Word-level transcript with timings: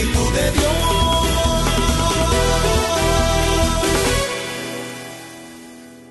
Espíritu 0.00 0.30
de 0.32 0.50
Dios. 0.52 1.19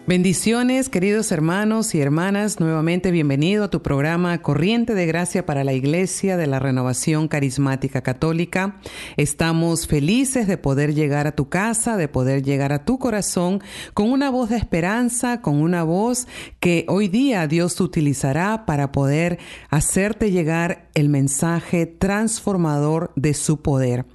Bendiciones, 0.10 0.90
queridos 0.90 1.32
hermanos 1.32 1.94
y 1.94 2.02
hermanas, 2.02 2.60
nuevamente 2.60 3.12
bienvenido 3.12 3.66
a 3.66 3.70
tu 3.70 3.84
programa 3.84 4.42
Corriente 4.42 4.96
de 4.96 5.06
Gracia 5.06 5.46
para 5.46 5.64
la 5.64 5.74
Iglesia 5.74 6.36
de 6.36 6.48
la 6.48 6.58
Renovación 6.58 7.28
Carismática 7.28 8.02
Católica. 8.02 8.78
Estamos 9.18 9.86
felices 9.86 10.48
de 10.48 10.58
poder 10.58 10.96
llegar 10.96 11.28
a 11.28 11.34
tu 11.34 11.48
casa, 11.48 11.96
de 11.96 12.08
poder 12.08 12.42
llegar 12.42 12.74
a 12.74 12.86
tu 12.86 12.98
corazón 12.98 13.62
con 13.94 14.10
una 14.10 14.32
voz 14.32 14.50
de 14.50 14.58
esperanza, 14.58 15.44
con 15.44 15.62
una 15.62 15.84
voz 15.84 16.28
que 16.60 16.86
hoy 16.88 17.08
día 17.08 17.46
Dios 17.46 17.80
utilizará 17.80 18.66
para 18.66 18.92
poder 18.92 19.38
hacerte 19.70 20.32
llegar 20.32 20.90
el 20.96 21.10
mensaje 21.10 21.86
transformador 21.86 23.12
de 23.16 23.36
su 23.36 23.62
poder. 23.62 24.08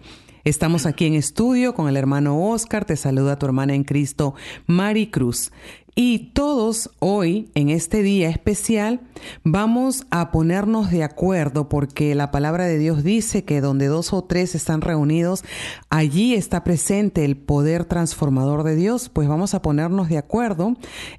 Estamos 0.44 0.84
aquí 0.84 1.06
en 1.06 1.14
estudio 1.14 1.72
con 1.72 1.88
el 1.88 1.96
hermano 1.96 2.50
Oscar, 2.50 2.84
te 2.84 2.96
saluda 2.96 3.38
tu 3.38 3.46
hermana 3.46 3.74
en 3.74 3.82
Cristo, 3.82 4.34
Mari 4.66 5.06
Cruz. 5.06 5.50
Y 5.96 6.30
todos 6.32 6.90
hoy, 6.98 7.50
en 7.54 7.68
este 7.70 8.02
día 8.02 8.28
especial, 8.28 9.00
vamos 9.44 10.06
a 10.10 10.32
ponernos 10.32 10.90
de 10.90 11.04
acuerdo 11.04 11.68
porque 11.68 12.16
la 12.16 12.32
palabra 12.32 12.64
de 12.64 12.78
Dios 12.78 13.04
dice 13.04 13.44
que 13.44 13.60
donde 13.60 13.86
dos 13.86 14.12
o 14.12 14.24
tres 14.24 14.56
están 14.56 14.80
reunidos, 14.80 15.44
allí 15.90 16.34
está 16.34 16.64
presente 16.64 17.24
el 17.24 17.36
poder 17.36 17.84
transformador 17.84 18.64
de 18.64 18.74
Dios. 18.74 19.08
Pues 19.08 19.28
vamos 19.28 19.54
a 19.54 19.62
ponernos 19.62 20.08
de 20.08 20.18
acuerdo 20.18 20.74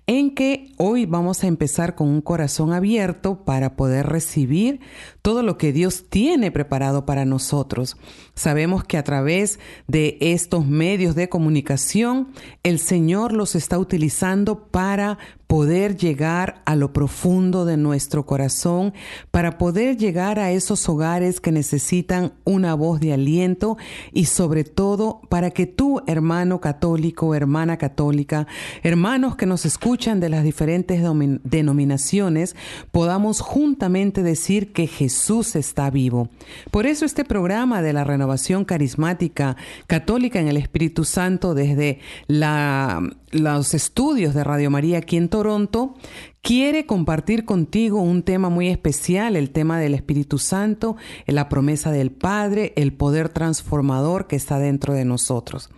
en 0.07 0.35
que 0.35 0.73
hoy 0.75 1.05
vamos 1.05 1.45
a 1.45 1.47
empezar 1.47 1.95
con 1.95 2.09
un 2.09 2.19
corazón 2.19 2.73
abierto 2.73 3.45
para 3.45 3.77
poder 3.77 4.07
recibir 4.07 4.81
todo 5.21 5.41
lo 5.41 5.57
que 5.57 5.71
Dios 5.71 6.09
tiene 6.09 6.51
preparado 6.51 7.05
para 7.05 7.23
nosotros. 7.23 7.95
Sabemos 8.35 8.83
que 8.83 8.97
a 8.97 9.03
través 9.05 9.57
de 9.87 10.17
estos 10.19 10.67
medios 10.67 11.15
de 11.15 11.29
comunicación, 11.29 12.33
el 12.63 12.79
Señor 12.79 13.31
los 13.31 13.55
está 13.55 13.79
utilizando 13.79 14.64
para 14.71 15.17
poder 15.47 15.95
llegar 15.95 16.61
a 16.65 16.75
lo 16.75 16.91
profundo 16.91 17.65
de 17.65 17.77
nuestro 17.77 18.25
corazón, 18.25 18.93
para 19.31 19.57
poder 19.57 19.95
llegar 19.97 20.39
a 20.39 20.51
esos 20.51 20.89
hogares 20.89 21.39
que 21.39 21.51
necesitan 21.51 22.33
una 22.43 22.73
voz 22.73 22.99
de 22.99 23.13
aliento 23.13 23.77
y 24.11 24.25
sobre 24.25 24.63
todo 24.63 25.21
para 25.29 25.51
que 25.51 25.65
tú, 25.65 26.01
hermano 26.07 26.59
católico, 26.61 27.35
hermana 27.35 27.77
católica, 27.77 28.47
hermanos 28.83 29.35
que 29.35 29.45
nos 29.45 29.65
escuchan 29.65 30.19
de 30.19 30.29
las 30.29 30.43
diferentes 30.43 31.01
denominaciones, 31.43 32.55
podamos 32.91 33.39
juntamente 33.41 34.23
decir 34.23 34.73
que 34.73 34.87
Jesús 34.87 35.55
está 35.55 35.89
vivo. 35.89 36.29
Por 36.71 36.85
eso 36.87 37.05
este 37.05 37.23
programa 37.23 37.81
de 37.81 37.93
la 37.93 38.03
renovación 38.03 38.65
carismática 38.65 39.57
católica 39.87 40.39
en 40.39 40.47
el 40.47 40.57
Espíritu 40.57 41.05
Santo 41.05 41.53
desde 41.53 41.99
la, 42.27 43.01
los 43.35 43.73
estudios 43.73 44.33
de 44.33 44.45
Radio 44.45 44.71
María 44.71 44.99
aquí 44.99 45.17
en 45.17 45.27
Toronto 45.27 45.95
quiere 46.41 46.85
compartir 46.85 47.43
contigo 47.43 47.99
un 47.99 48.23
tema 48.23 48.49
muy 48.49 48.69
especial, 48.69 49.35
el 49.35 49.49
tema 49.49 49.77
del 49.77 49.93
Espíritu 49.93 50.37
Santo, 50.37 50.95
la 51.25 51.49
promesa 51.49 51.91
del 51.91 52.11
Padre, 52.11 52.71
el 52.77 52.93
poder 52.93 53.27
transformador 53.29 54.27
que 54.27 54.37
está 54.37 54.57
dentro 54.57 54.93
de 54.93 55.03
nosotros. 55.03 55.69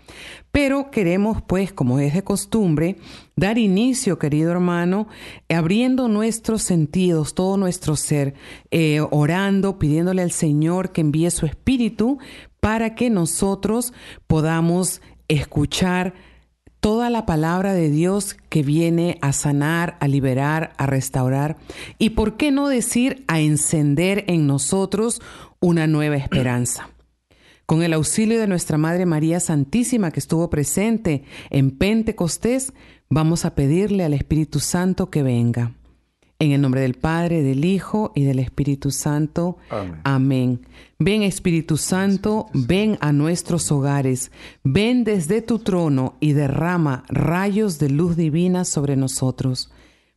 Pero 0.52 0.92
queremos, 0.92 1.42
pues, 1.42 1.74
como 1.74 1.98
es 2.00 2.14
de 2.14 2.24
costumbre, 2.24 2.98
dar 3.36 3.58
inicio, 3.58 4.20
querido 4.20 4.52
hermano, 4.52 5.08
abriendo 5.50 6.08
nuestros 6.10 6.62
sentidos, 6.62 7.34
todo 7.34 7.58
nuestro 7.58 7.96
ser, 7.96 8.36
eh, 8.70 9.00
orando, 9.10 9.80
pidiéndole 9.80 10.22
al 10.22 10.32
Señor 10.32 10.92
que 10.92 11.02
envíe 11.02 11.32
su 11.32 11.48
Espíritu 11.48 12.20
para 12.60 12.94
que 12.94 13.10
nosotros 13.10 13.94
podamos 14.28 15.02
escuchar 15.28 16.14
toda 16.80 17.10
la 17.10 17.26
palabra 17.26 17.74
de 17.74 17.90
Dios 17.90 18.36
que 18.50 18.64
viene 18.64 19.18
a 19.22 19.34
sanar, 19.34 19.98
a 20.00 20.08
liberar, 20.08 20.74
a 20.78 20.86
restaurar 20.86 21.58
y, 21.98 22.12
¿por 22.12 22.38
qué 22.38 22.52
no 22.52 22.68
decir, 22.68 23.24
a 23.28 23.40
encender 23.40 24.26
en 24.28 24.48
nosotros 24.48 25.22
una 25.60 25.88
nueva 25.88 26.18
esperanza? 26.18 26.90
Con 27.66 27.84
el 27.84 27.94
auxilio 27.94 28.40
de 28.40 28.48
nuestra 28.48 28.78
Madre 28.78 29.06
María 29.06 29.40
Santísima 29.40 30.12
que 30.12 30.20
estuvo 30.20 30.50
presente 30.50 31.24
en 31.50 31.72
Pentecostés, 31.72 32.74
vamos 33.10 33.44
a 33.44 33.56
pedirle 33.56 34.04
al 34.06 34.14
Espíritu 34.14 34.60
Santo 34.60 35.10
que 35.10 35.24
venga. 35.24 35.77
En 36.40 36.52
el 36.52 36.62
nombre 36.62 36.82
del 36.82 36.94
Padre, 36.94 37.42
del 37.42 37.66
Hijo 37.66 38.12
y 38.14 38.24
del 38.24 38.40
Espíritu 38.40 38.92
Santo. 38.92 39.58
Amén. 39.70 40.02
Amén. 40.04 40.68
Ven 41.00 41.24
Espíritu 41.24 41.78
Santo, 41.78 42.48
ven 42.54 42.98
a 43.02 43.12
nuestros 43.12 43.72
hogares, 43.72 44.32
ven 44.64 45.04
desde 45.04 45.42
tu 45.42 45.60
trono 45.60 46.16
y 46.20 46.34
derrama 46.34 47.04
rayos 47.08 47.80
de 47.80 47.90
luz 47.90 48.16
divina 48.16 48.66
sobre 48.66 48.96
nosotros. 48.96 49.72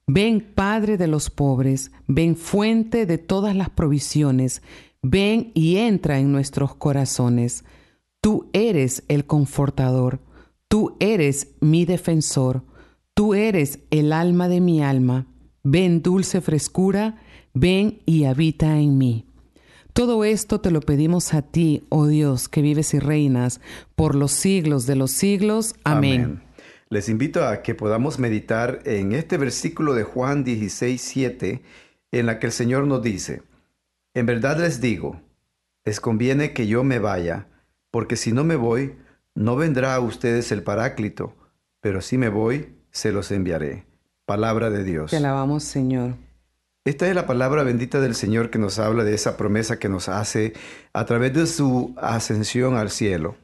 Ven 0.06 0.40
Padre 0.54 0.96
de 0.96 1.06
los 1.06 1.30
pobres, 1.30 1.92
ven 2.06 2.36
fuente 2.36 3.06
de 3.06 3.16
todas 3.16 3.54
las 3.54 3.70
provisiones, 3.70 4.60
ven 5.02 5.52
y 5.54 5.76
entra 5.76 6.18
en 6.18 6.32
nuestros 6.32 6.74
corazones. 6.74 7.64
Tú 8.20 8.50
eres 8.52 9.04
el 9.08 9.24
confortador, 9.24 10.20
tú 10.68 10.96
eres 10.98 11.54
mi 11.60 11.84
defensor, 11.84 12.64
tú 13.14 13.34
eres 13.34 13.80
el 13.90 14.12
alma 14.12 14.48
de 14.48 14.60
mi 14.60 14.82
alma. 14.82 15.26
Ven 15.62 16.02
dulce 16.02 16.40
frescura, 16.40 17.22
ven 17.54 18.00
y 18.06 18.24
habita 18.24 18.78
en 18.78 18.98
mí. 18.98 19.26
Todo 19.92 20.24
esto 20.24 20.60
te 20.60 20.70
lo 20.70 20.80
pedimos 20.80 21.34
a 21.34 21.42
ti, 21.42 21.84
oh 21.88 22.06
Dios, 22.06 22.48
que 22.48 22.62
vives 22.62 22.94
y 22.94 23.00
reinas 23.00 23.60
por 23.96 24.14
los 24.14 24.30
siglos 24.30 24.86
de 24.86 24.96
los 24.96 25.10
siglos. 25.10 25.74
Amén. 25.84 26.42
Les 26.88 27.08
invito 27.08 27.46
a 27.46 27.62
que 27.62 27.74
podamos 27.74 28.18
meditar 28.18 28.80
en 28.84 29.12
este 29.12 29.36
versículo 29.36 29.94
de 29.94 30.04
Juan 30.04 30.44
16, 30.44 31.00
7, 31.00 31.62
en 32.12 32.26
la 32.26 32.38
que 32.38 32.46
el 32.46 32.52
Señor 32.52 32.86
nos 32.86 33.02
dice, 33.02 33.42
En 34.14 34.26
verdad 34.26 34.58
les 34.58 34.80
digo, 34.80 35.20
les 35.84 36.00
conviene 36.00 36.52
que 36.52 36.66
yo 36.66 36.82
me 36.84 36.98
vaya, 36.98 37.48
porque 37.90 38.16
si 38.16 38.32
no 38.32 38.44
me 38.44 38.56
voy, 38.56 38.96
no 39.34 39.56
vendrá 39.56 39.94
a 39.94 40.00
ustedes 40.00 40.50
el 40.52 40.62
Paráclito, 40.62 41.36
pero 41.80 42.00
si 42.00 42.18
me 42.18 42.28
voy, 42.28 42.74
se 42.90 43.12
los 43.12 43.30
enviaré. 43.30 43.89
Palabra 44.30 44.70
de 44.70 44.84
Dios. 44.84 45.10
Te 45.10 45.16
alabamos, 45.16 45.64
Señor. 45.64 46.14
Esta 46.84 47.08
es 47.08 47.16
la 47.16 47.26
palabra 47.26 47.64
bendita 47.64 48.00
del 48.00 48.14
Señor 48.14 48.50
que 48.50 48.60
nos 48.60 48.78
habla 48.78 49.02
de 49.02 49.12
esa 49.12 49.36
promesa 49.36 49.80
que 49.80 49.88
nos 49.88 50.08
hace 50.08 50.52
a 50.92 51.04
través 51.04 51.34
de 51.34 51.48
su 51.48 51.96
ascensión 51.96 52.76
al 52.76 52.90
cielo. 52.90 53.34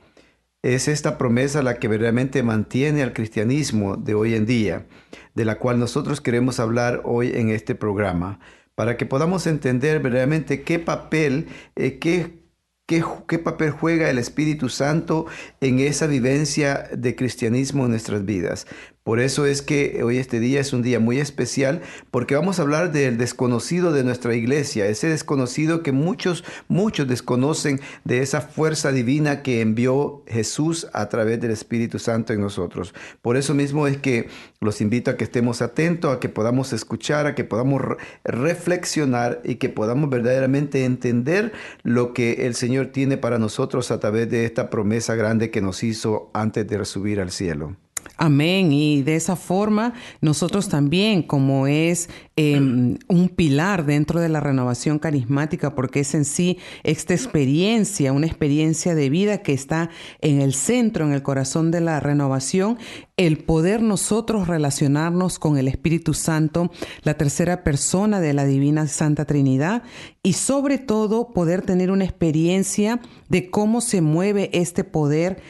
Es 0.63 0.87
esta 0.87 1.19
promesa 1.19 1.61
la 1.65 1.81
que 1.81 1.89
verdaderamente 1.89 2.45
mantiene 2.45 3.03
al 3.03 3.15
cristianismo 3.15 3.97
de 3.97 4.15
hoy 4.15 4.37
en 4.37 4.47
día, 4.47 4.87
de 5.35 5.45
la 5.45 5.59
cual 5.59 5.81
nosotros 5.81 6.21
queremos 6.21 6.61
hablar 6.61 7.03
hoy 7.03 7.33
en 7.35 7.49
este 7.49 7.75
programa, 7.75 8.39
para 8.77 8.97
que 8.97 9.07
podamos 9.07 9.49
entender 9.49 9.99
verdaderamente 9.99 10.63
qué 10.63 10.79
papel, 10.79 11.49
eh, 11.75 11.99
qué 11.99 12.47
¿Qué, 12.89 13.03
¿Qué, 13.27 13.41
papel 13.41 13.73
juega 13.73 14.09
el 14.11 14.19
Espíritu 14.19 14.69
Santo 14.69 15.27
en 15.61 15.81
esa 15.81 16.07
vivencia 16.07 16.89
de 16.97 17.17
cristianismo 17.17 17.85
en 17.85 17.91
nuestras 17.91 18.25
vidas? 18.25 18.69
Por 19.07 19.21
eso 19.21 19.47
es 19.47 19.63
que 19.63 20.03
hoy 20.03 20.19
este 20.19 20.41
día 20.41 20.59
es 20.59 20.73
un 20.73 20.83
día 20.83 20.99
muy 20.99 21.21
especial 21.21 21.81
porque 22.11 22.35
vamos 22.35 22.59
a 22.59 22.63
hablar 22.63 22.91
del 22.91 23.19
desconocido 23.19 23.93
de 23.93 24.03
nuestra 24.03 24.35
iglesia, 24.35 24.89
ese 24.89 25.09
desconocido 25.09 25.85
que 25.85 25.93
muchos, 25.93 26.43
muchos 26.67 27.07
desconocen 27.07 27.81
de 28.03 28.23
esa 28.23 28.41
fuerza 28.41 28.91
divina 28.91 29.45
que 29.45 29.61
envió 29.61 30.25
Jesús 30.27 30.89
a 30.93 31.09
través 31.09 31.41
del 31.41 31.53
Espíritu 31.53 32.01
Santo 32.01 32.33
en 32.33 32.41
nosotros. 32.41 32.95
Por 33.23 33.37
eso 33.37 33.55
mismo 33.55 33.87
es 33.87 33.99
que 33.99 34.29
los 34.59 34.81
invito 34.81 35.13
a 35.13 35.17
que 35.17 35.23
estemos 35.23 35.63
atentos, 35.63 36.13
a 36.13 36.19
que 36.19 36.29
podamos 36.29 36.73
escuchar, 36.73 37.29
a 37.29 37.37
que 37.37 37.45
podamos 37.45 37.83
reflexionar 38.25 39.41
y 39.45 39.55
que 39.55 39.69
podamos 39.69 40.11
verdaderamente 40.11 40.85
entender 40.85 41.53
lo 41.85 42.13
que 42.13 42.45
el 42.49 42.57
Señor 42.57 42.89
tiene 42.89 43.19
para 43.19 43.39
nosotros 43.39 43.93
a 43.93 44.01
través 44.01 44.29
de 44.29 44.47
esta 44.47 44.69
promesa 44.69 45.15
grande 45.15 45.53
que 45.53 45.61
nos 45.61 45.85
hizo 45.85 46.29
antes 46.35 46.67
de 46.67 46.85
subir 46.85 47.21
al 47.21 47.31
cielo. 47.31 47.77
Amén. 48.17 48.73
Y 48.73 49.03
de 49.03 49.17
esa 49.17 49.37
forma, 49.37 49.95
nosotros 50.21 50.69
también, 50.69 51.23
como 51.23 51.67
es 51.67 52.09
em, 52.37 52.99
un 53.09 53.29
pilar 53.29 53.85
dentro 53.85 54.21
de 54.21 54.29
la 54.29 54.41
renovación 54.41 54.99
carismática, 54.99 55.75
porque 55.75 56.01
es 56.01 56.15
en 56.15 56.25
sí 56.25 56.59
esta 56.83 57.15
experiencia, 57.15 58.13
una 58.13 58.27
experiencia 58.27 58.95
de 58.95 59.11
vida 59.11 59.39
que 59.39 59.53
está 59.53 59.91
en 60.21 60.41
el 60.41 60.55
centro, 60.55 61.07
en 61.07 61.13
el 61.13 61.23
corazón 61.23 61.71
de 61.71 61.81
la 61.81 62.01
renovación, 62.01 62.79
el 63.17 63.39
poder 63.39 63.83
nosotros 63.83 64.49
relacionarnos 64.49 65.39
con 65.39 65.57
el 65.59 65.69
Espíritu 65.69 66.15
Santo, 66.15 66.71
la 67.03 67.15
tercera 67.15 67.65
persona 67.65 68.21
de 68.21 68.35
la 68.35 68.45
Divina 68.45 68.87
Santa 68.87 69.25
Trinidad, 69.25 69.83
y 70.23 70.35
sobre 70.35 70.79
todo 70.79 71.33
poder 71.33 71.63
tener 71.63 71.91
una 71.91 72.05
experiencia 72.05 73.01
de 73.29 73.51
cómo 73.51 73.81
se 73.81 74.01
mueve 74.01 74.51
este 74.53 74.85
poder 74.85 75.41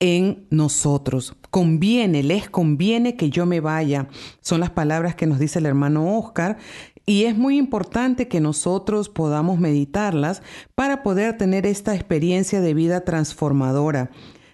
en 0.00 0.46
nosotros. 0.50 1.36
Conviene, 1.50 2.22
les 2.22 2.48
conviene 2.48 3.16
que 3.16 3.30
yo 3.30 3.46
me 3.46 3.60
vaya. 3.60 4.08
Son 4.40 4.60
las 4.60 4.70
palabras 4.70 5.14
que 5.14 5.26
nos 5.26 5.38
dice 5.38 5.58
el 5.58 5.66
hermano 5.66 6.18
Oscar. 6.18 6.58
Y 7.06 7.24
es 7.24 7.36
muy 7.36 7.56
importante 7.56 8.28
que 8.28 8.40
nosotros 8.40 9.08
podamos 9.08 9.58
meditarlas 9.58 10.42
para 10.74 11.02
poder 11.02 11.38
tener 11.38 11.66
esta 11.66 11.94
experiencia 11.94 12.60
de 12.60 12.74
vida 12.74 13.00
transformadora, 13.00 14.10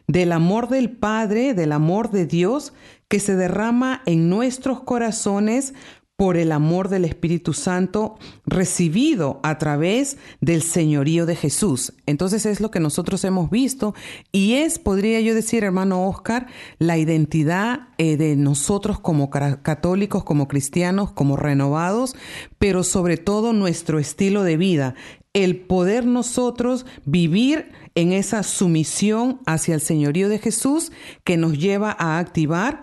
del 0.07 0.31
amor 0.31 0.69
del 0.69 0.91
Padre, 0.91 1.55
del 1.55 1.73
amor 1.73 2.11
de 2.11 2.27
Dios 2.27 2.73
que 3.09 3.19
se 3.19 3.35
derrama 3.35 4.03
en 4.07 4.29
nuestros 4.29 4.81
corazones 4.81 5.75
por 6.17 6.37
el 6.37 6.53
amor 6.53 6.89
del 6.91 7.05
Espíritu 7.05 7.53
Santo 7.55 8.17
recibido 8.47 9.41
a 9.43 9.59
través 9.59 10.17
del 10.41 10.63
señorío 10.63 11.27
de 11.27 11.35
Jesús. 11.35 11.93
Entonces 12.07 12.47
es 12.47 12.61
lo 12.61 12.71
que 12.71 12.79
nosotros 12.79 13.25
hemos 13.25 13.51
visto 13.51 13.95
y 14.31 14.55
es, 14.55 14.79
podría 14.79 15.21
yo 15.21 15.35
decir, 15.35 15.65
hermano 15.65 16.07
Oscar, 16.07 16.47
la 16.79 16.99
identidad 16.99 17.89
eh, 17.99 18.17
de 18.17 18.37
nosotros 18.37 19.01
como 19.01 19.29
católicos, 19.29 20.23
como 20.23 20.47
cristianos, 20.47 21.11
como 21.11 21.37
renovados, 21.37 22.15
pero 22.59 22.85
sobre 22.85 23.17
todo 23.17 23.53
nuestro 23.53 23.99
estilo 23.99 24.45
de 24.45 24.57
vida, 24.57 24.95
el 25.33 25.57
poder 25.57 26.07
nosotros 26.07 26.87
vivir 27.05 27.73
en 27.97 28.13
esa 28.13 28.45
sumisión 28.45 29.41
hacia 29.47 29.75
el 29.75 29.81
señorío 29.81 30.29
de 30.29 30.39
Jesús 30.39 30.93
que 31.25 31.37
nos 31.37 31.59
lleva 31.59 31.97
a 31.99 32.19
activar 32.19 32.83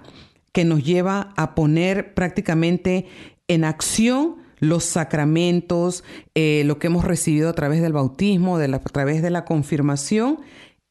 que 0.52 0.66
nos 0.66 0.84
lleva 0.84 1.34
a 1.38 1.56
poner 1.56 2.14
prácticamente 2.14 3.08
en 3.48 3.64
acción 3.64 4.38
los 4.60 4.84
sacramentos, 4.84 6.04
eh, 6.36 6.64
lo 6.66 6.78
que 6.78 6.88
hemos 6.88 7.04
recibido 7.04 7.50
a 7.50 7.54
través 7.54 7.82
del 7.82 7.94
bautismo, 7.94 8.60
de 8.60 8.74
a 8.74 8.80
través 8.80 9.22
de 9.22 9.32
la 9.32 9.44
confirmación, 9.44 10.40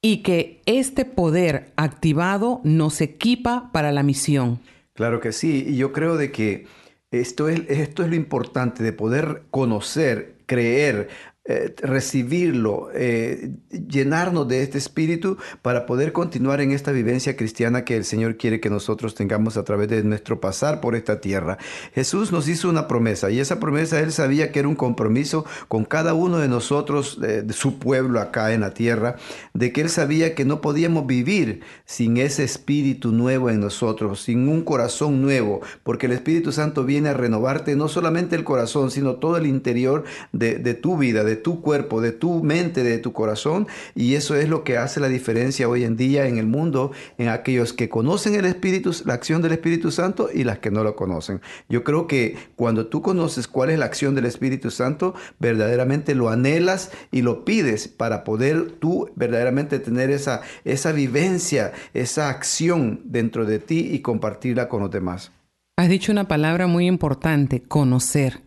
y 0.03 0.19
que 0.19 0.61
este 0.67 1.05
poder 1.05 1.73
activado 1.77 2.61
nos 2.65 3.01
equipa 3.01 3.71
para 3.73 3.93
la 3.93 4.03
misión. 4.03 4.61
Claro 4.95 5.21
que 5.21 5.33
sí, 5.33 5.65
y 5.69 5.77
yo 5.77 5.93
creo 5.93 6.17
de 6.17 6.33
que 6.33 6.67
esto 7.11 7.49
es, 7.49 7.63
esto 7.69 8.03
es 8.03 8.09
lo 8.09 8.17
importante, 8.17 8.83
de 8.83 8.93
poder 8.93 9.45
conocer, 9.51 10.37
creer, 10.47 11.09
eh, 11.51 11.75
recibirlo, 11.83 12.91
eh, 12.95 13.51
llenarnos 13.71 14.47
de 14.47 14.63
este 14.63 14.79
espíritu 14.79 15.37
para 15.63 15.85
poder 15.85 16.13
continuar 16.13 16.61
en 16.61 16.71
esta 16.71 16.93
vivencia 16.93 17.37
cristiana 17.37 17.85
que 17.85 17.97
el 17.97 18.05
Señor 18.05 18.37
quiere 18.37 18.61
que 18.61 18.71
nosotros 18.71 19.17
tengamos 19.17 19.57
a 19.57 19.65
través 19.65 19.89
de 19.89 20.05
nuestro 20.05 20.41
pasar 20.41 20.81
por 20.81 20.95
esta 20.95 21.21
tierra. 21.21 21.59
Jesús 21.93 22.31
nos 22.31 22.47
hizo 22.47 22.69
una 22.69 22.87
promesa 22.87 23.33
y 23.33 23.41
esa 23.41 23.59
promesa 23.59 23.99
Él 23.99 24.13
sabía 24.13 24.53
que 24.53 24.61
era 24.61 24.69
un 24.69 24.77
compromiso 24.77 25.45
con 25.67 25.85
cada 25.85 26.15
uno 26.15 26.39
de 26.39 26.47
nosotros, 26.47 27.21
de 27.21 27.53
su 27.53 27.81
pueblo 27.81 28.21
acá 28.21 28.53
en 28.53 28.61
la 28.61 28.73
tierra, 28.73 29.17
de 29.53 29.73
que 29.73 29.81
Él 29.81 29.89
sabía 29.89 30.37
que 30.37 30.45
no 30.45 30.61
podíamos 30.61 31.09
vivir 31.09 31.63
sin 31.85 32.17
ese 32.17 32.45
espíritu 32.45 33.11
nuevo 33.11 33.51
en 33.51 33.59
nosotros, 33.59 34.21
sin 34.21 34.49
un 34.49 34.63
corazón 34.63 35.21
nuevo, 35.21 35.63
porque 35.83 36.07
el 36.07 36.13
Espíritu 36.13 36.53
Santo 36.53 36.85
viene 36.85 37.09
a 37.09 37.15
renovarte 37.15 37.75
no 37.75 37.89
solamente 37.89 38.37
el 38.37 38.45
corazón, 38.45 38.93
sino 38.93 39.17
todo 39.17 39.37
el 39.37 39.47
interior 39.47 40.05
de, 40.31 40.59
de 40.59 40.75
tu 40.75 40.97
vida, 40.97 41.25
de 41.25 41.40
tu 41.43 41.61
cuerpo, 41.61 42.01
de 42.01 42.13
tu 42.13 42.43
mente, 42.43 42.83
de 42.83 42.99
tu 42.99 43.13
corazón. 43.13 43.67
Y 43.95 44.15
eso 44.15 44.37
es 44.37 44.49
lo 44.49 44.65
que 44.65 44.79
hace 44.79 45.01
la 45.01 45.09
diferencia 45.09 45.69
hoy 45.69 45.85
en 45.85 45.97
día 45.97 46.27
en 46.27 46.39
el 46.39 46.47
mundo, 46.47 46.93
en 47.19 47.29
aquellos 47.29 47.73
que 47.73 47.89
conocen 47.89 48.35
el 48.35 48.45
Espíritu, 48.45 48.95
la 49.05 49.15
acción 49.15 49.43
del 49.43 49.53
Espíritu 49.53 49.91
Santo 49.91 50.29
y 50.33 50.45
las 50.45 50.59
que 50.59 50.71
no 50.71 50.85
lo 50.85 50.97
conocen. 50.97 51.41
Yo 51.69 51.85
creo 51.85 52.07
que 52.07 52.37
cuando 52.57 52.87
tú 52.87 53.03
conoces 53.03 53.49
cuál 53.49 53.71
es 53.71 53.79
la 53.79 53.87
acción 53.87 54.15
del 54.15 54.27
Espíritu 54.27 54.71
Santo, 54.71 55.15
verdaderamente 55.39 56.15
lo 56.15 56.29
anhelas 56.29 56.91
y 57.11 57.23
lo 57.23 57.45
pides 57.45 57.89
para 57.89 58.25
poder 58.25 58.73
tú 58.73 59.11
verdaderamente 59.17 59.79
tener 59.79 60.11
esa, 60.11 60.43
esa 60.65 60.93
vivencia, 60.93 61.73
esa 61.95 62.29
acción 62.29 63.01
dentro 63.05 63.45
de 63.45 63.59
ti 63.59 63.91
y 63.93 64.01
compartirla 64.01 64.69
con 64.69 64.83
los 64.83 64.91
demás. 64.91 65.33
Has 65.77 65.89
dicho 65.89 66.13
una 66.13 66.29
palabra 66.29 66.67
muy 66.67 66.87
importante, 66.87 67.63
conocer. 67.63 68.43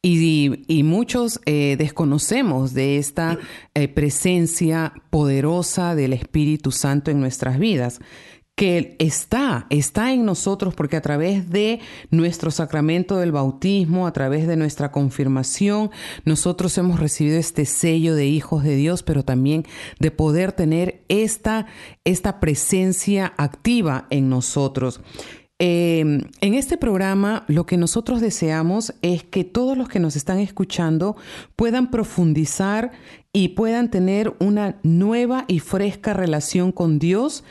Y, 0.00 0.82
muchos 0.84 1.40
eh, 1.44 1.74
desconocemos 1.76 2.72
de 2.72 2.98
esta 2.98 3.36
eh, 3.74 3.88
presencia 3.88 4.92
poderosa 5.10 5.96
del 5.96 6.12
Espíritu 6.12 6.70
Santo 6.70 7.10
en 7.10 7.18
nuestras 7.18 7.58
vidas 7.58 8.00
que 8.58 8.96
está, 8.98 9.66
está 9.70 10.12
en 10.12 10.24
nosotros 10.24 10.74
porque 10.74 10.96
a 10.96 11.00
través 11.00 11.48
de 11.48 11.78
nuestro 12.10 12.50
sacramento 12.50 13.16
del 13.16 13.30
bautismo, 13.30 14.06
a 14.06 14.12
través 14.12 14.48
de 14.48 14.56
nuestra 14.56 14.90
confirmación, 14.90 15.92
nosotros 16.24 16.76
hemos 16.76 16.98
recibido 16.98 17.38
este 17.38 17.66
sello 17.66 18.16
de 18.16 18.26
hijos 18.26 18.64
de 18.64 18.74
Dios, 18.74 19.04
pero 19.04 19.24
también 19.24 19.64
de 20.00 20.10
poder 20.10 20.50
tener 20.50 21.04
esta, 21.08 21.66
esta 22.04 22.40
presencia 22.40 23.32
activa 23.36 24.08
en 24.10 24.28
nosotros. 24.28 25.00
Em, 25.60 26.20
en 26.40 26.54
este 26.54 26.76
programa 26.76 27.44
lo 27.48 27.66
que 27.66 27.76
nosotros 27.76 28.20
deseamos 28.20 28.94
es 29.02 29.24
que 29.24 29.42
todos 29.42 29.76
los 29.76 29.88
que 29.88 29.98
nos 29.98 30.14
están 30.14 30.38
escuchando 30.38 31.16
puedan 31.56 31.90
profundizar 31.90 32.92
y 33.32 33.48
puedan 33.48 33.90
tener 33.90 34.34
una 34.38 34.78
nueva 34.84 35.44
y 35.48 35.58
fresca 35.58 36.14
relación 36.14 36.70
con 36.70 37.00
Dios. 37.00 37.42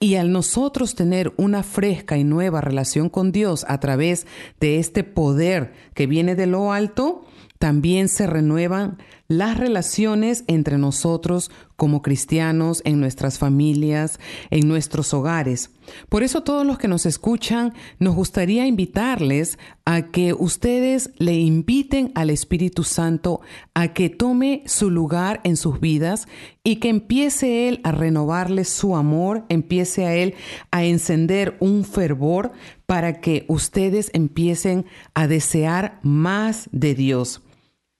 Y 0.00 0.16
al 0.16 0.32
nosotros 0.32 0.94
tener 0.94 1.32
una 1.36 1.62
fresca 1.62 2.16
y 2.16 2.24
nueva 2.24 2.60
relación 2.60 3.08
con 3.08 3.30
Dios 3.30 3.64
a 3.68 3.78
través 3.78 4.26
de 4.58 4.78
este 4.78 5.04
poder 5.04 5.72
que 5.94 6.06
viene 6.06 6.34
de 6.34 6.46
lo 6.46 6.72
alto, 6.72 7.24
también 7.58 8.08
se 8.08 8.26
renuevan 8.26 8.98
las 9.28 9.56
relaciones 9.56 10.44
entre 10.46 10.78
nosotros 10.78 11.50
como 11.76 12.02
cristianos, 12.02 12.82
en 12.84 13.00
nuestras 13.00 13.38
familias, 13.38 14.20
en 14.50 14.68
nuestros 14.68 15.12
hogares. 15.12 15.70
Por 16.08 16.22
eso 16.22 16.42
todos 16.42 16.64
los 16.64 16.78
que 16.78 16.88
nos 16.88 17.04
escuchan, 17.04 17.74
nos 17.98 18.14
gustaría 18.14 18.66
invitarles 18.66 19.58
a 19.84 20.02
que 20.10 20.32
ustedes 20.32 21.10
le 21.18 21.34
inviten 21.34 22.12
al 22.14 22.30
Espíritu 22.30 22.84
Santo 22.84 23.40
a 23.74 23.92
que 23.92 24.08
tome 24.08 24.62
su 24.66 24.90
lugar 24.90 25.40
en 25.44 25.56
sus 25.56 25.80
vidas 25.80 26.26
y 26.62 26.76
que 26.76 26.88
empiece 26.88 27.68
Él 27.68 27.80
a 27.82 27.92
renovarles 27.92 28.68
su 28.68 28.96
amor, 28.96 29.44
empiece 29.48 30.06
a 30.06 30.14
Él 30.14 30.34
a 30.70 30.84
encender 30.84 31.56
un 31.60 31.84
fervor 31.84 32.52
para 32.86 33.20
que 33.20 33.44
ustedes 33.48 34.10
empiecen 34.14 34.86
a 35.12 35.26
desear 35.26 35.98
más 36.02 36.68
de 36.72 36.94
Dios. 36.94 37.42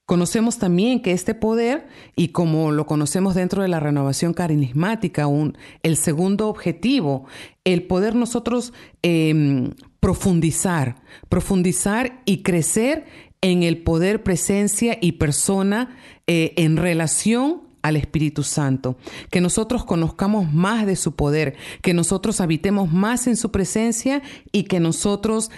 Conocemos 0.06 0.58
también 0.58 1.00
que 1.00 1.12
este 1.12 1.34
poder, 1.34 1.86
y 2.14 2.28
como 2.28 2.72
lo 2.72 2.84
conocemos 2.84 3.34
dentro 3.34 3.62
de 3.62 3.68
la 3.68 3.80
renovación 3.80 4.34
carismática, 4.34 5.26
un, 5.26 5.56
el 5.82 5.96
segundo 5.96 6.48
objetivo, 6.48 7.24
el 7.64 7.84
poder 7.84 8.14
nosotros 8.14 8.74
em, 9.00 9.70
profundizar, 10.00 10.96
profundizar 11.30 12.20
y 12.26 12.42
crecer 12.42 13.06
en 13.40 13.62
el 13.62 13.78
poder, 13.78 14.22
presencia 14.22 14.98
y 15.00 15.12
persona 15.12 15.96
eh, 16.26 16.52
en 16.56 16.76
relación 16.76 17.62
al 17.80 17.96
Espíritu 17.96 18.42
Santo, 18.42 18.96
que 19.30 19.42
nosotros 19.42 19.84
conozcamos 19.84 20.50
más 20.50 20.86
de 20.86 20.96
su 20.96 21.14
poder, 21.14 21.54
que 21.82 21.92
nosotros 21.92 22.40
habitemos 22.40 22.90
más 22.90 23.26
en 23.26 23.36
su 23.36 23.50
presencia 23.50 24.22
y 24.52 24.62
que 24.62 24.80
nosotros 24.80 25.50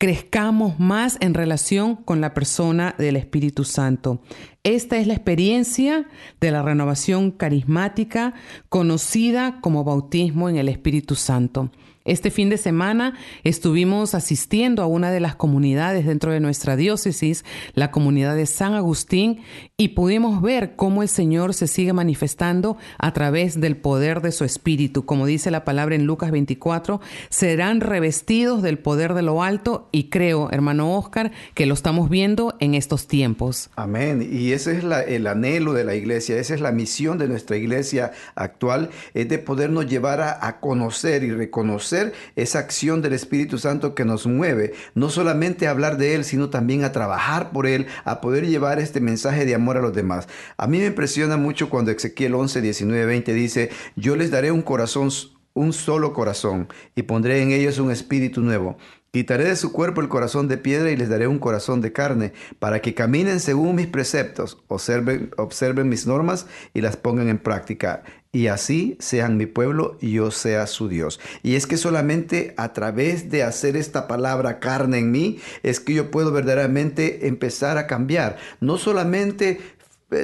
crezcamos 0.00 0.80
más 0.80 1.18
en 1.20 1.34
relación 1.34 1.94
con 1.94 2.22
la 2.22 2.32
persona 2.32 2.94
del 2.96 3.16
Espíritu 3.16 3.64
Santo. 3.64 4.22
Esta 4.62 4.96
es 4.96 5.06
la 5.06 5.12
experiencia 5.12 6.06
de 6.40 6.50
la 6.50 6.62
renovación 6.62 7.30
carismática 7.30 8.32
conocida 8.70 9.60
como 9.60 9.84
bautismo 9.84 10.48
en 10.48 10.56
el 10.56 10.70
Espíritu 10.70 11.16
Santo. 11.16 11.70
Este 12.10 12.32
fin 12.32 12.50
de 12.50 12.58
semana 12.58 13.14
estuvimos 13.44 14.16
asistiendo 14.16 14.82
a 14.82 14.86
una 14.86 15.12
de 15.12 15.20
las 15.20 15.36
comunidades 15.36 16.06
dentro 16.06 16.32
de 16.32 16.40
nuestra 16.40 16.74
diócesis, 16.74 17.44
la 17.74 17.92
comunidad 17.92 18.34
de 18.34 18.46
San 18.46 18.74
Agustín, 18.74 19.42
y 19.76 19.90
pudimos 19.90 20.42
ver 20.42 20.74
cómo 20.74 21.02
el 21.02 21.08
Señor 21.08 21.54
se 21.54 21.68
sigue 21.68 21.92
manifestando 21.92 22.76
a 22.98 23.12
través 23.12 23.60
del 23.60 23.76
poder 23.76 24.22
de 24.22 24.32
su 24.32 24.44
Espíritu. 24.44 25.04
Como 25.04 25.24
dice 25.24 25.52
la 25.52 25.64
palabra 25.64 25.94
en 25.94 26.04
Lucas 26.04 26.32
24, 26.32 27.00
serán 27.28 27.80
revestidos 27.80 28.60
del 28.60 28.80
poder 28.80 29.14
de 29.14 29.22
lo 29.22 29.44
alto 29.44 29.88
y 29.92 30.10
creo, 30.10 30.50
hermano 30.50 30.96
Oscar, 30.98 31.30
que 31.54 31.66
lo 31.66 31.74
estamos 31.74 32.10
viendo 32.10 32.56
en 32.58 32.74
estos 32.74 33.06
tiempos. 33.06 33.70
Amén. 33.76 34.28
Y 34.28 34.50
ese 34.50 34.76
es 34.76 34.82
el 34.82 35.26
anhelo 35.28 35.74
de 35.74 35.84
la 35.84 35.94
iglesia, 35.94 36.38
esa 36.38 36.54
es 36.54 36.60
la 36.60 36.72
misión 36.72 37.18
de 37.18 37.28
nuestra 37.28 37.56
iglesia 37.56 38.10
actual, 38.34 38.90
es 39.14 39.28
de 39.28 39.38
podernos 39.38 39.86
llevar 39.86 40.20
a, 40.20 40.44
a 40.44 40.58
conocer 40.58 41.22
y 41.22 41.30
reconocer 41.30 41.99
esa 42.36 42.58
acción 42.58 43.02
del 43.02 43.12
Espíritu 43.12 43.58
Santo 43.58 43.94
que 43.94 44.04
nos 44.04 44.26
mueve, 44.26 44.72
no 44.94 45.08
solamente 45.10 45.66
a 45.66 45.70
hablar 45.70 45.96
de 45.96 46.14
Él, 46.14 46.24
sino 46.24 46.50
también 46.50 46.84
a 46.84 46.92
trabajar 46.92 47.50
por 47.52 47.66
Él, 47.66 47.86
a 48.04 48.20
poder 48.20 48.46
llevar 48.46 48.78
este 48.78 49.00
mensaje 49.00 49.44
de 49.44 49.54
amor 49.54 49.76
a 49.76 49.82
los 49.82 49.94
demás. 49.94 50.28
A 50.56 50.66
mí 50.66 50.78
me 50.78 50.86
impresiona 50.86 51.36
mucho 51.36 51.68
cuando 51.70 51.90
Ezequiel 51.90 52.34
11, 52.34 52.60
19, 52.60 53.06
20 53.06 53.34
dice, 53.34 53.70
yo 53.96 54.16
les 54.16 54.30
daré 54.30 54.50
un 54.50 54.62
corazón 54.62 55.10
un 55.52 55.72
solo 55.72 56.12
corazón 56.12 56.68
y 56.94 57.02
pondré 57.02 57.42
en 57.42 57.50
ellos 57.50 57.78
un 57.78 57.90
espíritu 57.90 58.40
nuevo. 58.40 58.76
Quitaré 59.12 59.42
de 59.42 59.56
su 59.56 59.72
cuerpo 59.72 60.00
el 60.00 60.08
corazón 60.08 60.46
de 60.46 60.56
piedra 60.56 60.92
y 60.92 60.96
les 60.96 61.08
daré 61.08 61.26
un 61.26 61.40
corazón 61.40 61.80
de 61.80 61.92
carne, 61.92 62.32
para 62.60 62.80
que 62.80 62.94
caminen 62.94 63.40
según 63.40 63.74
mis 63.74 63.88
preceptos, 63.88 64.58
observen, 64.68 65.88
mis 65.88 66.06
normas 66.06 66.46
y 66.74 66.80
las 66.80 66.96
pongan 66.96 67.28
en 67.28 67.38
práctica. 67.38 68.04
Y 68.30 68.46
así 68.46 68.96
sean 69.00 69.36
mi 69.36 69.46
pueblo 69.46 69.98
y 70.00 70.12
yo 70.12 70.30
sea 70.30 70.68
su 70.68 70.88
Dios. 70.88 71.18
Y 71.42 71.56
es 71.56 71.66
que 71.66 71.76
solamente 71.76 72.54
a 72.56 72.72
través 72.72 73.30
de 73.30 73.42
hacer 73.42 73.76
esta 73.76 74.06
palabra 74.06 74.60
carne 74.60 74.98
en 74.98 75.10
mí, 75.10 75.40
es 75.64 75.80
que 75.80 75.94
yo 75.94 76.12
puedo 76.12 76.30
verdaderamente 76.30 77.26
empezar 77.26 77.78
a 77.78 77.88
cambiar. 77.88 78.36
No 78.60 78.78
solamente 78.78 79.58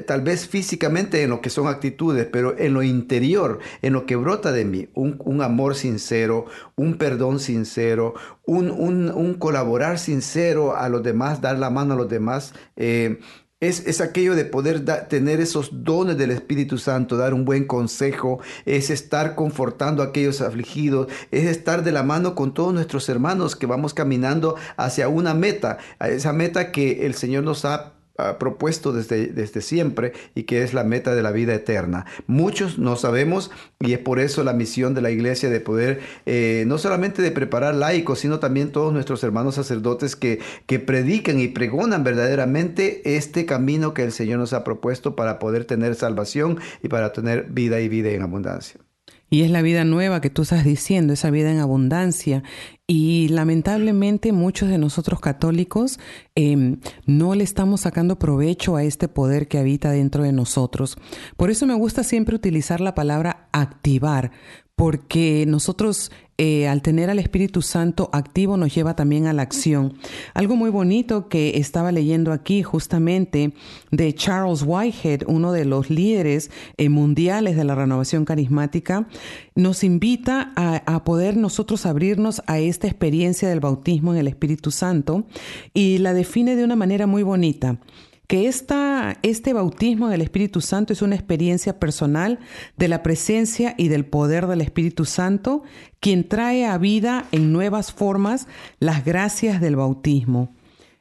tal 0.07 0.23
vez 0.23 0.49
físicamente 0.49 1.23
en 1.23 1.31
lo 1.31 1.40
que 1.40 1.50
son 1.50 1.69
actitudes, 1.69 2.26
pero 2.31 2.59
en 2.59 2.75
lo 2.75 2.83
interior, 2.83 3.61
en 3.83 3.93
lo 3.93 4.07
que 4.07 4.16
brota 4.16 4.52
de 4.52 4.64
mí, 4.64 4.88
un, 4.95 5.43
amor 5.43 5.75
sincero, 5.76 6.47
un 6.75 6.99
perdón 6.99 7.38
sincero, 7.38 8.14
un, 8.45 9.35
colaborar 9.38 9.99
sincero 9.99 10.76
a 10.76 10.88
los 10.88 11.02
demás, 11.02 11.40
dar 11.40 11.59
la 11.59 11.71
mano 11.71 11.95
a 11.95 11.97
los 11.97 12.09
demás. 12.09 12.52
Eh, 12.76 13.19
es, 13.59 14.02
aquello 14.02 14.35
de 14.35 14.45
poder 14.45 14.85
tener 15.09 15.40
esos 15.40 15.71
dones 15.83 16.19
del 16.19 16.31
Espíritu 16.31 16.76
Santo, 16.76 17.16
dar 17.16 17.33
un 17.33 17.47
buen 17.47 17.66
consejo, 17.66 18.40
es 18.66 18.90
estar 18.90 19.35
confortando 19.35 20.02
a 20.02 20.07
aquellos 20.07 20.43
afligidos, 20.43 21.09
es 21.31 21.45
estar 21.45 21.83
de 21.83 21.93
la 21.93 22.02
mano 22.02 22.35
con 22.35 22.52
todos 22.52 22.75
nuestros 22.75 23.09
hermanos 23.09 23.57
que 23.57 23.64
vamos 23.64 23.95
caminando 23.95 24.57
hacia 24.76 25.09
una 25.09 25.33
meta, 25.33 25.78
esa 26.00 26.35
meta 26.35 26.71
que 26.71 27.07
el 27.07 27.14
Señor 27.14 27.45
nos 27.45 27.64
ha 27.64 27.96
propuesto 28.38 28.92
desde, 28.92 29.28
desde 29.28 29.61
siempre 29.61 30.12
y 30.35 30.44
que 30.44 30.62
es 30.62 30.75
la 30.75 30.85
meta 30.85 31.14
de 31.14 31.23
la 31.23 31.32
vida 31.32 31.54
eterna. 31.54 32.06
Muchos 32.26 32.78
no 32.78 32.96
sabemos 32.96 33.50
y 33.80 33.92
es 33.92 33.99
por 33.99 34.20
eso 34.20 34.44
la 34.44 34.52
misión 34.52 34.94
de 34.94 35.02
la 35.02 35.11
iglesia 35.11 35.50
de 35.50 35.61
poder 35.61 36.00
eh, 36.25 36.64
no 36.66 36.78
solamente 36.78 37.23
de 37.23 37.30
preparar 37.30 37.75
laicos, 37.75 38.20
sino 38.20 38.38
también 38.38 38.73
todos 38.73 38.92
nuestros 38.92 39.23
hermanos 39.25 39.56
sacerdotes 39.56 40.16
que, 40.16 40.40
que 40.66 40.78
predican 40.78 41.40
y 41.40 41.49
pregonan 41.49 42.04
verdaderamente 42.04 43.16
este 43.16 43.46
camino 43.46 43.94
que 43.94 44.02
el 44.02 44.12
Señor 44.12 44.38
nos 44.38 44.52
ha 44.52 44.64
propuesto 44.64 45.16
para 45.16 45.38
poder 45.38 45.64
tener 45.64 45.94
salvación 45.94 46.58
y 46.82 46.88
para 46.88 47.12
tener 47.12 47.46
vida 47.50 47.80
y 47.80 47.88
vida 47.88 48.11
en 48.11 48.23
abundancia. 48.23 48.86
Y 49.28 49.42
es 49.42 49.50
la 49.50 49.62
vida 49.62 49.85
nueva 49.85 50.21
que 50.21 50.30
tú 50.30 50.42
estás 50.42 50.64
diciendo, 50.64 51.12
esa 51.12 51.30
vida 51.30 51.50
en 51.50 51.59
abundancia. 51.59 52.45
Y 52.87 53.28
lamentablemente 53.28 54.33
muchos 54.33 54.68
de 54.68 54.78
nosotros 54.78 55.21
católicos 55.21 55.99
em, 56.37 56.78
no 57.06 57.35
le 57.35 57.42
estamos 57.42 57.80
sacando 57.80 58.18
provecho 58.18 58.76
a 58.76 58.85
este 58.85 59.09
poder 59.09 59.49
que 59.49 59.59
habita 59.59 59.90
dentro 59.90 60.23
de 60.23 60.33
nosotros. 60.33 60.97
Por 61.37 61.50
eso 61.50 61.66
me 61.66 61.75
gusta 61.75 62.04
siempre 62.04 62.37
utilizar 62.37 62.80
la 62.80 62.95
palabra 62.95 63.49
activar, 63.52 64.30
porque 64.76 65.45
nosotros 65.49 66.12
eh, 66.38 66.69
al 66.69 66.83
tener 66.83 67.09
al 67.09 67.19
Espíritu 67.19 67.62
Santo 67.62 68.11
activo 68.12 68.57
nos 68.57 68.75
lleva 68.75 68.95
también 68.95 69.26
a 69.26 69.33
la 69.33 69.43
acción. 69.43 69.95
Algo 70.35 70.55
muy 70.55 70.71
bonito 70.71 71.28
que 71.28 71.57
estaba 71.57 71.93
leyendo 71.93 72.33
aquí 72.33 72.62
justamente 72.62 73.55
de 73.90 74.14
Charles 74.14 74.62
Whitehead, 74.66 75.23
uno 75.26 75.52
de 75.52 75.64
los 75.64 75.88
líderes 75.88 76.50
eh, 76.76 76.88
mundiales 76.88 77.57
de 77.57 77.64
la 77.64 77.75
renovación 77.75 78.25
carismática, 78.25 79.09
nos 79.55 79.83
invita 79.83 80.52
a, 80.57 80.83
a 80.87 81.05
poder 81.05 81.37
nosotros 81.37 81.87
abrirnos 81.87 82.43
a 82.47 82.59
esta 82.59 82.87
experiencia 82.87 83.49
del 83.49 83.61
bautismo 83.61 84.12
en 84.12 84.19
el 84.19 84.28
Espíritu 84.28 84.71
Santo 84.71 85.25
y 85.73 85.99
la 85.99 86.12
define 86.12 86.55
de 86.57 86.64
una 86.64 86.76
manera 86.76 87.07
muy 87.07 87.23
bonita 87.23 87.78
que 88.26 88.49
esta, 88.49 89.18
este 89.23 89.52
bautismo 89.52 90.09
del 90.09 90.21
Espíritu 90.21 90.61
Santo 90.61 90.92
es 90.92 91.02
una 91.02 91.14
experiencia 91.14 91.78
personal 91.78 92.40
de 92.76 92.88
la 92.88 93.02
presencia 93.02 93.75
y 93.78 93.88
del 93.88 94.04
poder 94.04 94.47
del 94.47 94.61
Espíritu 94.61 95.04
Santo, 95.04 95.62
quien 96.00 96.28
trae 96.28 96.66
a 96.66 96.76
vida 96.78 97.26
en 97.33 97.52
nuevas 97.52 97.92
formas 97.92 98.49
las 98.80 99.04
gracias 99.04 99.61
del 99.61 99.76
bautismo. 99.76 100.54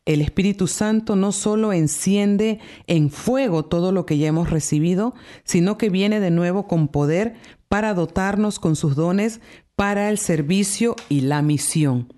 El 0.06 0.22
Espíritu 0.22 0.68
Santo 0.68 1.16
no 1.16 1.32
solo 1.32 1.74
enciende 1.74 2.60
en 2.86 3.10
fuego 3.10 3.66
todo 3.66 3.92
lo 3.92 4.06
que 4.06 4.20
ya 4.20 4.28
hemos 4.28 4.52
recibido, 4.52 5.16
sino 5.44 5.80
que 5.80 5.90
viene 5.90 6.20
de 6.20 6.30
nuevo 6.30 6.68
con 6.68 6.90
poder 6.90 7.36
para 7.70 7.96
dotarnos 7.96 8.60
con 8.60 8.76
sus 8.76 8.96
dones 8.96 9.42
para 9.76 10.12
el 10.12 10.20
servicio 10.20 10.96
y 11.10 11.22
la 11.22 11.42
misión. 11.42 12.14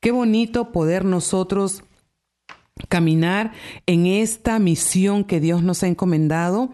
Qué 0.00 0.12
bonito 0.12 0.72
poder 0.72 1.04
nosotros 1.04 1.84
caminar 2.88 3.52
en 3.86 4.06
esta 4.06 4.58
misión 4.58 5.24
que 5.24 5.40
Dios 5.40 5.62
nos 5.62 5.82
ha 5.82 5.88
encomendado, 5.88 6.70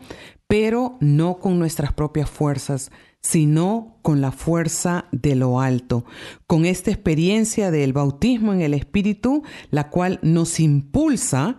pero 0.47 0.97
no 1.01 1.39
con 1.39 1.59
nuestras 1.59 1.93
propias 1.93 2.29
fuerzas, 2.29 2.91
sino 3.23 3.99
con 4.03 4.21
la 4.21 4.33
fuerza 4.33 5.07
de 5.13 5.37
lo 5.37 5.61
alto, 5.61 6.05
con 6.47 6.67
esta 6.67 6.91
experiencia 6.91 7.71
del 7.71 7.93
bautismo 7.93 8.53
en 8.53 8.63
el 8.63 8.75
Espíritu, 8.75 9.45
la 9.71 9.91
cual 9.91 10.19
nos 10.23 10.59
impulsa, 10.59 11.57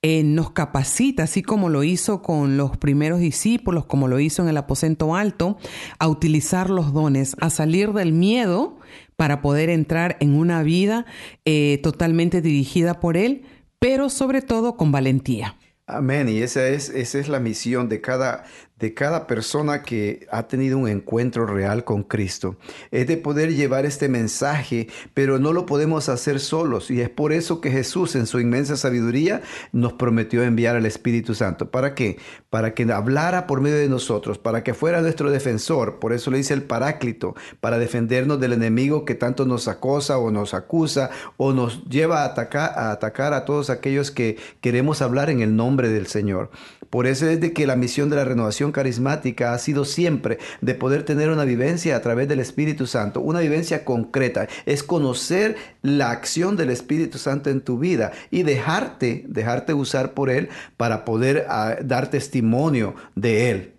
eh, 0.00 0.24
nos 0.24 0.50
capacita, 0.50 1.24
así 1.24 1.42
como 1.42 1.68
lo 1.68 1.84
hizo 1.84 2.22
con 2.22 2.56
los 2.56 2.78
primeros 2.78 3.20
discípulos, 3.20 3.84
como 3.84 4.08
lo 4.08 4.18
hizo 4.18 4.42
en 4.42 4.48
el 4.48 4.56
aposento 4.56 5.14
alto, 5.14 5.58
a 5.98 6.08
utilizar 6.08 6.70
los 6.70 6.92
dones, 6.94 7.36
a 7.40 7.50
salir 7.50 7.92
del 7.92 8.12
miedo 8.12 8.78
para 9.16 9.42
poder 9.42 9.68
entrar 9.68 10.16
en 10.18 10.34
una 10.34 10.62
vida 10.62 11.04
eh, 11.44 11.78
totalmente 11.82 12.40
dirigida 12.40 12.98
por 12.98 13.18
Él, 13.18 13.42
pero 13.82 14.10
sobre 14.10 14.42
todo 14.42 14.76
con 14.76 14.92
valentía. 14.92 15.56
Amén. 15.88 16.28
Y 16.28 16.38
esa 16.38 16.68
es, 16.68 16.88
esa 16.88 17.18
es 17.18 17.28
la 17.28 17.40
misión 17.40 17.88
de 17.88 18.00
cada, 18.00 18.44
de 18.82 18.94
cada 18.94 19.28
persona 19.28 19.82
que 19.82 20.26
ha 20.32 20.48
tenido 20.48 20.76
un 20.76 20.88
encuentro 20.88 21.46
real 21.46 21.84
con 21.84 22.02
Cristo. 22.02 22.56
Es 22.90 23.06
de 23.06 23.16
poder 23.16 23.54
llevar 23.54 23.86
este 23.86 24.08
mensaje, 24.08 24.88
pero 25.14 25.38
no 25.38 25.52
lo 25.52 25.66
podemos 25.66 26.08
hacer 26.08 26.40
solos. 26.40 26.90
Y 26.90 27.00
es 27.00 27.08
por 27.08 27.32
eso 27.32 27.60
que 27.60 27.70
Jesús 27.70 28.16
en 28.16 28.26
su 28.26 28.40
inmensa 28.40 28.76
sabiduría 28.76 29.40
nos 29.70 29.92
prometió 29.92 30.42
enviar 30.42 30.74
al 30.74 30.84
Espíritu 30.84 31.36
Santo. 31.36 31.70
¿Para 31.70 31.94
qué? 31.94 32.18
Para 32.50 32.74
que 32.74 32.82
hablara 32.92 33.46
por 33.46 33.60
medio 33.60 33.76
de 33.76 33.88
nosotros, 33.88 34.38
para 34.38 34.64
que 34.64 34.74
fuera 34.74 35.00
nuestro 35.00 35.30
defensor. 35.30 36.00
Por 36.00 36.12
eso 36.12 36.32
le 36.32 36.38
dice 36.38 36.52
el 36.52 36.64
Paráclito, 36.64 37.36
para 37.60 37.78
defendernos 37.78 38.40
del 38.40 38.52
enemigo 38.52 39.04
que 39.04 39.14
tanto 39.14 39.46
nos 39.46 39.68
acosa 39.68 40.18
o 40.18 40.32
nos 40.32 40.54
acusa 40.54 41.10
o 41.36 41.52
nos 41.52 41.84
lleva 41.84 42.22
a 42.22 42.24
atacar 42.24 42.72
a, 42.74 42.90
atacar 42.90 43.32
a 43.32 43.44
todos 43.44 43.70
aquellos 43.70 44.10
que 44.10 44.38
queremos 44.60 45.02
hablar 45.02 45.30
en 45.30 45.40
el 45.40 45.54
nombre 45.54 45.88
del 45.88 46.08
Señor. 46.08 46.50
Por 46.90 47.06
eso 47.06 47.26
es 47.26 47.40
de 47.40 47.52
que 47.54 47.66
la 47.66 47.76
misión 47.76 48.10
de 48.10 48.16
la 48.16 48.24
renovación 48.24 48.71
carismática 48.72 49.52
ha 49.52 49.58
sido 49.58 49.84
siempre 49.84 50.38
de 50.60 50.74
poder 50.74 51.04
tener 51.04 51.30
una 51.30 51.44
vivencia 51.44 51.96
a 51.96 52.00
través 52.00 52.28
del 52.28 52.40
Espíritu 52.40 52.86
Santo, 52.86 53.20
una 53.20 53.40
vivencia 53.40 53.84
concreta, 53.84 54.48
es 54.66 54.82
conocer 54.82 55.56
la 55.82 56.10
acción 56.10 56.56
del 56.56 56.70
Espíritu 56.70 57.18
Santo 57.18 57.50
en 57.50 57.60
tu 57.60 57.78
vida 57.78 58.12
y 58.30 58.42
dejarte, 58.42 59.24
dejarte 59.28 59.74
usar 59.74 60.14
por 60.14 60.30
Él 60.30 60.48
para 60.76 61.04
poder 61.04 61.46
ah, 61.48 61.76
dar 61.82 62.10
testimonio 62.10 62.94
de 63.14 63.50
Él. 63.50 63.72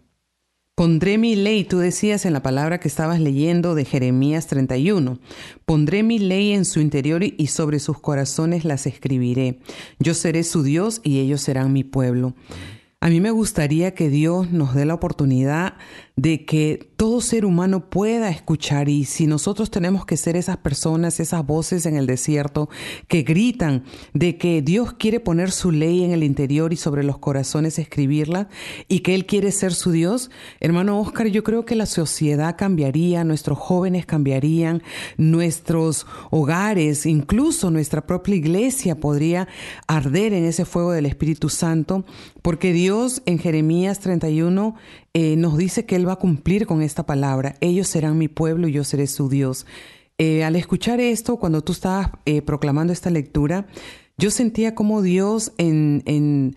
Pondré 0.76 1.20
mi 1.20 1.36
ley, 1.36 1.66
tú 1.66 1.78
decías 1.78 2.26
en 2.26 2.34
la 2.34 2.42
palabra 2.42 2.80
que 2.80 2.88
estabas 2.88 3.20
leyendo 3.20 3.76
de 3.76 3.86
Jeremías 3.86 4.48
31, 4.48 5.20
pondré 5.66 6.02
mi 6.02 6.18
ley 6.18 6.52
en 6.52 6.66
su 6.66 6.80
interior 6.80 7.22
y 7.24 7.46
sobre 7.46 7.78
sus 7.78 8.00
corazones 8.00 8.66
las 8.66 8.88
escribiré. 8.88 9.60
Yo 10.00 10.16
seré 10.16 10.42
su 10.42 10.64
Dios 10.64 11.00
y 11.04 11.20
ellos 11.20 11.42
serán 11.42 11.74
mi 11.74 11.84
pueblo. 11.84 12.34
A 13.04 13.10
mí 13.10 13.20
me 13.20 13.32
gustaría 13.32 13.94
que 13.94 14.08
Dios 14.08 14.50
nos 14.52 14.74
dé 14.74 14.86
la 14.86 14.94
oportunidad 14.94 15.74
de 16.16 16.46
que 16.46 16.92
todo 16.96 17.22
ser 17.22 17.44
humano 17.44 17.90
pueda 17.90 18.30
escuchar 18.30 18.88
y 18.88 19.06
si 19.06 19.26
nosotros 19.26 19.72
tenemos 19.72 20.06
que 20.06 20.16
ser 20.16 20.38
esas 20.38 20.58
personas, 20.58 21.20
esas 21.20 21.46
voces 21.46 21.88
en 21.88 21.98
el 21.98 22.06
desierto 22.06 22.70
que 23.08 23.24
gritan 23.24 23.84
de 24.14 24.38
que 24.38 24.62
Dios 24.62 24.94
quiere 24.94 25.20
poner 25.20 25.52
su 25.52 25.72
ley 25.72 26.04
en 26.04 26.12
el 26.12 26.24
interior 26.24 26.72
y 26.72 26.76
sobre 26.76 27.04
los 27.04 27.18
corazones 27.18 27.80
escribirla 27.80 28.48
y 28.88 29.00
que 29.00 29.16
Él 29.16 29.26
quiere 29.26 29.52
ser 29.52 29.74
su 29.74 29.92
Dios, 29.92 30.30
hermano 30.60 31.00
Oscar, 31.00 31.28
yo 31.28 31.44
creo 31.44 31.66
que 31.66 31.76
la 31.76 31.88
sociedad 31.88 32.56
cambiaría, 32.58 33.24
nuestros 33.24 33.58
jóvenes 33.58 34.06
cambiarían, 34.06 34.84
nuestros 35.18 36.06
hogares, 36.30 37.08
incluso 37.08 37.72
nuestra 37.72 38.06
propia 38.06 38.36
iglesia 38.36 39.00
podría 39.00 39.48
arder 39.88 40.34
en 40.34 40.46
ese 40.46 40.64
fuego 40.64 40.92
del 40.92 41.08
Espíritu 41.08 41.50
Santo, 41.50 42.06
porque 42.44 42.72
Dios 42.72 43.24
en 43.26 43.40
Jeremías 43.40 44.00
31 44.00 44.76
eh, 45.16 45.36
nos 45.36 45.58
dice 45.58 45.86
que 45.86 45.96
Va 46.06 46.14
a 46.14 46.18
cumplir 46.18 46.66
con 46.66 46.82
esta 46.82 47.06
palabra. 47.06 47.56
Ellos 47.62 47.88
serán 47.88 48.18
mi 48.18 48.28
pueblo 48.28 48.68
y 48.68 48.74
yo 48.74 48.84
seré 48.84 49.08
su 49.08 49.30
Dios. 49.30 49.66
Eh, 50.18 50.44
al 50.44 50.56
escuchar 50.56 51.00
esto, 51.00 51.38
cuando 51.38 51.62
tú 51.62 51.72
estabas 51.72 52.12
eh, 52.26 52.42
proclamando 52.42 52.94
esta 52.94 53.10
lectura, 53.10 53.68
yo 54.18 54.32
sentía 54.32 54.76
como 54.76 55.02
Dios 55.02 55.54
en, 55.58 56.04
en, 56.06 56.56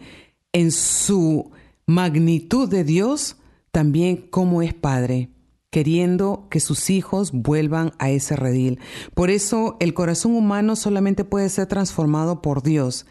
en 0.53 0.71
su 0.71 1.51
magnitud 1.87 2.69
de 2.69 2.85
Dios, 2.85 3.37
también 3.71 4.17
como 4.17 4.63
es 4.63 4.75
Padre 4.75 5.31
queriendo 5.77 6.47
que 6.51 6.59
sus 6.59 6.89
hijos 6.89 7.33
vuelvan 7.33 7.93
a 7.99 8.09
ese 8.09 8.35
redil. 8.35 8.81
Por 9.13 9.29
eso 9.29 9.77
el 9.79 9.93
corazón 9.93 10.35
humano 10.35 10.75
solamente 10.75 11.23
puede 11.23 11.51
ser 11.51 11.67
transformado 11.67 12.41
por 12.41 12.63
Dios. 12.63 13.05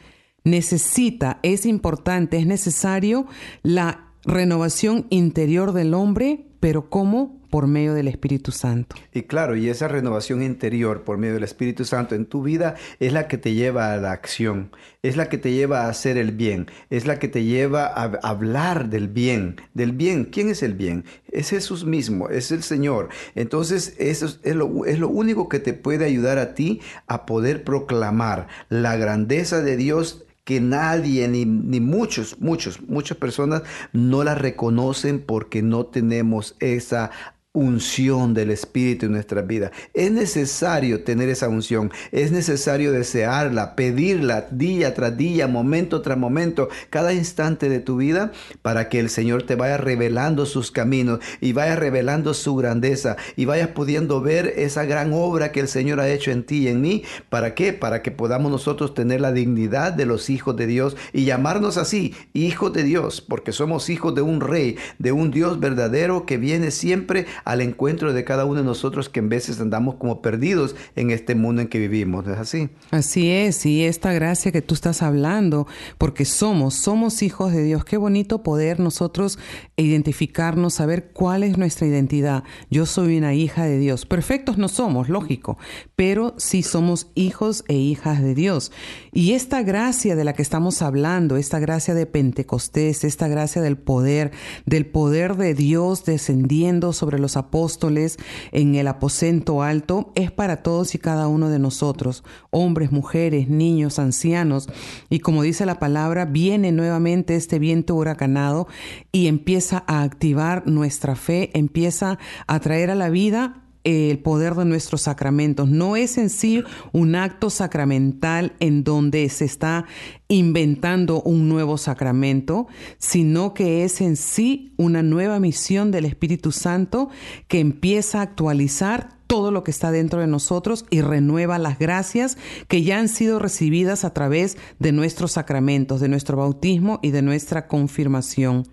Necesita, 0.43 1.39
es 1.43 1.67
importante, 1.67 2.37
es 2.37 2.47
necesario 2.47 3.27
la 3.61 4.04
renovación 4.25 5.05
interior 5.09 5.71
del 5.71 5.93
hombre, 5.93 6.45
pero 6.59 6.89
¿cómo? 6.89 7.39
Por 7.51 7.67
medio 7.67 7.93
del 7.93 8.07
Espíritu 8.07 8.51
Santo. 8.51 8.95
Y 9.13 9.23
claro, 9.23 9.55
y 9.55 9.69
esa 9.69 9.87
renovación 9.87 10.41
interior 10.41 11.03
por 11.03 11.17
medio 11.17 11.35
del 11.35 11.43
Espíritu 11.43 11.85
Santo 11.85 12.15
en 12.15 12.25
tu 12.25 12.41
vida 12.41 12.75
es 12.99 13.13
la 13.13 13.27
que 13.27 13.37
te 13.37 13.53
lleva 13.53 13.93
a 13.93 13.97
la 13.97 14.11
acción, 14.11 14.71
es 15.03 15.15
la 15.15 15.29
que 15.29 15.37
te 15.37 15.53
lleva 15.53 15.85
a 15.85 15.89
hacer 15.89 16.17
el 16.17 16.31
bien, 16.31 16.67
es 16.89 17.05
la 17.05 17.17
que 17.17 17.27
te 17.27 17.43
lleva 17.43 17.85
a 17.85 18.03
hablar 18.23 18.89
del 18.89 19.07
bien, 19.07 19.61
del 19.73 19.93
bien. 19.93 20.25
¿Quién 20.25 20.49
es 20.49 20.63
el 20.63 20.73
bien? 20.73 21.05
Es 21.31 21.51
Jesús 21.51 21.85
mismo, 21.85 22.29
es 22.29 22.51
el 22.51 22.63
Señor. 22.63 23.09
Entonces, 23.35 23.95
eso 23.99 24.25
es 24.25 24.55
lo, 24.55 24.85
es 24.85 24.99
lo 24.99 25.07
único 25.07 25.47
que 25.47 25.59
te 25.59 25.73
puede 25.73 26.03
ayudar 26.03 26.39
a 26.39 26.55
ti 26.55 26.81
a 27.07 27.25
poder 27.25 27.63
proclamar 27.63 28.47
la 28.69 28.97
grandeza 28.97 29.61
de 29.61 29.77
Dios 29.77 30.24
que 30.45 30.61
nadie, 30.61 31.27
ni, 31.27 31.43
ni, 31.43 31.79
muchos, 31.79 32.39
muchos, 32.39 32.79
muchas 32.87 33.17
personas 33.17 33.63
no 33.93 34.23
la 34.23 34.35
reconocen 34.35 35.19
porque 35.19 35.63
no 35.63 35.87
tenemos 35.87 36.55
esa 36.59 37.09
unción 37.55 38.33
del 38.33 38.51
Espíritu 38.51 39.07
en 39.07 39.13
nuestra 39.13 39.41
vida. 39.41 39.71
Es 39.93 40.11
necesario 40.11 41.03
tener 41.03 41.29
esa 41.29 41.49
unción, 41.49 41.91
es 42.11 42.31
necesario 42.31 42.91
desearla, 42.91 43.75
pedirla 43.75 44.47
día 44.51 44.93
tras 44.93 45.17
día, 45.17 45.47
momento 45.47 46.01
tras 46.01 46.17
momento, 46.17 46.69
cada 46.89 47.13
instante 47.13 47.69
de 47.69 47.79
tu 47.79 47.97
vida, 47.97 48.31
para 48.61 48.89
que 48.89 48.99
el 48.99 49.09
Señor 49.09 49.43
te 49.43 49.55
vaya 49.55 49.77
revelando 49.77 50.45
sus 50.45 50.69
caminos 50.69 51.19
y 51.41 51.53
vaya 51.53 51.75
revelando 51.75 52.33
su 52.33 52.55
grandeza 52.55 53.15
y 53.35 53.45
vayas 53.45 53.69
pudiendo 53.69 54.21
ver 54.21 54.53
esa 54.57 54.85
gran 54.85 55.13
obra 55.13 55.51
que 55.51 55.61
el 55.61 55.67
Señor 55.67 55.99
ha 55.99 56.09
hecho 56.09 56.31
en 56.31 56.43
ti 56.43 56.63
y 56.63 56.67
en 56.67 56.81
mí. 56.81 57.03
¿Para 57.29 57.55
qué? 57.55 57.73
Para 57.73 58.01
que 58.01 58.11
podamos 58.11 58.51
nosotros 58.51 58.93
tener 58.93 59.21
la 59.21 59.31
dignidad 59.31 59.93
de 59.93 60.05
los 60.05 60.29
hijos 60.29 60.55
de 60.57 60.67
Dios 60.67 60.97
y 61.13 61.23
llamarnos 61.25 61.77
así, 61.77 62.13
hijos 62.33 62.73
de 62.73 62.83
Dios, 62.83 63.21
porque 63.21 63.53
somos 63.53 63.89
hijos 63.89 64.13
de 64.13 64.21
un 64.21 64.41
rey, 64.41 64.77
de 64.99 65.11
un 65.13 65.31
Dios 65.31 65.59
verdadero 65.59 66.25
que 66.25 66.37
viene 66.37 66.71
siempre 66.71 67.25
al 67.45 67.61
encuentro 67.61 68.11
de 68.11 68.23
cada 68.23 68.45
uno 68.45 68.59
de 68.59 68.65
nosotros 68.65 69.07
que 69.07 69.19
en 69.19 69.29
veces 69.29 69.61
andamos 69.61 69.95
como 69.95 70.21
perdidos 70.21 70.75
en 70.95 71.11
este 71.11 71.35
mundo 71.35 71.61
en 71.61 71.67
que 71.67 71.79
vivimos. 71.79 72.27
¿Es 72.27 72.37
así? 72.37 72.69
Así 72.91 73.29
es, 73.29 73.65
y 73.65 73.85
esta 73.85 74.11
gracia 74.11 74.51
que 74.51 74.61
tú 74.61 74.73
estás 74.73 75.01
hablando, 75.01 75.67
porque 75.97 76.25
somos, 76.25 76.73
somos 76.73 77.21
hijos 77.21 77.53
de 77.53 77.63
Dios. 77.63 77.85
Qué 77.85 77.97
bonito 77.97 78.43
poder 78.43 78.79
nosotros 78.79 79.39
identificarnos, 79.77 80.73
saber 80.73 81.11
cuál 81.13 81.43
es 81.43 81.57
nuestra 81.57 81.87
identidad. 81.87 82.43
Yo 82.69 82.85
soy 82.85 83.17
una 83.17 83.33
hija 83.33 83.65
de 83.65 83.77
Dios. 83.77 84.05
Perfectos 84.05 84.57
no 84.57 84.67
somos, 84.67 85.07
lógico, 85.07 85.57
pero 85.95 86.33
sí 86.37 86.63
somos 86.63 87.11
hijos 87.15 87.63
e 87.67 87.75
hijas 87.75 88.21
de 88.21 88.33
Dios. 88.33 88.71
Y 89.17 89.31
esta 89.31 89.63
gracia 89.63 90.17
de 90.17 90.25
la 90.25 90.33
que 90.33 90.41
estamos 90.41 90.81
hablando, 90.81 91.37
esta 91.37 91.57
gracia 91.57 91.93
de 91.93 92.05
Pentecostés, 92.05 93.05
esta 93.05 93.29
gracia 93.29 93.61
del 93.61 93.77
poder, 93.77 94.31
del 94.65 94.85
poder 94.85 95.37
de 95.37 95.53
Dios 95.53 96.03
descendiendo 96.03 96.91
sobre 96.91 97.17
los 97.17 97.37
apóstoles 97.37 98.17
en 98.51 98.75
el 98.75 98.89
aposento 98.89 99.63
alto 99.63 100.11
es 100.15 100.31
para 100.31 100.63
todos 100.63 100.95
y 100.95 100.97
cada 100.97 101.29
uno 101.29 101.47
de 101.47 101.59
nosotros, 101.59 102.25
hombres, 102.49 102.91
mujeres, 102.91 103.47
niños, 103.47 103.99
ancianos. 103.99 104.67
Y 105.09 105.19
como 105.19 105.43
dice 105.43 105.65
la 105.65 105.79
palabra, 105.79 106.25
viene 106.25 106.73
nuevamente 106.73 107.37
este 107.37 107.57
viento 107.57 107.95
huracanado 107.95 108.67
y 109.13 109.27
empieza 109.27 109.85
a 109.87 110.03
activar 110.03 110.67
nuestra 110.67 111.15
fe, 111.15 111.51
empieza 111.53 112.19
a 112.47 112.59
traer 112.59 112.91
a 112.91 112.95
la 112.95 113.09
vida 113.09 113.64
el 113.85 114.19
poder 114.19 114.55
de 114.55 114.65
nuestros 114.65 115.03
sacramentos. 115.03 115.69
No 115.69 115.95
es 115.95 116.17
en 116.17 116.29
sí 116.29 116.63
un 116.91 117.15
acto 117.15 117.49
sacramental 117.49 118.53
en 118.59 118.83
donde 118.83 119.29
se 119.29 119.45
está 119.45 119.85
inventando 120.27 121.21
un 121.21 121.47
nuevo 121.47 121.77
sacramento, 121.77 122.67
sino 122.97 123.53
que 123.53 123.85
es 123.85 124.01
en 124.01 124.17
sí 124.17 124.73
una 124.75 125.03
nueva 125.03 125.39
misión 125.39 125.91
del 125.91 126.05
Espíritu 126.05 126.51
Santo 126.51 127.09
que 127.47 127.59
empieza 127.59 128.19
a 128.19 128.23
actualizar 128.23 129.15
todo 129.27 129.51
lo 129.51 129.63
que 129.63 129.71
está 129.71 129.91
dentro 129.91 130.19
de 130.19 130.27
nosotros 130.27 130.85
y 130.89 131.01
renueva 131.01 131.57
las 131.57 131.79
gracias 131.79 132.37
que 132.67 132.83
ya 132.83 132.99
han 132.99 133.07
sido 133.07 133.39
recibidas 133.39 134.03
a 134.05 134.13
través 134.13 134.57
de 134.79 134.91
nuestros 134.91 135.33
sacramentos, 135.33 135.99
de 135.99 136.09
nuestro 136.09 136.37
bautismo 136.37 136.99
y 137.01 137.11
de 137.11 137.21
nuestra 137.21 137.67
confirmación. 137.67 138.67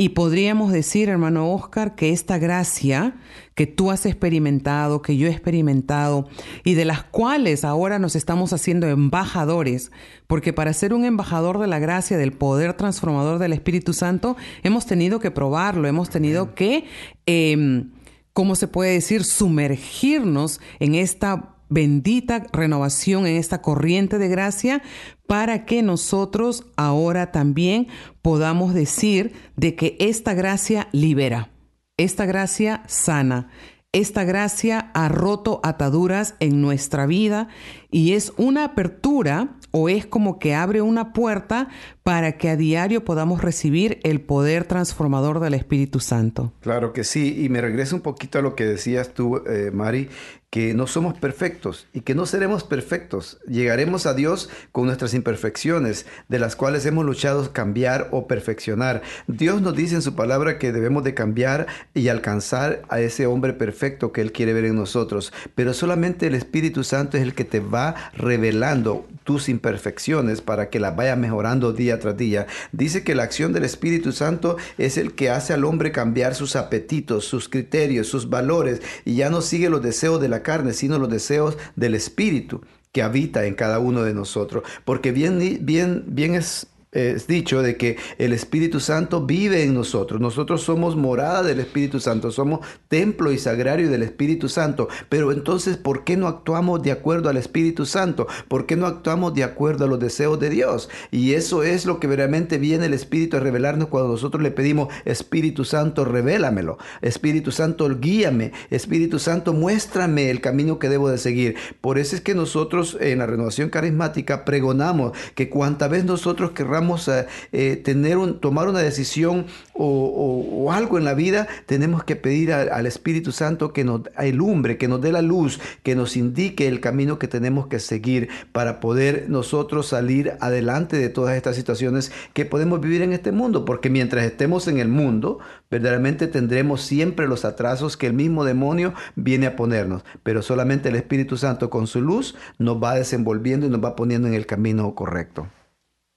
Y 0.00 0.10
podríamos 0.10 0.70
decir, 0.70 1.08
hermano 1.08 1.52
Oscar, 1.52 1.96
que 1.96 2.12
esta 2.12 2.38
gracia 2.38 3.16
que 3.58 3.66
tú 3.66 3.90
has 3.90 4.06
experimentado, 4.06 5.02
que 5.02 5.16
yo 5.16 5.26
he 5.26 5.32
experimentado, 5.32 6.28
y 6.62 6.74
de 6.74 6.84
las 6.84 7.02
cuales 7.02 7.64
ahora 7.64 7.98
nos 7.98 8.14
estamos 8.14 8.52
haciendo 8.52 8.86
embajadores, 8.86 9.90
porque 10.28 10.52
para 10.52 10.72
ser 10.72 10.94
un 10.94 11.04
embajador 11.04 11.58
de 11.58 11.66
la 11.66 11.80
gracia, 11.80 12.16
del 12.16 12.30
poder 12.30 12.74
transformador 12.74 13.40
del 13.40 13.52
Espíritu 13.52 13.94
Santo, 13.94 14.36
hemos 14.62 14.86
tenido 14.86 15.18
que 15.18 15.32
probarlo, 15.32 15.88
hemos 15.88 16.08
tenido 16.08 16.54
que, 16.54 16.84
eh, 17.26 17.86
¿cómo 18.32 18.54
se 18.54 18.68
puede 18.68 18.92
decir?, 18.92 19.24
sumergirnos 19.24 20.60
en 20.78 20.94
esta 20.94 21.56
bendita 21.68 22.46
renovación 22.52 23.26
en 23.26 23.38
esta 23.38 23.60
corriente 23.60 24.18
de 24.18 24.28
gracia 24.28 24.82
para 25.26 25.66
que 25.66 25.82
nosotros 25.82 26.64
ahora 26.76 27.32
también 27.32 27.88
podamos 28.22 28.72
decir 28.72 29.32
de 29.56 29.74
que 29.74 29.96
esta 29.98 30.32
gracia 30.34 30.86
libera, 30.92 31.50
esta 31.98 32.26
gracia 32.26 32.82
sana, 32.86 33.48
esta 33.92 34.24
gracia 34.24 34.90
ha 34.94 35.08
roto 35.08 35.60
ataduras 35.64 36.36
en 36.40 36.62
nuestra 36.62 37.06
vida 37.06 37.48
y 37.90 38.12
es 38.12 38.32
una 38.36 38.64
apertura 38.64 39.56
o 39.70 39.88
es 39.88 40.06
como 40.06 40.38
que 40.38 40.54
abre 40.54 40.80
una 40.82 41.12
puerta 41.12 41.68
para 42.02 42.38
que 42.38 42.48
a 42.48 42.56
diario 42.56 43.04
podamos 43.04 43.42
recibir 43.42 44.00
el 44.02 44.20
poder 44.20 44.64
transformador 44.64 45.40
del 45.40 45.54
Espíritu 45.54 46.00
Santo. 46.00 46.54
Claro 46.60 46.92
que 46.92 47.04
sí, 47.04 47.44
y 47.44 47.48
me 47.50 47.60
regreso 47.60 47.96
un 47.96 48.02
poquito 48.02 48.38
a 48.38 48.42
lo 48.42 48.54
que 48.54 48.64
decías 48.64 49.12
tú, 49.12 49.42
eh, 49.46 49.70
Mari, 49.72 50.08
que 50.50 50.72
no 50.72 50.86
somos 50.86 51.18
perfectos 51.18 51.86
y 51.92 52.00
que 52.00 52.14
no 52.14 52.24
seremos 52.24 52.64
perfectos. 52.64 53.38
Llegaremos 53.46 54.06
a 54.06 54.14
Dios 54.14 54.48
con 54.72 54.86
nuestras 54.86 55.12
imperfecciones, 55.12 56.06
de 56.28 56.38
las 56.38 56.56
cuales 56.56 56.86
hemos 56.86 57.04
luchado 57.04 57.52
cambiar 57.52 58.08
o 58.12 58.26
perfeccionar. 58.26 59.02
Dios 59.26 59.60
nos 59.60 59.76
dice 59.76 59.96
en 59.96 60.02
su 60.02 60.14
palabra 60.14 60.58
que 60.58 60.72
debemos 60.72 61.04
de 61.04 61.12
cambiar 61.12 61.66
y 61.92 62.08
alcanzar 62.08 62.82
a 62.88 63.00
ese 63.00 63.26
hombre 63.26 63.52
perfecto 63.52 64.10
que 64.10 64.22
Él 64.22 64.32
quiere 64.32 64.54
ver 64.54 64.64
en 64.64 64.76
nosotros. 64.76 65.34
Pero 65.54 65.74
solamente 65.74 66.26
el 66.26 66.34
Espíritu 66.34 66.82
Santo 66.82 67.18
es 67.18 67.22
el 67.22 67.34
que 67.34 67.44
te 67.44 67.60
va 67.60 67.77
revelando 68.14 69.06
tus 69.24 69.48
imperfecciones 69.48 70.40
para 70.40 70.70
que 70.70 70.80
las 70.80 70.96
vaya 70.96 71.16
mejorando 71.16 71.72
día 71.72 71.98
tras 71.98 72.16
día. 72.16 72.46
Dice 72.72 73.04
que 73.04 73.14
la 73.14 73.24
acción 73.24 73.52
del 73.52 73.64
Espíritu 73.64 74.12
Santo 74.12 74.56
es 74.78 74.96
el 74.96 75.14
que 75.14 75.30
hace 75.30 75.52
al 75.52 75.64
hombre 75.64 75.92
cambiar 75.92 76.34
sus 76.34 76.56
apetitos, 76.56 77.24
sus 77.24 77.48
criterios, 77.48 78.06
sus 78.06 78.30
valores 78.30 78.80
y 79.04 79.16
ya 79.16 79.30
no 79.30 79.42
sigue 79.42 79.68
los 79.68 79.82
deseos 79.82 80.20
de 80.20 80.28
la 80.28 80.42
carne, 80.42 80.72
sino 80.72 80.98
los 80.98 81.10
deseos 81.10 81.58
del 81.76 81.94
Espíritu 81.94 82.62
que 82.92 83.02
habita 83.02 83.44
en 83.44 83.54
cada 83.54 83.78
uno 83.78 84.02
de 84.02 84.14
nosotros. 84.14 84.64
Porque 84.84 85.12
bien, 85.12 85.58
bien, 85.60 86.04
bien 86.06 86.34
es 86.34 86.66
es 86.92 87.26
dicho 87.26 87.62
de 87.62 87.76
que 87.76 87.96
el 88.16 88.32
Espíritu 88.32 88.80
Santo 88.80 89.26
vive 89.26 89.62
en 89.62 89.74
nosotros. 89.74 90.20
Nosotros 90.20 90.62
somos 90.62 90.96
morada 90.96 91.42
del 91.42 91.60
Espíritu 91.60 92.00
Santo, 92.00 92.30
somos 92.30 92.60
templo 92.88 93.30
y 93.30 93.38
sagrario 93.38 93.90
del 93.90 94.02
Espíritu 94.02 94.48
Santo. 94.48 94.88
Pero 95.08 95.32
entonces, 95.32 95.76
¿por 95.76 96.04
qué 96.04 96.16
no 96.16 96.26
actuamos 96.26 96.82
de 96.82 96.92
acuerdo 96.92 97.28
al 97.28 97.36
Espíritu 97.36 97.84
Santo? 97.84 98.26
¿Por 98.48 98.64
qué 98.64 98.76
no 98.76 98.86
actuamos 98.86 99.34
de 99.34 99.44
acuerdo 99.44 99.84
a 99.84 99.88
los 99.88 100.00
deseos 100.00 100.40
de 100.40 100.48
Dios? 100.48 100.88
Y 101.10 101.34
eso 101.34 101.62
es 101.62 101.84
lo 101.84 102.00
que 102.00 102.06
verdaderamente 102.06 102.56
viene 102.56 102.86
el 102.86 102.94
Espíritu 102.94 103.36
a 103.36 103.40
revelarnos 103.40 103.88
cuando 103.88 104.10
nosotros 104.10 104.42
le 104.42 104.50
pedimos, 104.50 104.88
Espíritu 105.04 105.64
Santo, 105.64 106.06
revélamelo. 106.06 106.78
Espíritu 107.02 107.52
Santo, 107.52 107.88
guíame. 108.00 108.52
Espíritu 108.70 109.18
Santo, 109.18 109.52
muéstrame 109.52 110.30
el 110.30 110.40
camino 110.40 110.78
que 110.78 110.88
debo 110.88 111.10
de 111.10 111.18
seguir. 111.18 111.56
Por 111.82 111.98
eso 111.98 112.16
es 112.16 112.22
que 112.22 112.34
nosotros 112.34 112.96
en 112.98 113.18
la 113.18 113.26
renovación 113.26 113.68
carismática 113.68 114.46
pregonamos 114.46 115.12
que 115.34 115.50
cuanta 115.50 115.88
vez 115.88 116.04
nosotros 116.04 116.52
querramos 116.52 116.77
a 117.08 117.26
eh, 117.52 117.76
tener 117.76 118.18
un, 118.18 118.40
tomar 118.40 118.68
una 118.68 118.80
decisión 118.80 119.46
o, 119.74 120.70
algo 120.72 120.98
en 120.98 121.04
la 121.04 121.14
vida, 121.14 121.48
tenemos 121.66 122.04
que 122.04 122.16
pedir 122.16 122.52
al 122.52 122.86
Espíritu 122.86 123.32
Santo 123.32 123.72
que 123.72 123.84
nos 123.84 124.02
ilumbre, 124.22 124.76
que 124.76 124.88
nos 124.88 125.00
dé 125.00 125.12
la 125.12 125.22
luz, 125.22 125.60
que 125.82 125.94
nos 125.94 126.16
indique 126.16 126.68
el 126.68 126.80
camino 126.80 127.18
que 127.18 127.28
tenemos 127.28 127.68
que 127.68 127.78
seguir 127.78 128.28
para 128.52 128.80
poder 128.80 129.26
nosotros 129.28 129.88
salir 129.88 130.34
adelante 130.40 130.96
de 130.96 131.08
todas 131.08 131.36
estas 131.36 131.56
situaciones 131.56 132.12
que 132.34 132.44
podemos 132.44 132.80
vivir 132.80 133.02
en 133.02 133.12
este 133.12 133.32
mundo. 133.32 133.64
Porque 133.64 133.88
mientras 133.88 134.24
estemos 134.24 134.68
en 134.68 134.78
el 134.78 134.88
mundo, 134.88 135.38
verdaderamente 135.70 136.26
tendremos 136.26 136.82
siempre 136.82 137.28
los 137.28 137.44
atrasos 137.44 137.96
que 137.96 138.06
el 138.06 138.12
mismo 138.12 138.44
demonio 138.44 138.94
viene 139.16 139.46
a 139.46 139.56
ponernos. 139.56 140.02
Pero 140.22 140.42
solamente 140.42 140.88
el 140.88 140.96
Espíritu 140.96 141.36
Santo 141.36 141.70
con 141.70 141.86
su 141.86 142.00
luz 142.00 142.36
nos 142.58 142.82
va 142.82 142.94
desenvolviendo 142.94 143.66
y 143.66 143.70
nos 143.70 143.82
va 143.82 143.96
poniendo 143.96 144.28
en 144.28 144.34
el 144.34 144.46
camino 144.46 144.94
correcto. 144.94 145.48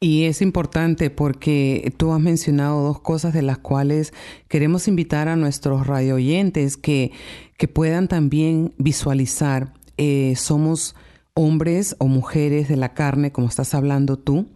Y 0.03 0.23
es 0.23 0.41
importante 0.41 1.11
porque 1.11 1.93
tú 1.95 2.11
has 2.11 2.19
mencionado 2.19 2.81
dos 2.81 3.01
cosas 3.01 3.35
de 3.35 3.43
las 3.43 3.59
cuales 3.59 4.13
queremos 4.47 4.87
invitar 4.87 5.27
a 5.27 5.35
nuestros 5.35 5.85
radio 5.85 6.15
oyentes 6.15 6.75
que, 6.75 7.11
que 7.55 7.67
puedan 7.67 8.07
también 8.07 8.73
visualizar. 8.79 9.73
Eh, 9.97 10.33
somos 10.35 10.95
hombres 11.35 11.95
o 11.99 12.07
mujeres 12.07 12.67
de 12.67 12.77
la 12.77 12.95
carne, 12.95 13.31
como 13.31 13.47
estás 13.47 13.75
hablando 13.75 14.17
tú, 14.17 14.47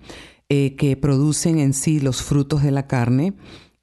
eh, 0.49 0.75
que 0.77 0.97
producen 0.97 1.59
en 1.59 1.73
sí 1.73 1.99
los 1.99 2.23
frutos 2.23 2.63
de 2.63 2.71
la 2.71 2.87
carne. 2.87 3.35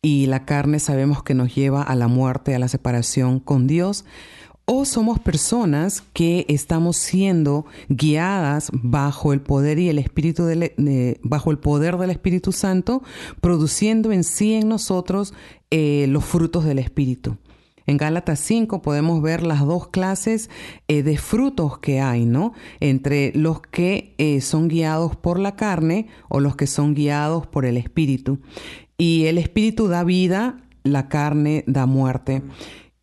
Y 0.02 0.26
la 0.26 0.44
carne 0.44 0.80
sabemos 0.80 1.22
que 1.22 1.34
nos 1.34 1.54
lleva 1.54 1.80
a 1.80 1.94
la 1.94 2.08
muerte, 2.08 2.56
a 2.56 2.58
la 2.58 2.66
separación 2.66 3.38
con 3.38 3.68
Dios 3.68 4.04
o 4.64 4.84
somos 4.84 5.18
personas 5.18 6.02
que 6.12 6.46
estamos 6.48 6.96
siendo 6.96 7.66
guiadas 7.88 8.70
bajo 8.72 9.32
el 9.32 9.40
poder 9.40 9.78
y 9.78 9.88
el 9.88 9.98
espíritu 9.98 10.44
bajo 11.22 11.50
el 11.50 11.58
poder 11.58 11.96
del 11.96 12.10
Espíritu 12.10 12.52
Santo, 12.52 13.02
produciendo 13.40 14.12
en 14.12 14.24
sí 14.24 14.54
en 14.54 14.68
nosotros 14.68 15.34
eh, 15.70 16.06
los 16.08 16.24
frutos 16.24 16.64
del 16.64 16.78
Espíritu. 16.78 17.36
En 17.86 17.96
Gálatas 17.96 18.38
5 18.40 18.80
podemos 18.82 19.22
ver 19.22 19.42
las 19.42 19.60
dos 19.66 19.88
clases 19.88 20.50
eh, 20.86 21.02
de 21.02 21.18
frutos 21.18 21.78
que 21.78 22.00
hay, 22.00 22.24
¿no? 22.24 22.52
Entre 22.80 23.32
los 23.34 23.60
que 23.60 24.14
eh, 24.18 24.40
son 24.40 24.68
guiados 24.68 25.16
por 25.16 25.38
la 25.38 25.56
carne 25.56 26.06
o 26.28 26.40
los 26.40 26.54
que 26.54 26.66
son 26.66 26.94
guiados 26.94 27.46
por 27.46 27.64
el 27.64 27.76
Espíritu. 27.76 28.38
Y 28.98 29.24
el 29.24 29.38
Espíritu 29.38 29.88
da 29.88 30.04
vida, 30.04 30.62
la 30.84 31.08
carne 31.08 31.64
da 31.66 31.86
muerte. 31.86 32.42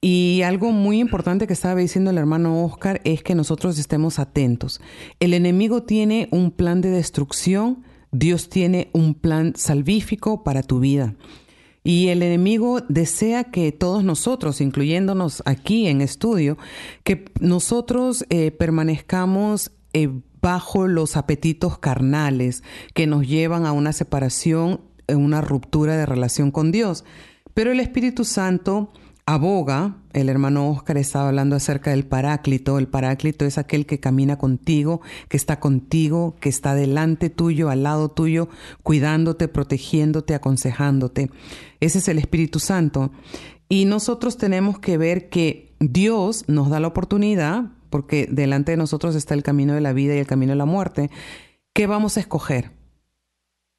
Y 0.01 0.43
algo 0.43 0.71
muy 0.71 0.99
importante 0.99 1.45
que 1.45 1.53
estaba 1.53 1.79
diciendo 1.79 2.11
el 2.11 2.17
hermano 2.17 2.63
Oscar 2.63 3.01
es 3.03 3.21
que 3.21 3.35
nosotros 3.35 3.77
estemos 3.77 4.17
atentos. 4.17 4.79
El 5.19 5.33
enemigo 5.33 5.83
tiene 5.83 6.29
un 6.31 6.51
plan 6.51 6.79
de 6.79 6.89
destrucción, 6.89 7.83
Dios 8.11 8.47
tiene 8.47 8.89
un 8.93 9.13
plan 9.13 9.53
salvífico 9.57 10.43
para 10.43 10.63
tu 10.63 10.79
vida. 10.79 11.15
Y 11.83 12.07
el 12.07 12.23
enemigo 12.23 12.81
desea 12.87 13.45
que 13.45 13.71
todos 13.71 14.03
nosotros, 14.03 14.61
incluyéndonos 14.61 15.43
aquí 15.45 15.87
en 15.87 16.01
estudio, 16.01 16.57
que 17.03 17.25
nosotros 17.39 18.25
eh, 18.29 18.51
permanezcamos 18.51 19.71
eh, 19.93 20.09
bajo 20.41 20.87
los 20.87 21.17
apetitos 21.17 21.77
carnales 21.77 22.63
que 22.93 23.07
nos 23.07 23.27
llevan 23.27 23.65
a 23.65 23.73
una 23.73 23.91
separación, 23.91 24.81
una 25.09 25.41
ruptura 25.41 25.97
de 25.97 26.05
relación 26.05 26.51
con 26.51 26.71
Dios. 26.71 27.03
Pero 27.53 27.71
el 27.71 27.79
Espíritu 27.79 28.23
Santo 28.23 28.91
aboga, 29.33 29.97
el 30.13 30.27
hermano 30.27 30.71
Oscar 30.71 30.97
estaba 30.97 31.27
hablando 31.27 31.55
acerca 31.55 31.91
del 31.91 32.03
paráclito, 32.03 32.79
el 32.79 32.87
paráclito 32.87 33.45
es 33.45 33.59
aquel 33.59 33.85
que 33.85 33.99
camina 33.99 34.37
contigo, 34.39 35.01
que 35.27 35.37
está 35.37 35.59
contigo, 35.59 36.35
que 36.39 36.49
está 36.49 36.73
delante 36.73 37.29
tuyo, 37.29 37.69
al 37.69 37.83
lado 37.83 38.09
tuyo, 38.09 38.49
cuidándote, 38.81 39.47
protegiéndote, 39.47 40.33
aconsejándote. 40.33 41.29
Ese 41.79 41.99
es 41.99 42.07
el 42.07 42.17
Espíritu 42.17 42.59
Santo. 42.59 43.11
Y 43.69 43.85
nosotros 43.85 44.37
tenemos 44.37 44.79
que 44.79 44.97
ver 44.97 45.29
que 45.29 45.75
Dios 45.79 46.45
nos 46.47 46.71
da 46.71 46.79
la 46.79 46.87
oportunidad, 46.87 47.65
porque 47.91 48.27
delante 48.31 48.71
de 48.71 48.77
nosotros 48.77 49.15
está 49.15 49.35
el 49.35 49.43
camino 49.43 49.75
de 49.75 49.81
la 49.81 49.93
vida 49.93 50.15
y 50.15 50.19
el 50.19 50.27
camino 50.27 50.53
de 50.53 50.57
la 50.57 50.65
muerte. 50.65 51.11
¿Qué 51.73 51.85
vamos 51.85 52.17
a 52.17 52.21
escoger? 52.21 52.71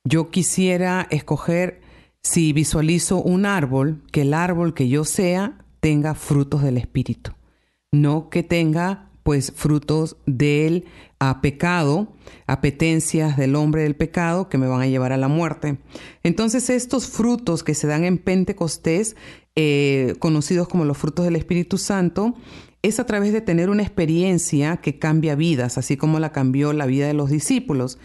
Yo 0.04 0.30
quisiera 0.30 1.08
escoger 1.10 1.80
si 2.22 2.52
visualizo 2.52 3.22
un 3.22 3.46
árbol, 3.46 4.02
que 4.12 4.22
el 4.22 4.34
árbol 4.34 4.74
que 4.74 4.88
yo 4.88 5.04
sea 5.04 5.58
tenga 5.80 6.14
frutos 6.14 6.62
del 6.62 6.76
Espíritu, 6.76 7.32
no 7.92 8.28
que 8.30 8.42
tenga 8.42 9.10
pues 9.22 9.52
frutos 9.54 10.16
del 10.26 10.84
a 11.18 11.42
pecado, 11.42 12.14
apetencias 12.46 13.36
del 13.36 13.54
hombre 13.54 13.82
del 13.82 13.94
pecado 13.94 14.48
que 14.48 14.58
me 14.58 14.66
van 14.66 14.80
a 14.80 14.86
llevar 14.86 15.12
a 15.12 15.18
la 15.18 15.28
muerte. 15.28 15.78
Entonces 16.22 16.70
estos 16.70 17.06
frutos 17.06 17.62
que 17.62 17.74
se 17.74 17.86
dan 17.86 18.04
en 18.04 18.16
Pentecostés, 18.18 19.16
eh, 19.56 20.14
conocidos 20.18 20.66
como 20.66 20.86
los 20.86 20.96
frutos 20.96 21.26
del 21.26 21.36
Espíritu 21.36 21.76
Santo, 21.76 22.34
es 22.82 22.98
a 22.98 23.04
través 23.04 23.34
de 23.34 23.42
tener 23.42 23.68
una 23.68 23.82
experiencia 23.82 24.78
que 24.78 24.98
cambia 24.98 25.34
vidas, 25.34 25.76
así 25.76 25.98
como 25.98 26.18
la 26.18 26.32
cambió 26.32 26.72
la 26.72 26.86
vida 26.86 27.06
de 27.06 27.14
los 27.14 27.28
discípulos 27.28 27.98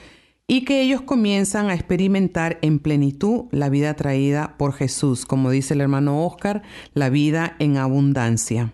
y 0.48 0.64
que 0.64 0.82
ellos 0.82 1.02
comienzan 1.02 1.70
a 1.70 1.74
experimentar 1.74 2.60
en 2.62 2.80
plenitud 2.80 3.46
la 3.52 3.70
vida 3.70 3.96
traída 3.96 4.56
por 4.58 4.74
Jesús, 4.74 5.26
como 5.26 5.50
dice 5.50 5.74
el 5.74 5.82
hermano 5.82 6.26
Oscar, 6.26 6.62
la 6.94 7.10
vida 7.10 7.56
en 7.60 7.78
abundancia. 7.78 8.74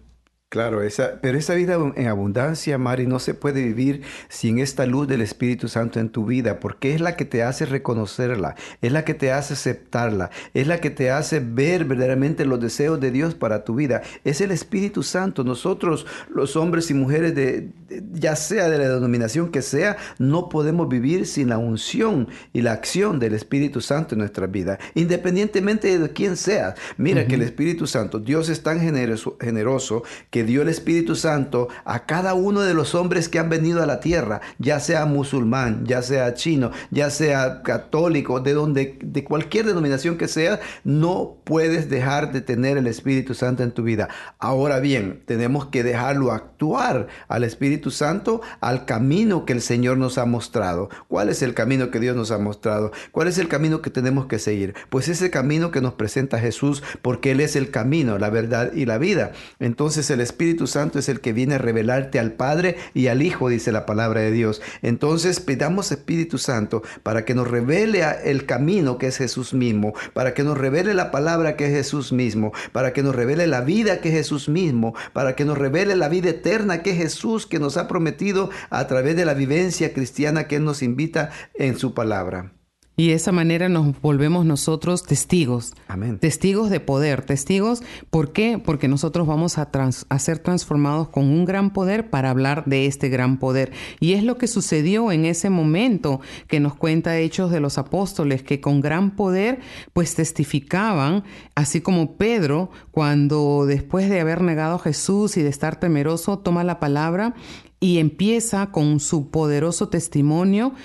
Claro, 0.52 0.84
esa, 0.84 1.22
pero 1.22 1.38
esa 1.38 1.54
vida 1.54 1.78
en 1.96 2.08
abundancia, 2.08 2.78
Mari, 2.78 3.08
no 3.08 3.20
se 3.20 3.34
puede 3.34 3.64
vivir 3.64 4.02
sin 4.28 4.60
esta 4.60 4.86
luz 4.86 5.08
del 5.08 5.22
Espíritu 5.22 5.70
Santo 5.70 6.02
en 6.02 6.10
tu 6.10 6.26
vida, 6.26 6.60
porque 6.60 6.94
es 6.94 7.00
la 7.00 7.16
que 7.16 7.24
te 7.24 7.42
hace 7.42 7.66
reconocerla, 7.66 8.56
es 8.82 8.92
la 8.92 9.06
que 9.06 9.14
te 9.14 9.32
hace 9.32 9.54
aceptarla, 9.54 10.30
es 10.54 10.68
la 10.68 10.82
que 10.82 10.90
te 10.90 11.10
hace 11.10 11.40
ver 11.40 11.86
verdaderamente 11.86 12.44
los 12.44 12.60
deseos 12.60 13.00
de 13.00 13.12
Dios 13.12 13.34
para 13.34 13.64
tu 13.64 13.76
vida. 13.76 14.02
Es 14.26 14.42
el 14.42 14.52
Espíritu 14.52 15.04
Santo. 15.04 15.46
Nosotros, 15.46 16.06
los 16.30 16.58
hombres 16.58 16.92
y 16.92 16.96
mujeres, 16.96 17.34
de, 17.34 17.70
ya 18.12 18.36
sea 18.36 18.68
de 18.68 18.78
la 18.78 18.90
denominación 18.90 19.52
que 19.52 19.62
sea, 19.62 19.96
no 20.20 20.50
podemos 20.50 20.90
vivir 20.90 21.28
sin 21.28 21.48
la 21.48 21.60
unción 21.60 22.28
y 22.52 22.62
la 22.62 22.74
acción 22.74 23.20
del 23.20 23.36
Espíritu 23.36 23.80
Santo 23.80 24.16
en 24.16 24.20
nuestra 24.20 24.48
vida, 24.48 24.80
independientemente 24.96 25.98
de 25.98 26.10
quién 26.10 26.36
sea. 26.36 26.76
Mira 26.98 27.26
que 27.26 27.36
el 27.36 27.42
Espíritu 27.42 27.88
Santo, 27.88 28.20
Dios 28.20 28.50
es 28.50 28.62
tan 28.64 28.82
generoso, 28.82 29.38
generoso 29.40 30.04
que 30.30 30.41
dio 30.44 30.62
el 30.62 30.70
Espíritu 30.70 31.16
Santo 31.16 31.68
a 31.86 32.06
cada 32.06 32.34
uno 32.34 32.62
de 32.62 32.74
los 32.74 32.96
hombres 32.96 33.30
que 33.30 33.40
han 33.40 33.50
venido 33.50 33.82
a 33.82 33.86
la 33.86 34.00
tierra, 34.00 34.42
ya 34.60 34.80
sea 34.80 35.06
musulmán, 35.06 35.86
ya 35.86 36.02
sea 36.02 36.34
chino, 36.34 36.72
ya 36.90 37.10
sea 37.10 37.62
católico, 37.64 38.40
de 38.40 38.54
donde, 38.54 38.98
de 39.02 39.24
cualquier 39.24 39.66
denominación 39.66 40.18
que 40.18 40.28
sea, 40.28 40.60
no 40.84 41.38
puedes 41.44 41.90
dejar 41.90 42.32
de 42.32 42.42
tener 42.42 42.78
el 42.78 42.88
Espíritu 42.88 43.34
Santo 43.34 43.64
en 43.64 43.72
tu 43.72 43.84
vida. 43.84 44.10
Ahora 44.40 44.80
bien, 44.80 45.22
tenemos 45.26 45.68
que 45.68 45.84
dejarlo 45.84 46.32
actuar 46.32 47.08
al 47.28 47.44
Espíritu 47.44 47.92
Santo 47.92 48.42
al 48.60 48.86
camino 48.86 49.46
que 49.46 49.54
el 49.54 49.62
Señor 49.62 49.98
nos 49.98 50.18
ha 50.18 50.26
mostrado. 50.26 50.90
¿Cuál 51.08 51.30
es 51.30 51.42
el 51.42 51.54
camino 51.54 51.92
que 51.92 52.00
Dios 52.00 52.16
nos 52.16 52.32
ha 52.32 52.38
mostrado? 52.38 52.92
¿Cuál 53.12 53.28
es 53.28 53.38
el 53.38 53.48
camino 53.48 53.82
que 53.82 53.90
tenemos 53.90 54.26
que 54.28 54.40
seguir? 54.40 54.76
Pues 54.90 55.08
ese 55.08 55.30
camino 55.30 55.72
que 55.72 55.82
nos 55.82 55.94
presenta 55.94 56.40
Jesús, 56.40 56.84
porque 57.02 57.32
Él 57.32 57.40
es 57.40 57.56
el 57.56 57.72
camino, 57.72 58.18
la 58.18 58.30
verdad 58.30 58.72
y 58.74 58.86
la 58.86 58.98
vida. 58.98 59.32
Entonces 59.60 60.10
el 60.10 60.22
Espíritu 60.32 60.66
Santo 60.66 60.98
es 60.98 61.10
el 61.10 61.20
que 61.20 61.34
viene 61.34 61.56
a 61.56 61.58
revelarte 61.58 62.18
al 62.18 62.32
Padre 62.32 62.78
y 62.94 63.08
al 63.08 63.22
Hijo, 63.22 63.50
dice 63.50 63.72
la 63.72 63.86
palabra 63.86 64.22
de 64.22 64.32
Dios. 64.32 64.62
Entonces 64.82 65.40
pidamos 65.40 65.92
Espíritu 65.92 66.38
Santo 66.38 66.82
para 67.04 67.26
que 67.26 67.36
nos 67.36 67.50
revele 67.50 68.04
el 68.24 68.46
camino 68.46 68.98
que 68.98 69.08
es 69.08 69.18
Jesús 69.18 69.54
mismo, 69.54 69.94
para 70.14 70.34
que 70.34 70.44
nos 70.44 70.58
revele 70.58 70.94
la 70.94 71.12
palabra 71.12 71.56
que 71.56 71.66
es 71.66 71.72
Jesús 71.72 72.14
mismo, 72.14 72.54
para 72.72 72.94
que 72.94 73.04
nos 73.04 73.16
revele 73.16 73.46
la 73.46 73.62
vida 73.62 74.00
que 74.00 74.10
es 74.10 74.16
Jesús 74.16 74.48
mismo, 74.48 74.96
para 75.14 75.36
que 75.36 75.46
nos 75.46 75.58
revele 75.58 75.96
la 75.96 76.08
vida 76.08 76.30
eterna 76.30 76.82
que 76.82 76.92
es 76.92 76.98
Jesús 76.98 77.46
que 77.46 77.60
nos 77.60 77.76
ha 77.78 77.88
prometido 77.88 78.50
a 78.70 78.88
través 78.88 79.16
de 79.16 79.26
la 79.26 79.34
vivencia 79.34 79.94
cristiana 79.94 80.48
que 80.48 80.56
Él 80.56 80.64
nos 80.64 80.82
invita 80.82 81.32
en 81.56 81.78
su 81.78 81.94
palabra. 81.94 82.54
Y 83.02 83.08
de 83.08 83.16
esa 83.16 83.32
manera 83.32 83.68
nos 83.68 84.00
volvemos 84.00 84.46
nosotros 84.46 85.02
testigos. 85.02 85.74
Amén. 85.88 86.20
Testigos 86.20 86.70
de 86.70 86.80
poder. 86.80 87.24
Testigos, 87.24 87.82
¿por 88.12 88.32
qué? 88.32 88.62
Porque 88.64 88.88
nosotros 88.88 89.26
vamos 89.26 89.58
a, 89.58 89.72
a 90.08 90.20
ser 90.20 90.38
transformados 90.38 91.10
con 91.10 91.24
un 91.24 91.44
gran 91.44 91.74
poder 91.74 92.12
para 92.12 92.30
hablar 92.30 92.64
de 92.68 92.86
este 92.86 93.10
gran 93.10 93.40
poder. 93.40 93.72
Y 94.00 94.14
es 94.14 94.24
lo 94.24 94.38
que 94.38 94.46
sucedió 94.46 95.12
en 95.12 95.26
ese 95.26 95.50
momento 95.50 96.22
que 96.46 96.60
nos 96.60 96.76
cuenta 96.76 97.18
Hechos 97.18 97.50
de 97.50 97.60
los 97.60 97.80
Apóstoles, 97.80 98.44
que 98.44 98.62
con 98.62 98.82
gran 98.82 99.16
poder 99.16 99.62
pues 99.94 100.14
testificaban, 100.14 101.24
así 101.56 101.82
como 101.82 102.18
Pedro, 102.18 102.70
cuando 102.92 103.66
después 103.66 104.12
de 104.12 104.20
haber 104.20 104.42
negado 104.42 104.76
a 104.76 104.80
Jesús 104.80 105.38
y 105.38 105.42
de 105.42 105.50
estar 105.50 105.80
temeroso, 105.80 106.38
toma 106.38 106.64
la 106.64 106.80
palabra 106.80 107.34
y 107.80 107.98
empieza 107.98 108.68
con 108.68 109.00
su 109.00 109.32
poderoso 109.32 109.90
testimonio 109.90 110.76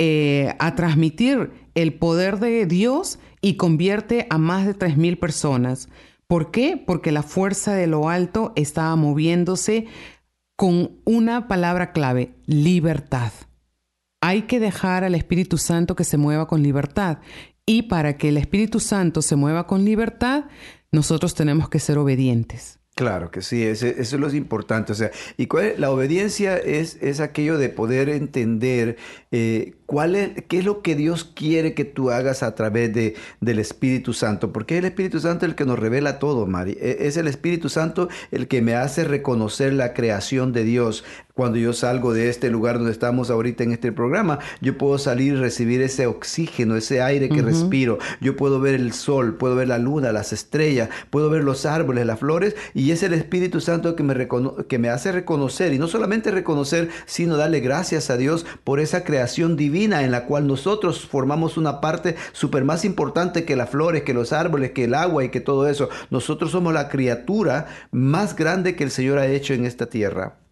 eh, 0.00 0.54
a 0.58 0.74
transmitir 0.74 1.63
el 1.74 1.94
poder 1.94 2.38
de 2.38 2.66
Dios 2.66 3.18
y 3.40 3.56
convierte 3.56 4.26
a 4.30 4.38
más 4.38 4.66
de 4.66 4.74
3.000 4.74 5.18
personas. 5.18 5.88
¿Por 6.26 6.50
qué? 6.50 6.82
Porque 6.84 7.12
la 7.12 7.22
fuerza 7.22 7.74
de 7.74 7.86
lo 7.86 8.08
alto 8.08 8.52
estaba 8.56 8.96
moviéndose 8.96 9.86
con 10.56 11.00
una 11.04 11.48
palabra 11.48 11.92
clave, 11.92 12.34
libertad. 12.46 13.32
Hay 14.20 14.42
que 14.42 14.60
dejar 14.60 15.04
al 15.04 15.14
Espíritu 15.14 15.58
Santo 15.58 15.96
que 15.96 16.04
se 16.04 16.16
mueva 16.16 16.46
con 16.48 16.62
libertad. 16.62 17.18
Y 17.66 17.82
para 17.82 18.16
que 18.16 18.28
el 18.28 18.36
Espíritu 18.36 18.80
Santo 18.80 19.20
se 19.20 19.36
mueva 19.36 19.66
con 19.66 19.84
libertad, 19.84 20.44
nosotros 20.92 21.34
tenemos 21.34 21.68
que 21.68 21.80
ser 21.80 21.98
obedientes. 21.98 22.78
Claro 22.94 23.32
que 23.32 23.42
sí, 23.42 23.64
eso, 23.64 23.88
es 23.88 24.12
lo 24.12 24.32
importante. 24.32 24.92
O 24.92 24.94
sea, 24.94 25.10
y 25.36 25.48
la 25.78 25.90
obediencia 25.90 26.56
es, 26.56 26.96
es 27.02 27.18
aquello 27.18 27.58
de 27.58 27.68
poder 27.68 28.08
entender 28.08 28.96
eh, 29.32 29.74
cuál 29.86 30.14
es, 30.14 30.44
qué 30.46 30.58
es 30.58 30.64
lo 30.64 30.80
que 30.80 30.94
Dios 30.94 31.24
quiere 31.24 31.74
que 31.74 31.84
tú 31.84 32.12
hagas 32.12 32.44
a 32.44 32.54
través 32.54 32.94
de, 32.94 33.16
del 33.40 33.58
Espíritu 33.58 34.12
Santo. 34.12 34.52
Porque 34.52 34.74
es 34.74 34.78
el 34.78 34.84
Espíritu 34.84 35.18
Santo 35.18 35.44
el 35.44 35.56
que 35.56 35.64
nos 35.64 35.76
revela 35.76 36.20
todo, 36.20 36.46
Mari. 36.46 36.78
E, 36.80 36.98
es 37.00 37.16
el 37.16 37.26
Espíritu 37.26 37.68
Santo 37.68 38.08
el 38.30 38.46
que 38.46 38.62
me 38.62 38.76
hace 38.76 39.02
reconocer 39.02 39.72
la 39.72 39.92
creación 39.92 40.52
de 40.52 40.62
Dios, 40.62 41.02
cuando 41.34 41.58
yo 41.58 41.72
salgo 41.72 42.12
de 42.12 42.28
este 42.28 42.48
lugar 42.48 42.76
donde 42.76 42.92
estamos 42.92 43.28
ahorita 43.28 43.64
en 43.64 43.72
este 43.72 43.90
programa, 43.90 44.38
yo 44.60 44.78
puedo 44.78 44.98
salir 44.98 45.34
y 45.34 45.36
recibir 45.36 45.82
ese 45.82 46.06
oxígeno, 46.06 46.76
ese 46.76 47.02
aire 47.02 47.28
que 47.28 47.42
respiro. 47.42 47.98
Yo 48.20 48.36
puedo 48.36 48.60
ver 48.60 48.76
el 48.76 48.92
sol, 48.92 49.34
puedo 49.34 49.56
ver 49.56 49.66
la 49.66 49.78
luna, 49.78 50.12
las 50.12 50.32
estrellas, 50.32 50.90
puedo 51.10 51.30
ver 51.30 51.42
los 51.42 51.66
árboles, 51.66 52.06
las 52.06 52.20
flores, 52.20 52.54
y 52.72 52.92
es 52.92 53.02
el 53.02 53.14
Espíritu 53.14 53.60
Santo 53.60 53.96
que 53.96 54.04
me, 54.04 54.28
que 54.68 54.78
me 54.78 54.90
hace 54.90 55.10
reconocer, 55.10 55.72
y 55.72 55.78
no 55.80 55.88
solamente 55.88 56.30
reconocer, 56.30 56.90
sino 57.04 57.36
darle 57.36 57.58
gracias 57.58 58.10
a 58.10 58.16
Dios 58.16 58.46
por 58.62 58.78
esa 58.78 59.02
creación 59.02 59.56
divina 59.56 60.04
en 60.04 60.12
la 60.12 60.26
cual 60.26 60.46
nosotros 60.46 61.04
formamos 61.04 61.56
una 61.56 61.80
parte 61.80 62.14
súper 62.30 62.64
más 62.64 62.84
importante 62.84 63.44
que 63.44 63.56
las 63.56 63.70
flores, 63.70 64.04
que 64.04 64.14
los 64.14 64.32
árboles, 64.32 64.70
que 64.70 64.84
el 64.84 64.94
agua 64.94 65.24
y 65.24 65.30
que 65.30 65.40
todo 65.40 65.68
eso. 65.68 65.88
Nosotros 66.10 66.52
somos 66.52 66.72
la 66.72 66.88
criatura 66.88 67.66
más 67.90 68.36
grande 68.36 68.76
que 68.76 68.84
el 68.84 68.92
Señor 68.92 69.18
ha 69.18 69.26
hecho 69.26 69.52
en 69.52 69.66
esta 69.66 69.86
tierra. 69.86 70.43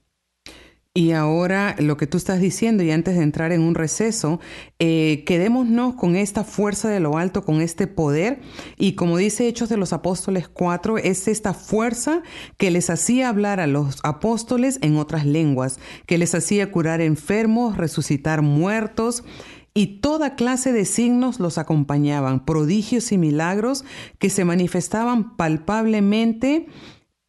Y 0.95 1.13
ahora 1.13 1.75
lo 1.79 1.97
que 1.97 2.07
tú 2.07 2.19
estás 2.19 2.39
diciendo, 2.39 2.83
y 2.83 2.91
antes 2.91 3.17
de 3.17 3.23
entrar 3.23 3.51
en 3.53 3.63
un 3.63 3.75
receso, 3.75 4.41
eh, 4.79 5.25
quedémonos 5.27 5.95
con 5.95 6.17
esta 6.17 6.45
fuerza 6.45 6.91
de 6.91 7.01
lo 7.01 7.17
alto, 7.17 7.47
con 7.47 7.63
este 7.63 7.87
poder. 7.87 8.43
Y 8.77 8.93
como 8.93 9.17
dice 9.17 9.49
Hechos 9.49 9.71
de 9.71 9.79
los 9.79 9.95
Apóstoles 9.95 10.49
4, 10.49 10.99
es 10.99 11.29
esta 11.29 11.55
fuerza 11.55 12.23
que 12.59 12.71
les 12.71 12.91
hacía 12.91 13.31
hablar 13.31 13.59
a 13.59 13.67
los 13.67 14.01
apóstoles 14.03 14.79
en 14.83 14.99
otras 14.99 15.25
lenguas, 15.25 15.81
que 16.05 16.19
les 16.19 16.35
hacía 16.35 16.71
curar 16.71 17.01
enfermos, 17.01 17.79
resucitar 17.79 18.43
muertos. 18.43 19.25
Y 19.73 20.01
toda 20.03 20.35
clase 20.35 20.75
de 20.75 20.85
signos 20.85 21.41
los 21.41 21.57
acompañaban, 21.57 22.45
prodigios 22.45 23.13
y 23.13 23.17
milagros 23.17 23.87
que 24.19 24.29
se 24.29 24.45
manifestaban 24.45 25.39
palpablemente 25.39 26.67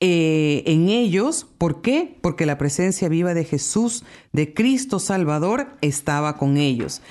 eh, 0.05 0.63
en 0.65 0.89
ellos. 0.89 1.47
¿Por 1.57 1.81
qué? 1.81 2.17
Porque 2.19 2.45
la 2.45 2.57
presencia 2.57 3.07
viva 3.07 3.33
de 3.33 3.45
Jesús, 3.45 4.03
de 4.33 4.53
Cristo 4.53 4.99
Salvador, 4.99 5.77
estaba 5.79 6.37
con 6.37 6.57
ellos. 6.57 7.01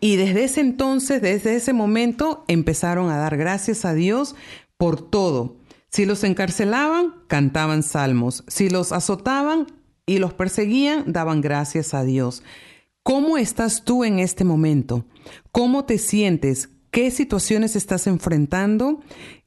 Y 0.00 0.16
desde 0.16 0.44
ese 0.44 0.60
entonces, 0.60 1.22
desde 1.22 1.56
ese 1.56 1.72
momento, 1.72 2.44
empezaron 2.48 3.08
a 3.08 3.16
dar 3.16 3.38
gracias 3.38 3.86
a 3.86 3.94
Dios 3.94 4.34
por 4.76 5.00
todo. 5.00 5.56
Si 5.88 6.04
los 6.04 6.24
encarcelaban, 6.24 7.14
cantaban 7.26 7.82
salmos. 7.82 8.44
Si 8.48 8.68
los 8.68 8.92
azotaban 8.92 9.68
y 10.04 10.18
los 10.18 10.34
perseguían, 10.34 11.10
daban 11.10 11.40
gracias 11.40 11.94
a 11.94 12.04
Dios. 12.04 12.42
¿Cómo 13.02 13.38
estás 13.38 13.82
tú 13.82 14.04
en 14.04 14.18
este 14.18 14.44
momento? 14.44 15.06
¿Cómo 15.52 15.86
te 15.86 15.96
sientes? 15.96 16.68
¿Qué 16.90 17.10
situaciones 17.10 17.76
estás 17.76 18.06
enfrentando? 18.06 19.00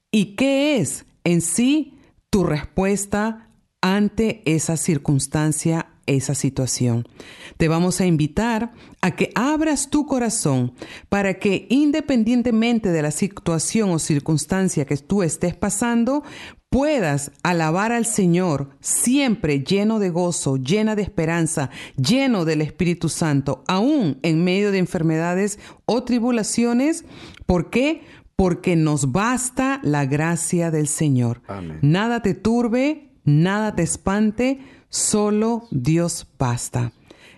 ¿Y 0.10 0.36
qué 0.38 0.78
es 0.78 1.06
en 1.24 1.42
sí 1.42 1.95
tu 2.30 2.44
respuesta 2.44 3.50
ante 3.82 4.42
esa 4.46 4.78
circunstancia, 4.78 5.88
esa 6.08 6.36
situación. 6.36 7.08
Te 7.58 7.68
vamos 7.68 8.02
a 8.02 8.06
invitar 8.06 8.74
a 9.02 9.12
que 9.16 9.32
abras 9.36 9.90
tu 9.90 10.06
corazón 10.06 10.74
para 11.10 11.36
que 11.40 11.68
independientemente 11.70 12.92
de 12.92 13.02
la 13.02 13.12
situación 13.12 13.92
o 13.92 14.00
circunstancia 14.00 14.86
que 14.86 14.98
tú 14.98 15.24
estés 15.24 15.56
pasando, 15.56 16.24
puedas 16.70 17.32
alabar 17.44 17.92
al 17.92 18.06
Señor 18.06 18.70
siempre 18.82 19.64
lleno 19.64 20.00
de 20.00 20.10
gozo, 20.10 20.58
llena 20.58 20.96
de 20.96 21.04
esperanza, 21.04 21.70
lleno 21.96 22.44
del 22.44 22.62
Espíritu 22.62 23.08
Santo, 23.08 23.64
aún 23.68 24.20
en 24.24 24.44
medio 24.44 24.72
de 24.72 24.80
enfermedades 24.80 25.58
o 25.86 26.04
tribulaciones. 26.04 27.06
¿Por 27.46 27.70
qué? 27.70 28.02
Porque 28.36 28.76
nos 28.76 29.12
basta 29.12 29.80
la 29.84 30.06
gracia 30.06 30.72
del 30.72 30.88
Señor. 30.88 31.42
Nada 31.82 32.22
te 32.22 32.34
turbe, 32.34 33.12
nada 33.24 33.76
te 33.76 33.84
espante, 33.84 34.60
solo 34.90 35.68
Dios 35.72 36.28
basta. 36.38 36.92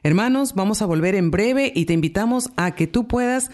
Hermanos, 0.03 0.53
vamos 0.55 0.81
a 0.81 0.85
volver 0.85 1.15
en 1.15 1.31
breve 1.31 1.71
y 1.75 1.85
te 1.85 1.93
invitamos 1.93 2.49
a 2.55 2.75
que 2.75 2.87
tú 2.87 3.07
puedas 3.07 3.51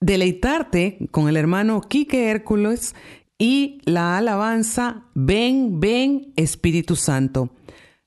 deleitarte 0.00 0.98
con 1.10 1.28
el 1.28 1.36
hermano 1.36 1.80
Quique 1.80 2.30
Hércules 2.30 2.94
y 3.38 3.80
la 3.84 4.16
alabanza 4.16 5.04
Ven, 5.14 5.80
ven 5.80 6.32
Espíritu 6.36 6.96
Santo. 6.96 7.50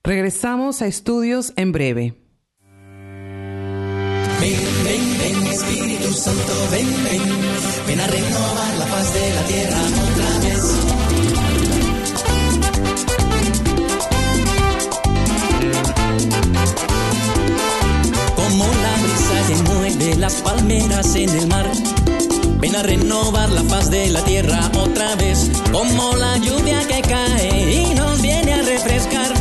Regresamos 0.04 0.82
a 0.82 0.88
estudios 0.88 1.54
en 1.56 1.72
breve. 1.72 2.16
Ven, 4.40 4.58
ven, 4.84 5.11
Santo, 6.22 6.54
ven, 6.70 6.86
ven 7.04 7.22
Ven 7.88 8.00
a 8.00 8.06
renovar 8.06 8.78
la 8.78 8.86
paz 8.86 9.12
de 9.12 9.34
la 9.34 9.42
tierra 9.48 9.78
otra 10.06 10.40
vez. 10.44 10.62
Como 18.36 18.66
la 18.68 18.94
brisa 19.02 19.48
que 19.48 19.56
mueve 19.64 20.16
las 20.18 20.34
palmeras 20.44 21.16
en 21.16 21.30
el 21.30 21.48
mar. 21.48 21.66
Ven 22.60 22.76
a 22.76 22.84
renovar 22.84 23.50
la 23.50 23.64
paz 23.64 23.90
de 23.90 24.12
la 24.12 24.24
tierra 24.24 24.70
otra 24.78 25.16
vez. 25.16 25.50
Como 25.72 26.16
la 26.18 26.38
lluvia 26.38 26.88
que 26.88 27.02
cae 27.02 27.82
y 27.82 27.96
nos 27.96 28.22
viene 28.22 28.54
a 28.54 28.62
refrescar. 28.62 29.34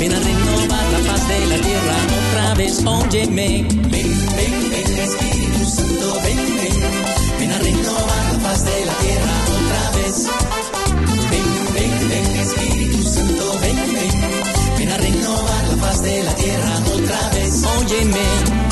Ven 0.00 0.12
a 0.12 0.18
renovar 0.18 0.84
la 0.94 1.12
paz 1.12 1.28
de 1.28 1.46
la 1.46 1.56
tierra 1.62 1.96
otra 2.28 2.54
vez. 2.54 2.84
Óyeme. 2.84 3.68
Ven, 3.68 3.90
ven, 3.90 4.70
ven, 4.70 5.47
Santo, 5.68 6.20
ven, 6.22 6.36
ven 7.38 7.62
renovar 7.62 8.32
la 8.32 8.38
paz 8.38 8.64
de 8.64 8.86
la 8.86 8.94
tierra 8.94 9.32
otra 9.58 9.90
vez. 9.98 10.26
Ven, 11.30 11.74
ven, 11.74 12.08
ven, 12.08 12.36
Espíritu 12.36 13.02
Santo, 13.02 13.58
ven, 13.60 13.76
ven, 13.76 14.78
ven 14.78 14.90
a 14.90 14.96
renovar 14.96 15.68
la 15.68 15.76
paz 15.76 16.02
de 16.02 16.22
la 16.22 16.34
tierra 16.34 16.74
otra 16.94 17.30
vez. 17.30 17.64
Óyeme. 17.64 18.67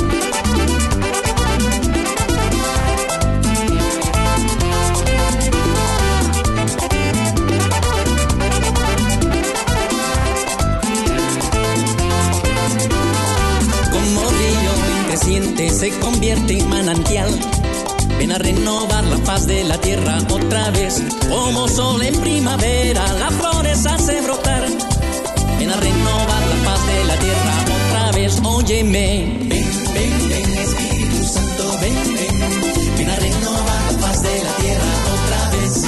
Se 15.87 15.99
convierte 16.01 16.59
en 16.59 16.69
manantial 16.69 17.29
Ven 18.19 18.33
a 18.33 18.39
renovar 18.39 19.05
la 19.05 19.19
paz 19.19 19.47
de 19.47 19.63
la 19.65 19.79
tierra 19.79 20.19
otra 20.31 20.71
vez. 20.71 21.03
Como 21.29 21.69
sol 21.69 22.03
en 22.03 22.19
primavera, 22.21 23.05
las 23.21 23.33
flores 23.35 23.85
hace 23.87 24.21
brotar. 24.23 24.65
Ven 25.59 25.71
a 25.71 25.77
renovar 25.77 26.43
la 26.53 26.65
paz 26.65 26.87
de 26.87 27.05
la 27.05 27.17
tierra 27.19 27.55
otra 27.77 28.13
vez. 28.13 28.41
Óyeme. 28.43 29.39
Ven, 29.43 29.69
ven, 29.95 30.29
ven, 30.29 30.59
Espíritu 30.59 31.25
Santo, 31.25 31.79
ven, 31.81 31.95
ven. 31.95 32.97
Ven 32.97 33.11
a 33.11 33.17
renovar 33.17 33.93
la 33.93 33.99
paz 34.01 34.23
de 34.23 34.43
la 34.43 34.53
tierra 34.63 34.93
otra 35.15 35.51
vez. 35.59 35.83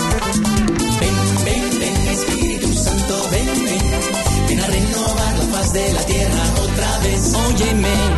Ven, 1.01 1.17
ven, 1.45 1.79
ven, 1.81 2.09
Espíritu 2.09 2.75
Santo, 2.75 3.29
ven, 3.33 3.47
ven. 3.65 4.49
Ven 4.49 4.61
a 4.61 4.67
renovar 4.67 5.39
la 5.39 5.57
paz 5.57 5.73
de 5.73 5.93
la 5.93 6.03
tierra 6.03 6.43
otra 6.63 6.99
vez. 6.99 7.35
Óyeme. 7.35 8.17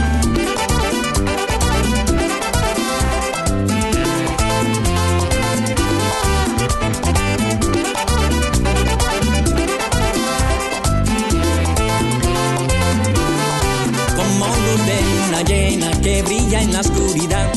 Brilla 15.44 16.61
en 16.61 16.72
la 16.72 16.81
oscuridad. 16.81 17.53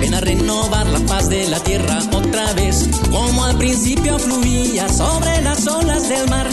Ven 0.00 0.14
a 0.14 0.20
renovar 0.20 0.86
la 0.86 1.00
paz 1.00 1.28
de 1.28 1.46
la 1.48 1.60
tierra 1.60 1.98
otra 2.12 2.52
vez, 2.54 2.88
como 3.10 3.44
al 3.44 3.56
principio 3.56 4.18
fluía 4.18 4.88
sobre 4.88 5.40
las 5.42 5.66
olas 5.66 6.08
del 6.08 6.28
mar. 6.28 6.48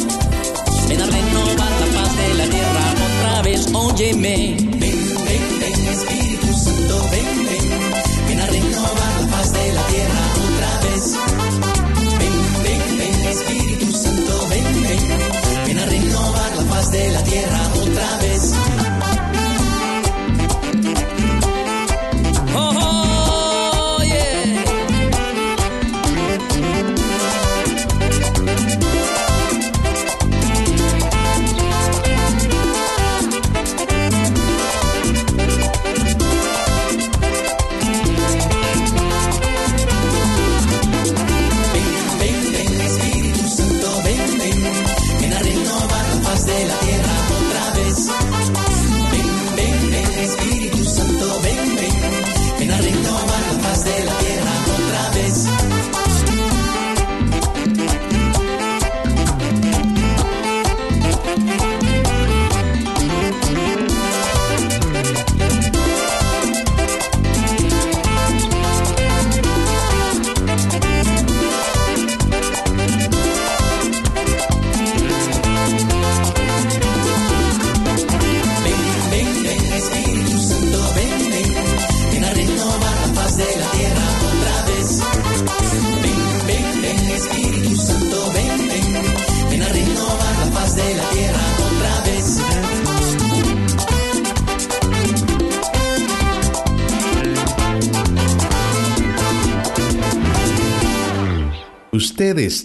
Ven 0.87 1.01
a 1.01 1.05
renovar 1.05 1.71
la 1.81 2.01
paz 2.01 2.17
de 2.17 2.33
la 2.35 2.45
tierra 2.45 2.93
otra 3.07 3.41
vez, 3.41 3.67
óyeme. 3.73 4.55
Ven, 4.59 4.79
ven, 4.79 5.59
ven, 5.59 5.87
Espíritu 5.87 6.53
Santo, 6.53 7.01
ven, 7.11 7.45
ven. 7.45 8.27
Ven 8.27 8.39
a 8.39 8.45
renovar 8.45 9.21
la 9.21 9.27
paz 9.31 9.53
de 9.53 9.73
la 9.73 9.81
tierra 9.87 10.44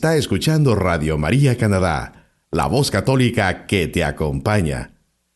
está 0.01 0.17
escuchando 0.17 0.75
Radio 0.75 1.19
María 1.19 1.59
Canadá, 1.59 2.33
la 2.51 2.65
voz 2.65 2.91
católica 2.91 3.67
que 3.67 3.87
te 3.87 4.03
acompaña. 4.03 4.95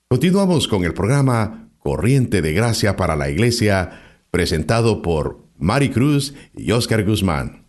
Continuamos 0.08 0.68
con 0.68 0.86
el 0.86 0.94
programa 0.94 1.68
Corriente 1.76 2.40
de 2.40 2.54
Gracia 2.54 2.96
para 2.96 3.14
la 3.14 3.28
Iglesia, 3.28 3.90
presentado 4.30 5.02
por 5.02 5.44
Mari 5.58 5.90
Cruz 5.90 6.32
y 6.56 6.72
Oscar 6.72 7.04
Guzmán. 7.04 7.63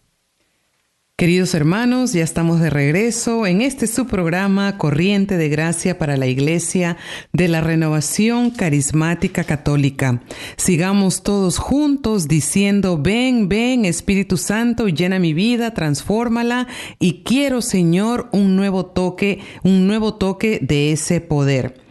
Queridos 1.18 1.54
hermanos, 1.54 2.12
ya 2.12 2.26
estamos 2.26 2.60
de 2.60 2.70
regreso 2.70 3.48
en 3.48 3.62
este 3.62 3.88
su 3.88 4.06
programa 4.06 4.78
Corriente 4.78 5.38
de 5.38 5.48
Gracia 5.48 5.98
para 5.98 6.18
la 6.18 6.28
Iglesia 6.28 6.98
de 7.32 7.48
la 7.48 7.62
Renovación 7.62 8.50
Carismática 8.50 9.46
Católica. 9.46 10.22
Sigamos 10.58 11.24
todos 11.24 11.58
juntos 11.58 12.28
diciendo, 12.28 13.00
ven, 13.02 13.48
ven 13.48 13.86
Espíritu 13.86 14.36
Santo, 14.36 14.90
llena 14.90 15.18
mi 15.18 15.34
vida, 15.34 15.74
transfórmala 15.74 16.68
y 17.00 17.24
quiero 17.24 17.62
Señor 17.62 18.28
un 18.34 18.58
nuevo 18.58 18.86
toque, 18.86 19.40
un 19.64 19.88
nuevo 19.88 20.16
toque 20.16 20.60
de 20.62 20.92
ese 20.92 21.22
poder. 21.22 21.85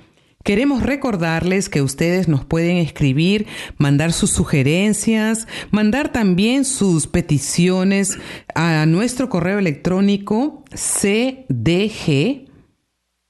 Queremos 0.44 0.82
recordarles 0.82 1.70
que 1.70 1.80
ustedes 1.80 2.28
nos 2.28 2.44
pueden 2.44 2.76
escribir, 2.76 3.46
mandar 3.78 4.12
sus 4.12 4.28
sugerencias, 4.28 5.48
mandar 5.70 6.12
también 6.12 6.66
sus 6.66 7.06
peticiones 7.06 8.18
a 8.54 8.84
nuestro 8.84 9.30
correo 9.30 9.58
electrónico 9.58 10.62
cdg 10.74 12.44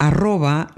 arroba. 0.00 0.72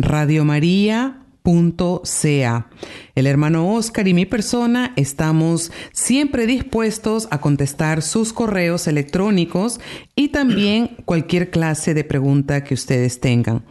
El 3.14 3.26
hermano 3.26 3.72
Oscar 3.72 4.06
y 4.06 4.12
mi 4.12 4.26
persona 4.26 4.92
estamos 4.96 5.72
siempre 5.94 6.46
dispuestos 6.46 7.28
a 7.30 7.40
contestar 7.40 8.02
sus 8.02 8.34
correos 8.34 8.86
electrónicos 8.88 9.80
y 10.14 10.28
también 10.28 10.98
cualquier 11.06 11.50
clase 11.50 11.94
de 11.94 12.04
pregunta 12.04 12.62
que 12.62 12.74
ustedes 12.74 13.20
tengan. 13.20 13.64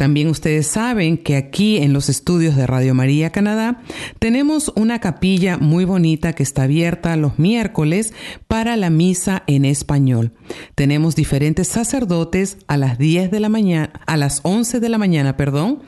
También 0.00 0.28
ustedes 0.28 0.66
saben 0.66 1.18
que 1.18 1.36
aquí 1.36 1.76
en 1.76 1.92
los 1.92 2.08
estudios 2.08 2.56
de 2.56 2.66
Radio 2.66 2.94
María 2.94 3.28
Canadá 3.28 3.82
tenemos 4.18 4.72
una 4.74 4.98
capilla 4.98 5.58
muy 5.58 5.84
bonita 5.84 6.32
que 6.32 6.42
está 6.42 6.62
abierta 6.62 7.14
los 7.18 7.38
miércoles 7.38 8.14
para 8.48 8.78
la 8.78 8.88
misa 8.88 9.42
en 9.46 9.66
español. 9.66 10.32
Tenemos 10.74 11.16
diferentes 11.16 11.68
sacerdotes 11.68 12.56
a 12.66 12.78
las 12.78 12.96
10 12.96 13.30
de 13.30 13.40
la 13.40 13.50
mañana, 13.50 13.92
a 14.06 14.16
las 14.16 14.40
11 14.42 14.80
de 14.80 14.88
la 14.88 14.96
mañana, 14.96 15.36
perdón, 15.36 15.80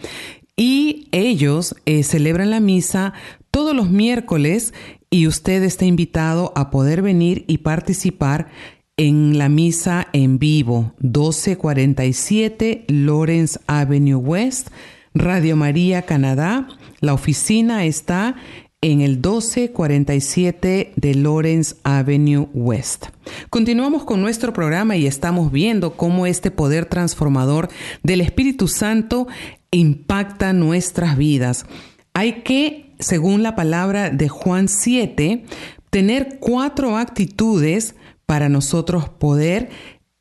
y 0.57 1.09
ellos 1.11 1.75
eh, 1.87 2.03
celebran 2.03 2.51
la 2.51 2.61
misa 2.61 3.15
todos 3.51 3.75
los 3.75 3.89
miércoles 3.89 4.75
y 5.09 5.27
usted 5.27 5.63
está 5.63 5.87
invitado 5.87 6.53
a 6.55 6.71
poder 6.71 7.01
venir 7.01 7.47
y 7.49 7.59
participar 7.59 8.49
en 8.97 9.39
la 9.39 9.49
misa 9.49 10.09
en 10.13 10.39
vivo 10.39 10.93
1247 11.01 12.85
Lawrence 12.89 13.59
Avenue 13.67 14.17
West, 14.17 14.69
Radio 15.15 15.57
María 15.57 16.03
Canadá. 16.03 16.69
La 17.01 17.15
oficina 17.15 17.85
está 17.85 18.37
en 18.83 19.01
el 19.01 19.13
1247 19.13 20.93
de 20.97 21.15
Lawrence 21.15 21.77
Avenue 21.85 22.49
West. 22.53 23.07
Continuamos 23.49 24.05
con 24.05 24.21
nuestro 24.21 24.53
programa 24.53 24.97
y 24.97 25.07
estamos 25.07 25.53
viendo 25.53 25.97
cómo 25.97 26.27
este 26.27 26.51
poder 26.51 26.87
transformador 26.87 27.69
del 28.03 28.21
Espíritu 28.21 28.69
Santo 28.69 29.27
impacta 29.71 30.53
nuestras 30.53 31.17
vidas. 31.17 31.65
Hay 32.13 32.43
que, 32.43 32.93
según 32.99 33.43
la 33.43 33.55
palabra 33.55 34.11
de 34.11 34.29
Juan 34.29 34.69
7, 34.69 35.45
tener 35.91 36.39
cuatro 36.41 36.97
actitudes 36.97 37.95
para 38.27 38.49
nosotros 38.49 39.09
poder 39.09 39.71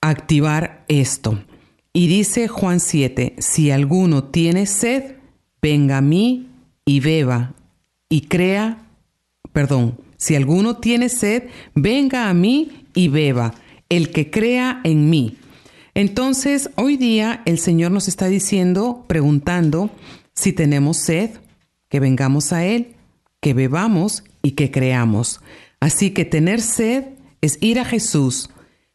activar 0.01 0.83
esto. 0.87 1.43
Y 1.93 2.07
dice 2.07 2.47
Juan 2.47 2.79
7, 2.79 3.35
si 3.37 3.71
alguno 3.71 4.23
tiene 4.25 4.65
sed, 4.65 5.15
venga 5.61 5.97
a 5.97 6.01
mí 6.01 6.47
y 6.85 6.99
beba 6.99 7.53
y 8.09 8.21
crea, 8.21 8.85
perdón, 9.51 9.97
si 10.17 10.35
alguno 10.35 10.77
tiene 10.77 11.09
sed, 11.09 11.43
venga 11.75 12.29
a 12.29 12.33
mí 12.33 12.85
y 12.93 13.07
beba, 13.07 13.53
el 13.89 14.11
que 14.11 14.29
crea 14.29 14.81
en 14.83 15.09
mí. 15.09 15.37
Entonces, 15.93 16.69
hoy 16.75 16.95
día 16.95 17.41
el 17.45 17.59
Señor 17.59 17.91
nos 17.91 18.07
está 18.07 18.27
diciendo, 18.27 19.03
preguntando 19.07 19.89
si 20.33 20.53
tenemos 20.53 20.97
sed, 20.97 21.31
que 21.89 21.99
vengamos 21.99 22.53
a 22.53 22.65
Él, 22.65 22.95
que 23.41 23.53
bebamos 23.53 24.23
y 24.41 24.51
que 24.51 24.71
creamos. 24.71 25.41
Así 25.81 26.11
que 26.11 26.23
tener 26.23 26.61
sed 26.61 27.05
es 27.41 27.57
ir 27.61 27.79
a 27.79 27.85
Jesús. 27.85 28.49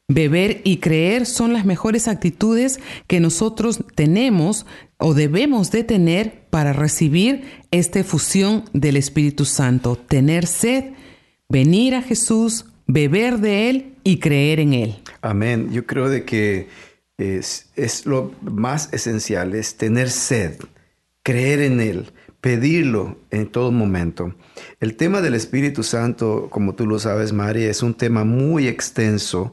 Beber 0.09 0.61
y 0.63 0.77
creer 0.77 1.27
son 1.27 1.53
las 1.53 1.65
mejores 1.65 2.07
actitudes 2.07 2.79
que 3.09 3.19
nosotros 3.19 3.81
tenemos 3.97 4.65
o 4.99 5.15
debemos 5.15 5.73
de 5.73 5.83
tener 5.83 6.45
para 6.49 6.73
recibir 6.73 7.45
esta 7.73 7.99
efusión 7.99 8.65
del 8.73 8.97
Espíritu 8.97 9.45
Santo. 9.45 9.97
Tener 9.97 10.47
sed, 10.47 10.93
venir 11.49 11.97
a 11.97 12.03
Jesús, 12.03 12.67
beber 12.87 13.39
de 13.39 13.69
Él 13.69 13.95
y 14.05 14.19
creer 14.19 14.61
en 14.61 14.75
Él. 14.75 14.97
Amén. 15.23 15.71
Yo 15.73 15.87
creo 15.87 16.09
de 16.09 16.25
que 16.25 16.69
es, 17.19 17.67
es 17.75 18.07
lo 18.07 18.33
más 18.43 18.93
esencial, 18.93 19.55
es 19.55 19.77
tener 19.77 20.11
sed, 20.11 20.61
creer 21.25 21.63
en 21.63 21.81
Él, 21.81 22.13
pedirlo 22.47 23.19
en 23.33 23.49
todo 23.49 23.73
momento. 23.73 24.33
El 24.79 24.95
tema 24.95 25.21
del 25.21 25.35
Espíritu 25.35 25.83
Santo, 25.83 26.47
como 26.49 26.77
tú 26.77 26.87
lo 26.87 27.01
sabes, 27.01 27.33
María, 27.33 27.69
es 27.69 27.83
un 27.83 27.95
tema 27.95 28.23
muy 28.23 28.69
extenso. 28.69 29.53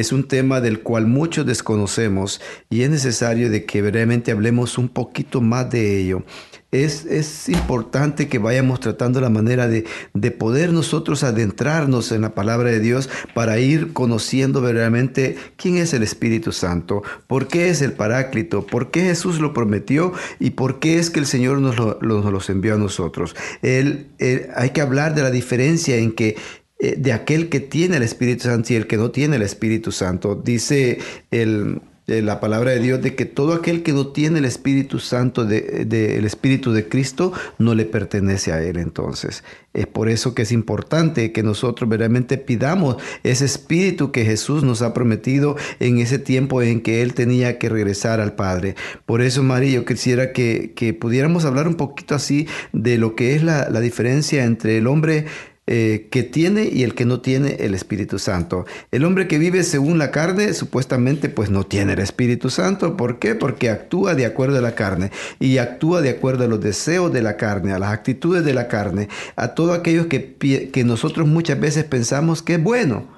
Es 0.00 0.12
un 0.12 0.28
tema 0.28 0.60
del 0.60 0.80
cual 0.80 1.06
muchos 1.06 1.46
desconocemos 1.46 2.40
y 2.68 2.82
es 2.82 2.90
necesario 2.90 3.50
de 3.50 3.64
que 3.64 3.80
realmente 3.82 4.30
hablemos 4.30 4.76
un 4.76 4.88
poquito 4.88 5.40
más 5.40 5.70
de 5.70 6.00
ello. 6.00 6.22
Es, 6.70 7.06
es 7.06 7.48
importante 7.48 8.28
que 8.28 8.38
vayamos 8.38 8.80
tratando 8.80 9.20
la 9.20 9.30
manera 9.30 9.68
de, 9.68 9.86
de, 10.12 10.30
poder 10.32 10.72
nosotros 10.72 11.22
adentrarnos 11.22 12.12
en 12.12 12.20
la 12.20 12.34
palabra 12.34 12.70
de 12.70 12.80
Dios 12.80 13.08
para 13.34 13.58
ir 13.58 13.94
conociendo 13.94 14.60
verdaderamente 14.60 15.36
quién 15.56 15.78
es 15.78 15.94
el 15.94 16.02
Espíritu 16.02 16.52
Santo, 16.52 17.02
por 17.28 17.48
qué 17.48 17.70
es 17.70 17.80
el 17.80 17.92
Paráclito, 17.92 18.66
por 18.66 18.90
qué 18.90 19.02
Jesús 19.02 19.40
lo 19.40 19.54
prometió 19.54 20.12
y 20.38 20.50
por 20.50 20.78
qué 20.80 20.98
es 20.98 21.08
que 21.08 21.20
el 21.20 21.26
Señor 21.26 21.60
nos, 21.60 21.78
lo, 21.78 21.98
nos 22.02 22.30
los 22.30 22.50
envió 22.50 22.74
a 22.74 22.78
nosotros. 22.78 23.34
Él, 23.62 24.08
hay 24.54 24.70
que 24.70 24.82
hablar 24.82 25.14
de 25.14 25.22
la 25.22 25.30
diferencia 25.30 25.96
en 25.96 26.12
que 26.12 26.36
eh, 26.78 26.96
de 26.98 27.12
aquel 27.14 27.48
que 27.48 27.60
tiene 27.60 27.96
el 27.96 28.02
Espíritu 28.02 28.44
Santo 28.44 28.74
y 28.74 28.76
el 28.76 28.86
que 28.86 28.98
no 28.98 29.10
tiene 29.10 29.36
el 29.36 29.42
Espíritu 29.42 29.92
Santo. 29.92 30.34
Dice 30.34 30.98
eh, 31.30 31.80
la 32.06 32.38
palabra 32.38 32.72
de 32.72 32.80
Dios 32.80 33.00
de 33.00 33.14
que 33.14 33.24
todo 33.24 33.54
aquel 33.54 33.82
que 33.82 33.94
no 33.94 34.08
tiene 34.08 34.40
el 34.40 34.44
Espíritu 34.44 34.98
Santo, 34.98 35.46
de, 35.46 36.18
el 36.18 36.24
Espíritu 36.26 36.72
de 36.72 36.86
Cristo, 36.86 37.32
no 37.58 37.74
le 37.74 37.86
pertenece 37.86 38.52
a 38.52 38.62
Él 38.62 38.76
entonces. 38.76 39.42
Es 39.72 39.86
por 39.86 40.10
eso 40.10 40.34
que 40.34 40.42
es 40.42 40.52
importante 40.52 41.32
que 41.32 41.42
nosotros 41.42 41.88
verdaderamente 41.88 42.36
pidamos 42.36 42.96
ese 43.22 43.46
Espíritu 43.46 44.12
que 44.12 44.26
Jesús 44.26 44.62
nos 44.62 44.82
ha 44.82 44.92
prometido 44.92 45.56
en 45.80 45.96
ese 45.98 46.18
tiempo 46.18 46.60
en 46.60 46.82
que 46.82 47.00
Él 47.00 47.14
tenía 47.14 47.58
que 47.58 47.70
regresar 47.70 48.20
al 48.20 48.34
Padre. 48.34 48.76
Por 49.06 49.22
eso, 49.22 49.42
María, 49.42 49.72
yo 49.72 49.84
quisiera 49.86 50.32
que, 50.32 50.96
pudiéramos 51.00 51.46
hablar 51.46 51.66
un 51.68 51.76
poquito 51.76 52.14
así 52.14 52.46
de 52.74 52.98
lo 52.98 53.16
que 53.16 53.34
es 53.34 53.42
la 53.42 53.80
diferencia 53.80 54.44
entre 54.44 54.76
el 54.76 54.86
hombre 54.86 55.24
eh, 55.68 56.06
que 56.12 56.22
tiene 56.22 56.68
y 56.72 56.84
el 56.84 56.94
que 56.94 57.04
no 57.04 57.20
tiene 57.20 57.56
el 57.58 57.74
Espíritu 57.74 58.18
Santo. 58.20 58.66
El 58.92 59.04
hombre 59.04 59.26
que 59.26 59.38
vive 59.38 59.64
según 59.64 59.98
la 59.98 60.12
carne 60.12 60.54
supuestamente 60.54 61.28
pues 61.28 61.50
no 61.50 61.64
tiene 61.64 61.94
el 61.94 61.98
Espíritu 61.98 62.50
Santo. 62.50 62.96
¿Por 62.96 63.18
qué? 63.18 63.34
Porque 63.34 63.68
actúa 63.68 64.14
de 64.14 64.26
acuerdo 64.26 64.58
a 64.58 64.60
la 64.60 64.76
carne 64.76 65.10
y 65.40 65.58
actúa 65.58 66.02
de 66.02 66.10
acuerdo 66.10 66.44
a 66.44 66.48
los 66.48 66.60
deseos 66.60 67.12
de 67.12 67.22
la 67.22 67.36
carne, 67.36 67.72
a 67.72 67.80
las 67.80 67.92
actitudes 67.92 68.44
de 68.44 68.54
la 68.54 68.68
carne, 68.68 69.08
a 69.34 69.54
todo 69.54 69.72
aquello 69.72 70.08
que, 70.08 70.36
que 70.72 70.84
nosotros 70.84 71.26
muchas 71.26 71.58
veces 71.58 71.84
pensamos 71.84 72.42
que 72.42 72.54
es 72.54 72.62
bueno. 72.62 73.08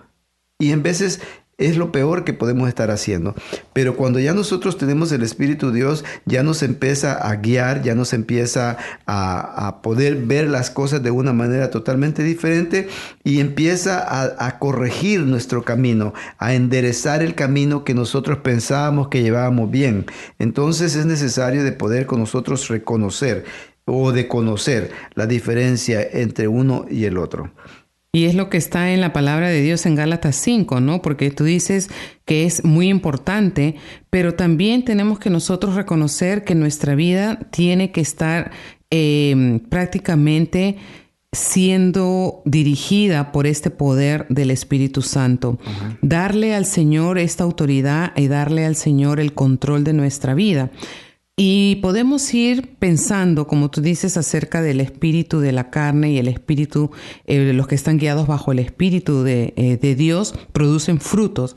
Y 0.59 0.73
en 0.73 0.83
veces 0.83 1.21
es 1.59 1.77
lo 1.77 1.91
peor 1.91 2.25
que 2.25 2.33
podemos 2.33 2.69
estar 2.69 2.91
haciendo. 2.93 3.35
Pero 3.73 3.97
cuando 3.97 4.21
ya 4.21 4.33
nosotros 4.33 4.79
tenemos 4.79 5.11
el 5.11 5.23
Espíritu 5.23 5.71
de 5.71 5.79
Dios, 5.79 6.05
ya 6.25 6.45
nos 6.45 6.63
empieza 6.63 7.15
a 7.15 7.35
guiar, 7.37 7.83
ya 7.83 7.97
nos 7.97 8.13
empieza 8.13 8.79
a, 9.07 9.81
poder 9.83 10.17
ver 10.17 10.49
las 10.49 10.71
cosas 10.71 11.03
de 11.03 11.11
una 11.11 11.33
manera 11.33 11.71
totalmente 11.71 12.23
diferente 12.23 12.89
y 13.25 13.41
empieza 13.41 13.99
a, 13.99 14.47
a, 14.47 14.59
corregir 14.59 15.21
nuestro 15.21 15.65
camino, 15.65 16.15
a 16.39 16.55
enderezar 16.55 17.23
el 17.23 17.35
camino 17.35 17.85
que 17.85 17.95
nosotros 17.95 18.39
pensábamos 18.39 19.09
que 19.09 19.23
llevábamos 19.23 19.71
bien. 19.71 20.07
Entonces 20.39 20.95
es 20.95 21.07
necesario 21.07 21.65
de 21.65 21.73
poder 21.73 22.07
con 22.07 22.21
nosotros 22.21 22.69
reconocer 22.69 23.45
o 23.85 24.13
de 24.13 24.29
conocer 24.29 24.93
la 25.15 25.27
diferencia 25.27 26.07
entre 26.13 26.47
uno 26.47 26.87
y 26.89 27.05
el 27.05 27.19
otro. 27.19 27.51
Y 28.13 28.25
es 28.25 28.35
lo 28.35 28.49
que 28.49 28.57
está 28.57 28.93
en 28.93 29.03
la 29.03 29.13
palabra 29.13 29.49
de 29.49 29.61
Dios 29.61 29.85
en 29.85 29.95
Gálatas 29.95 30.37
5, 30.37 30.81
¿no? 30.81 31.03
Porque 31.03 31.31
tú 31.31 31.45
dices 31.45 31.89
que 32.25 32.47
es 32.47 32.65
muy 32.65 32.89
importante, 32.89 33.77
pero 34.09 34.35
también 34.35 34.85
tenemos 34.85 35.19
que 35.19 35.29
nosotros 35.29 35.75
reconocer 35.75 36.43
que 36.45 36.55
nuestra 36.55 36.95
vida 36.95 37.39
tiene 37.51 37.93
que 37.93 38.01
estar 38.01 38.51
eh, 38.91 39.61
prácticamente 39.69 40.79
siendo 41.33 42.41
dirigida 42.47 43.33
por 43.33 43.47
este 43.47 43.71
poder 43.71 44.25
del 44.31 44.51
Espíritu 44.51 45.03
Santo. 45.03 45.51
Uh 45.51 45.55
-huh. 45.57 45.99
Darle 46.01 46.55
al 46.55 46.65
Señor 46.65 47.19
esta 47.19 47.45
autoridad 47.45 48.13
y 48.17 48.29
darle 48.29 48.65
al 48.65 48.77
Señor 48.77 49.21
el 49.21 49.35
control 49.35 49.85
de 49.85 49.93
nuestra 49.93 50.33
vida. 50.33 50.71
Y 51.41 51.77
podemos 51.77 52.35
ir 52.35 52.67
pensando, 52.81 53.47
como 53.47 53.71
tú 53.71 53.81
dices, 53.81 54.17
acerca 54.17 54.61
del 54.61 54.81
espíritu 54.81 55.39
de 55.39 55.53
la 55.53 55.71
carne 55.71 56.11
y 56.11 56.19
el 56.19 56.27
espíritu, 56.27 56.91
eh, 57.27 57.53
los 57.53 57.69
que 57.69 57.77
están 57.77 57.97
guiados 57.97 58.27
bajo 58.27 58.51
el 58.51 58.59
espíritu 58.59 59.23
de, 59.23 59.55
eh, 59.57 59.79
de, 59.81 59.95
Dios, 59.95 60.35
producen 60.53 60.99
frutos. 61.01 61.55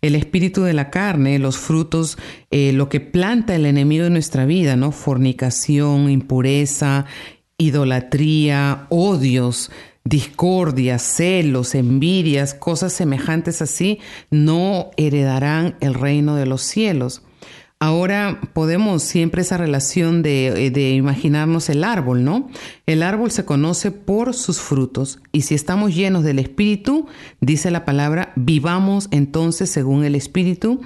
El 0.00 0.14
espíritu 0.14 0.62
de 0.62 0.74
la 0.74 0.90
carne, 0.90 1.40
los 1.40 1.58
frutos, 1.58 2.18
eh, 2.52 2.72
lo 2.72 2.88
que 2.88 3.00
planta 3.00 3.56
el 3.56 3.66
enemigo 3.66 4.04
en 4.04 4.12
nuestra 4.12 4.46
vida, 4.46 4.76
¿no? 4.76 4.92
Fornicación, 4.92 6.08
impureza, 6.08 7.06
idolatría, 7.58 8.86
odios, 8.90 9.72
discordias, 10.04 11.02
celos, 11.02 11.74
envidias, 11.74 12.54
cosas 12.54 12.92
semejantes 12.92 13.60
así, 13.60 13.98
no 14.30 14.92
heredarán 14.96 15.74
el 15.80 15.94
reino 15.94 16.36
de 16.36 16.46
los 16.46 16.62
cielos. 16.62 17.25
Ahora 17.86 18.40
podemos 18.52 19.04
siempre 19.04 19.42
esa 19.42 19.58
relación 19.58 20.20
de, 20.20 20.72
de, 20.74 20.90
imaginarnos 20.90 21.68
el 21.68 21.84
árbol, 21.84 22.24
¿no? 22.24 22.48
El 22.84 23.00
árbol 23.04 23.30
se 23.30 23.44
conoce 23.44 23.92
por 23.92 24.34
sus 24.34 24.58
frutos 24.58 25.20
y 25.30 25.42
si 25.42 25.54
estamos 25.54 25.94
llenos 25.94 26.24
del 26.24 26.40
Espíritu, 26.40 27.06
dice 27.40 27.70
la 27.70 27.84
palabra, 27.84 28.32
vivamos 28.34 29.06
entonces 29.12 29.70
según 29.70 30.04
el 30.04 30.16
Espíritu 30.16 30.80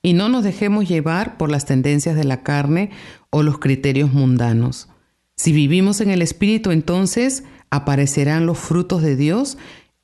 y 0.00 0.14
no 0.14 0.30
nos 0.30 0.44
dejemos 0.44 0.88
llevar 0.88 1.36
por 1.36 1.50
las 1.50 1.66
tendencias 1.66 2.16
de 2.16 2.24
la 2.24 2.42
carne 2.42 2.88
o 3.28 3.42
los 3.42 3.58
criterios 3.58 4.14
mundanos. 4.14 4.88
Si 5.36 5.52
vivimos 5.52 6.00
en 6.00 6.08
el 6.08 6.22
Espíritu, 6.22 6.70
entonces 6.70 7.44
aparecerán 7.68 8.46
los 8.46 8.58
frutos 8.58 9.02
de 9.02 9.14
Dios. 9.14 9.58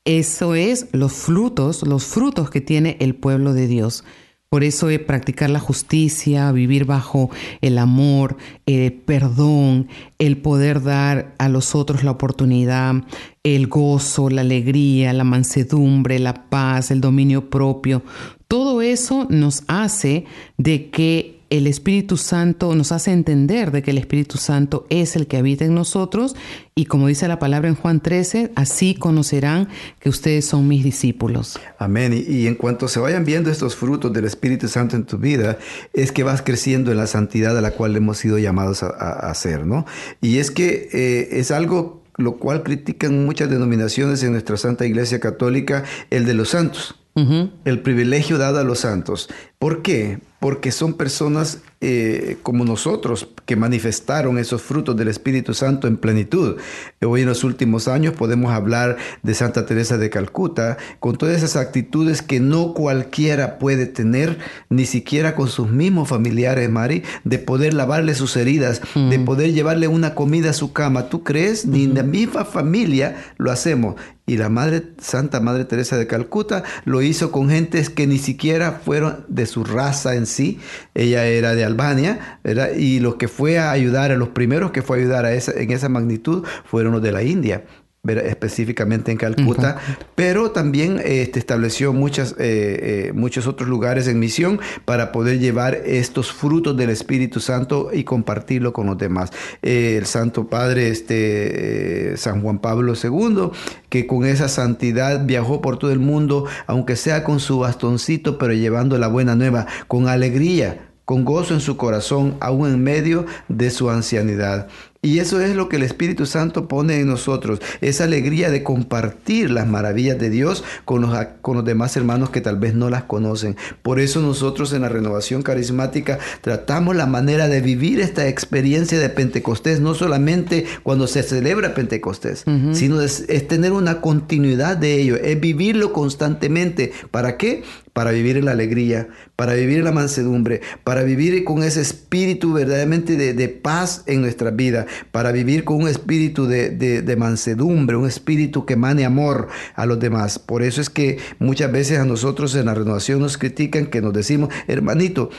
Eso 0.04 0.54
es 0.54 0.88
los 0.92 1.14
frutos, 1.14 1.82
los 1.82 2.04
frutos 2.04 2.50
que 2.50 2.60
tiene 2.60 2.98
el 3.00 3.14
pueblo 3.14 3.54
de 3.54 3.68
Dios. 3.68 4.04
Por 4.52 4.64
eso 4.64 4.90
es 4.90 4.98
practicar 4.98 5.48
la 5.48 5.60
justicia, 5.60 6.52
vivir 6.52 6.84
bajo 6.84 7.30
el 7.62 7.78
amor, 7.78 8.36
el 8.66 8.92
perdón, 8.92 9.88
el 10.18 10.36
poder 10.36 10.82
dar 10.82 11.34
a 11.38 11.48
los 11.48 11.74
otros 11.74 12.04
la 12.04 12.10
oportunidad, 12.10 12.96
el 13.44 13.68
gozo, 13.68 14.28
la 14.28 14.42
alegría, 14.42 15.14
la 15.14 15.24
mansedumbre, 15.24 16.18
la 16.18 16.50
paz, 16.50 16.90
el 16.90 17.00
dominio 17.00 17.48
propio. 17.48 18.02
Todo 18.46 18.82
eso 18.82 19.26
nos 19.30 19.64
hace 19.68 20.26
de 20.58 20.90
que 20.90 21.31
el 21.52 21.66
Espíritu 21.66 22.16
Santo 22.16 22.74
nos 22.74 22.92
hace 22.92 23.12
entender 23.12 23.72
de 23.72 23.82
que 23.82 23.90
el 23.90 23.98
Espíritu 23.98 24.38
Santo 24.38 24.86
es 24.88 25.16
el 25.16 25.26
que 25.26 25.36
habita 25.36 25.66
en 25.66 25.74
nosotros 25.74 26.34
y 26.74 26.86
como 26.86 27.08
dice 27.08 27.28
la 27.28 27.38
palabra 27.38 27.68
en 27.68 27.74
Juan 27.74 28.00
13, 28.00 28.52
así 28.54 28.94
conocerán 28.94 29.68
que 30.00 30.08
ustedes 30.08 30.46
son 30.46 30.66
mis 30.66 30.82
discípulos. 30.82 31.60
Amén. 31.78 32.14
Y, 32.14 32.20
y, 32.20 32.46
en 32.46 32.54
cuanto 32.54 32.88
se 32.88 33.00
vayan 33.00 33.26
viendo 33.26 33.50
estos 33.50 33.76
frutos 33.76 34.10
del 34.14 34.24
Espíritu 34.24 34.66
Santo 34.66 34.96
en 34.96 35.04
tu 35.04 35.18
vida, 35.18 35.58
es 35.92 36.10
que 36.10 36.22
vas 36.22 36.40
creciendo 36.40 36.90
en 36.90 36.96
la 36.96 37.06
santidad 37.06 37.56
a 37.58 37.60
la 37.60 37.72
cual 37.72 37.94
hemos 37.96 38.16
sido 38.16 38.38
llamados 38.38 38.82
a, 38.82 38.86
a 38.86 39.30
hacer, 39.30 39.66
¿no? 39.66 39.84
Y 40.22 40.38
es 40.38 40.50
que 40.50 40.88
eh, 40.90 41.28
es 41.32 41.50
algo 41.50 42.02
lo 42.16 42.36
cual 42.36 42.62
critican 42.62 43.26
muchas 43.26 43.50
denominaciones 43.50 44.22
en 44.22 44.32
nuestra 44.32 44.56
Santa 44.56 44.86
Iglesia 44.86 45.20
Católica, 45.20 45.84
el 46.08 46.24
de 46.24 46.32
los 46.32 46.50
santos. 46.50 46.94
Uh 47.14 47.20
-huh. 47.20 47.50
El 47.66 47.80
privilegio 47.80 48.38
dado 48.38 48.58
a 48.58 48.64
los 48.64 48.80
santos. 48.80 49.28
¿Por 49.62 49.80
qué? 49.80 50.18
Porque 50.40 50.72
son 50.72 50.94
personas 50.94 51.62
eh, 51.84 52.38
como 52.42 52.64
nosotros 52.64 53.28
que 53.46 53.56
manifestaron 53.56 54.38
esos 54.38 54.62
frutos 54.62 54.96
del 54.96 55.06
Espíritu 55.06 55.54
Santo 55.54 55.86
en 55.86 55.96
plenitud. 55.96 56.56
Hoy 57.04 57.22
en 57.22 57.28
los 57.28 57.44
últimos 57.44 57.86
años 57.86 58.14
podemos 58.14 58.52
hablar 58.52 58.96
de 59.22 59.34
Santa 59.34 59.66
Teresa 59.66 59.98
de 59.98 60.10
Calcuta 60.10 60.78
con 60.98 61.16
todas 61.16 61.36
esas 61.36 61.56
actitudes 61.56 62.22
que 62.22 62.40
no 62.40 62.74
cualquiera 62.74 63.58
puede 63.60 63.86
tener, 63.86 64.38
ni 64.68 64.84
siquiera 64.84 65.36
con 65.36 65.48
sus 65.48 65.70
mismos 65.70 66.08
familiares, 66.08 66.70
Mari, 66.70 67.04
de 67.22 67.38
poder 67.38 67.74
lavarle 67.74 68.16
sus 68.16 68.36
heridas, 68.36 68.80
mm. 68.96 69.10
de 69.10 69.18
poder 69.20 69.52
llevarle 69.52 69.86
una 69.86 70.16
comida 70.16 70.50
a 70.50 70.54
su 70.54 70.72
cama. 70.72 71.08
¿Tú 71.08 71.22
crees? 71.22 71.66
Ni 71.66 71.84
en 71.84 71.94
la 71.94 72.02
misma 72.02 72.44
familia 72.44 73.24
lo 73.38 73.52
hacemos. 73.52 73.94
Y 74.24 74.36
la 74.36 74.48
Madre 74.48 74.84
Santa 74.98 75.40
Madre 75.40 75.64
Teresa 75.64 75.96
de 75.96 76.06
Calcuta 76.06 76.62
lo 76.84 77.02
hizo 77.02 77.32
con 77.32 77.50
gentes 77.50 77.90
que 77.90 78.06
ni 78.06 78.18
siquiera 78.18 78.80
fueron 78.84 79.24
de 79.26 79.46
su 79.52 79.64
raza 79.64 80.14
en 80.14 80.26
sí. 80.26 80.58
Ella 80.94 81.26
era 81.26 81.54
de 81.54 81.64
Albania. 81.64 82.40
Y 82.76 83.00
los 83.00 83.16
que 83.16 83.28
fue 83.28 83.58
a 83.58 83.70
ayudar, 83.70 84.10
a 84.10 84.16
los 84.16 84.30
primeros 84.30 84.72
que 84.72 84.82
fue 84.82 84.96
a 84.96 85.00
ayudar 85.00 85.24
a 85.24 85.32
esa, 85.32 85.52
en 85.52 85.70
esa 85.70 85.88
magnitud 85.88 86.44
fueron 86.64 86.92
los 86.92 87.02
de 87.02 87.12
la 87.12 87.22
India 87.22 87.64
específicamente 88.04 89.12
en 89.12 89.16
Calcuta, 89.16 89.76
uh 89.76 89.92
-huh. 89.92 89.96
pero 90.16 90.50
también 90.50 91.00
este, 91.04 91.38
estableció 91.38 91.92
muchas, 91.92 92.32
eh, 92.32 93.06
eh, 93.08 93.12
muchos 93.14 93.46
otros 93.46 93.68
lugares 93.68 94.08
en 94.08 94.18
misión 94.18 94.58
para 94.84 95.12
poder 95.12 95.38
llevar 95.38 95.76
estos 95.86 96.32
frutos 96.32 96.76
del 96.76 96.90
Espíritu 96.90 97.38
Santo 97.38 97.90
y 97.92 98.02
compartirlo 98.02 98.72
con 98.72 98.88
los 98.88 98.98
demás. 98.98 99.30
Eh, 99.62 99.94
el 99.96 100.06
Santo 100.06 100.48
Padre 100.48 100.88
este, 100.88 102.16
San 102.16 102.42
Juan 102.42 102.58
Pablo 102.58 102.94
II, 103.00 103.50
que 103.88 104.08
con 104.08 104.26
esa 104.26 104.48
santidad 104.48 105.24
viajó 105.24 105.60
por 105.60 105.78
todo 105.78 105.92
el 105.92 106.00
mundo, 106.00 106.46
aunque 106.66 106.96
sea 106.96 107.22
con 107.22 107.38
su 107.38 107.60
bastoncito, 107.60 108.36
pero 108.36 108.52
llevando 108.52 108.98
la 108.98 109.06
buena 109.06 109.36
nueva, 109.36 109.68
con 109.86 110.08
alegría, 110.08 110.88
con 111.04 111.24
gozo 111.24 111.54
en 111.54 111.60
su 111.60 111.76
corazón, 111.76 112.36
aún 112.40 112.68
en 112.68 112.82
medio 112.82 113.26
de 113.46 113.70
su 113.70 113.90
ancianidad. 113.90 114.66
Y 115.04 115.18
eso 115.18 115.40
es 115.40 115.56
lo 115.56 115.68
que 115.68 115.78
el 115.78 115.82
Espíritu 115.82 116.26
Santo 116.26 116.68
pone 116.68 117.00
en 117.00 117.08
nosotros, 117.08 117.60
esa 117.80 118.04
alegría 118.04 118.52
de 118.52 118.62
compartir 118.62 119.50
las 119.50 119.66
maravillas 119.66 120.16
de 120.16 120.30
Dios 120.30 120.62
con 120.84 121.02
los, 121.02 121.12
con 121.40 121.56
los 121.56 121.64
demás 121.64 121.96
hermanos 121.96 122.30
que 122.30 122.40
tal 122.40 122.56
vez 122.56 122.76
no 122.76 122.88
las 122.88 123.02
conocen. 123.02 123.56
Por 123.82 123.98
eso 123.98 124.20
nosotros 124.20 124.72
en 124.72 124.82
la 124.82 124.88
renovación 124.88 125.42
carismática 125.42 126.20
tratamos 126.40 126.94
la 126.94 127.06
manera 127.06 127.48
de 127.48 127.60
vivir 127.60 127.98
esta 127.98 128.28
experiencia 128.28 129.00
de 129.00 129.08
Pentecostés, 129.08 129.80
no 129.80 129.94
solamente 129.94 130.66
cuando 130.84 131.08
se 131.08 131.24
celebra 131.24 131.74
Pentecostés, 131.74 132.44
sino 132.70 133.00
es, 133.00 133.24
es 133.28 133.48
tener 133.48 133.72
una 133.72 134.00
continuidad 134.00 134.76
de 134.76 135.00
ello, 135.00 135.16
es 135.16 135.40
vivirlo 135.40 135.92
constantemente. 135.92 136.92
¿Para 137.10 137.36
qué? 137.38 137.64
para 137.92 138.10
vivir 138.10 138.36
en 138.36 138.46
la 138.46 138.52
alegría, 138.52 139.08
para 139.36 139.54
vivir 139.54 139.78
en 139.78 139.84
la 139.84 139.92
mansedumbre, 139.92 140.62
para 140.82 141.02
vivir 141.02 141.44
con 141.44 141.62
ese 141.62 141.82
espíritu 141.82 142.52
verdaderamente 142.52 143.16
de, 143.16 143.48
paz 143.48 144.02
en 144.06 144.22
nuestra 144.22 144.50
vida, 144.50 144.86
para 145.10 145.32
vivir 145.32 145.64
con 145.64 145.82
un 145.82 145.88
espíritu 145.88 146.46
de, 146.46 146.70
de, 146.70 147.16
mansedumbre, 147.16 147.96
un 147.96 148.06
espíritu 148.06 148.64
que 148.66 148.76
mane 148.76 149.04
amor 149.04 149.48
a 149.74 149.86
los 149.86 150.00
demás. 150.00 150.38
Por 150.38 150.62
eso 150.62 150.80
es 150.80 150.90
que 150.90 151.18
muchas 151.38 151.70
veces 151.70 151.98
a 151.98 152.04
nosotros 152.04 152.54
en 152.54 152.66
la 152.66 152.74
renovación 152.74 153.20
nos 153.20 153.38
critican 153.38 153.86
que 153.86 154.00
nos 154.00 154.12
decimos, 154.12 154.50
hermanito, 154.66 155.30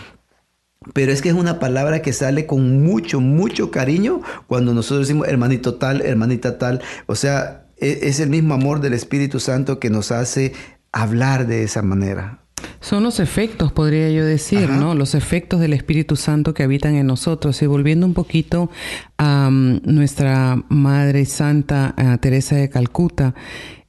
pero 0.93 1.12
es 1.12 1.22
que 1.22 1.30
es 1.30 1.36
una 1.36 1.60
palabra 1.60 2.01
que 2.01 2.12
sale 2.12 2.45
con 2.45 2.84
mucho, 2.84 3.22
mucho 3.22 3.72
cariño 3.72 4.22
cuando 4.47 4.74
nosotros 4.74 5.08
decimos 5.08 5.28
hermanito 5.28 5.76
tal, 5.76 6.01
hermanita 6.01 6.58
tal. 6.58 6.82
O 7.06 7.16
sea, 7.16 7.68
e, 7.78 7.99
es 8.04 8.20
el 8.20 8.30
mismo 8.30 8.54
amor 8.54 8.82
del 8.82 8.93
Espíritu 8.93 9.39
Santo 9.39 9.80
que 9.80 9.89
nos 9.89 10.12
hace 10.12 10.54
hablar 10.91 11.47
de 11.47 11.64
esa 11.64 11.82
manera. 11.82 12.43
Son 12.82 13.03
los 13.03 13.20
efectos, 13.20 13.72
podría 13.72 14.09
yo 14.09 14.26
decir, 14.26 14.70
¿no? 14.70 14.95
Los 14.95 15.16
efectos 15.16 15.59
del 15.59 15.74
Espíritu 15.74 16.16
Santo 16.16 16.53
que 16.53 16.64
habitan 16.64 16.95
en 16.95 17.07
nosotros. 17.07 17.61
Y 17.61 17.66
volviendo 17.66 18.05
un 18.05 18.14
poquito 18.14 18.70
a 19.18 19.49
mm, 19.49 19.82
nuestra 19.86 20.64
Madre 20.70 21.26
Santa 21.26 21.95
Teresa 22.22 22.55
de 22.55 22.70
Calcuta, 22.70 23.36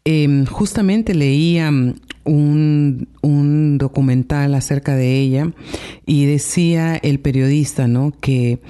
em, 0.04 0.46
justamente 0.46 1.14
leía 1.14 1.70
mm, 1.70 1.94
un, 2.24 3.08
un, 3.22 3.78
documental 3.78 4.54
acerca 4.54 4.96
de 4.96 5.20
ella 5.20 5.52
y 6.06 6.26
decía 6.26 6.96
el 6.96 7.20
periodista, 7.20 7.86
¿no? 7.86 8.12
Que 8.20 8.60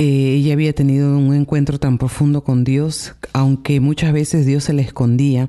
eh, 0.00 0.36
ella 0.38 0.52
había 0.52 0.72
tenido 0.72 1.18
un 1.18 1.34
encuentro 1.34 1.80
tan 1.80 1.98
profundo 1.98 2.44
con 2.44 2.62
Dios, 2.62 3.16
aunque 3.32 3.80
muchas 3.80 4.12
veces 4.12 4.46
Dios 4.46 4.62
se 4.62 4.72
le 4.72 4.82
escondía 4.82 5.48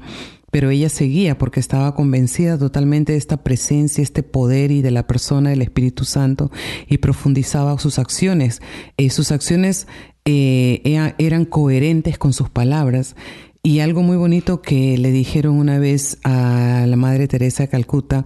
pero 0.52 0.70
ella 0.70 0.90
seguía 0.90 1.38
porque 1.38 1.60
estaba 1.60 1.96
convencida 1.96 2.58
totalmente 2.58 3.14
de 3.14 3.18
esta 3.18 3.44
presencia, 3.44 4.02
este 4.02 4.24
poder 4.24 4.72
y 4.72 4.82
de 4.82 4.92
la 4.92 5.06
persona 5.08 5.52
del 5.52 5.62
Espíritu 5.62 6.06
Santo 6.06 6.52
y 6.88 6.98
profundizaba 6.98 7.78
sus 7.80 8.00
acciones. 8.00 8.62
Eh, 8.98 9.10
sus 9.10 9.32
acciones 9.32 9.88
eh, 10.26 10.82
eran 11.18 11.46
coherentes 11.46 12.18
con 12.18 12.34
sus 12.34 12.50
palabras. 12.50 13.16
Y 13.62 13.80
algo 13.80 14.02
muy 14.04 14.16
bonito 14.16 14.62
que 14.62 14.98
le 14.98 15.12
dijeron 15.12 15.58
una 15.58 15.80
vez 15.80 16.18
a 16.24 16.86
la 16.88 16.96
Madre 16.96 17.28
Teresa 17.28 17.64
de 17.64 17.70
Calcuta, 17.70 18.26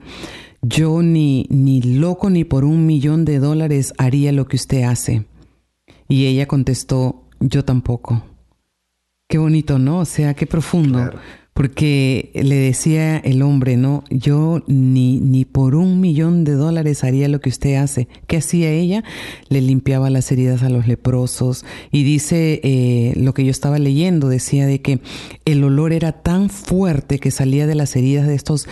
yo 0.61 1.01
ni, 1.01 1.47
ni 1.49 1.81
loco 1.81 2.29
ni 2.29 2.43
por 2.43 2.63
un 2.63 2.85
millón 2.85 3.25
de 3.25 3.39
dólares 3.39 3.93
haría 3.97 4.31
lo 4.31 4.47
que 4.47 4.55
usted 4.55 4.83
hace. 4.83 5.25
Y 6.07 6.27
ella 6.27 6.47
contestó, 6.47 7.23
yo 7.39 7.65
tampoco. 7.65 8.23
Qué 9.27 9.39
bonito, 9.39 9.79
¿no? 9.79 9.99
O 9.99 10.05
sea, 10.05 10.35
qué 10.35 10.45
profundo 10.45 11.11
porque 11.53 12.31
le 12.33 12.55
decía 12.55 13.17
el 13.17 13.41
hombre, 13.43 13.77
no, 13.77 14.03
yo 14.09 14.63
ni, 14.67 15.19
ni 15.19 15.45
por 15.45 15.75
un 15.75 16.01
millón 16.01 16.43
de 16.43 16.53
dólares 16.53 17.03
haría 17.03 17.27
lo 17.27 17.41
que 17.41 17.49
usted 17.49 17.75
hace. 17.75 18.07
¿Qué 18.27 18.37
hacía 18.37 18.71
ella? 18.71 19.03
Le 19.49 19.61
limpiaba 19.61 20.09
las 20.09 20.31
heridas 20.31 20.63
a 20.63 20.69
los 20.69 20.87
leprosos 20.87 21.63
y 21.91 22.03
dice 22.03 22.59
eh, 22.63 23.13
lo 23.17 23.33
que 23.33 23.45
yo 23.45 23.51
estaba 23.51 23.77
leyendo, 23.77 24.29
decía 24.29 24.65
de 24.65 24.81
que 24.81 24.99
el 25.45 25.63
olor 25.63 25.93
era 25.93 26.11
tan 26.11 26.49
fuerte 26.49 27.19
que 27.19 27.29
salía 27.29 27.67
de 27.67 27.75
las 27.75 27.95
heridas 27.95 28.27
de 28.27 28.35
estos 28.35 28.67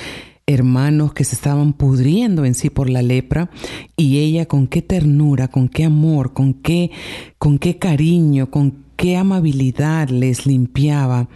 hermanos 0.47 1.13
que 1.13 1.23
se 1.23 1.35
estaban 1.35 1.73
pudriendo 1.73 2.45
en 2.45 2.55
sí 2.55 2.69
por 2.69 2.89
la 2.89 3.01
lepra 3.01 3.49
y 3.95 4.19
ella 4.19 4.47
con 4.47 4.67
qué 4.67 4.81
ternura, 4.81 5.47
con 5.47 5.69
qué 5.69 5.85
amor, 5.85 6.33
con 6.33 6.53
qué, 6.55 6.91
con 7.37 7.59
qué 7.59 7.77
cariño, 7.77 8.49
con 8.49 8.90
qué 9.01 9.17
amabilidad 9.17 10.09
les 10.09 10.45
limpiaba 10.45 11.27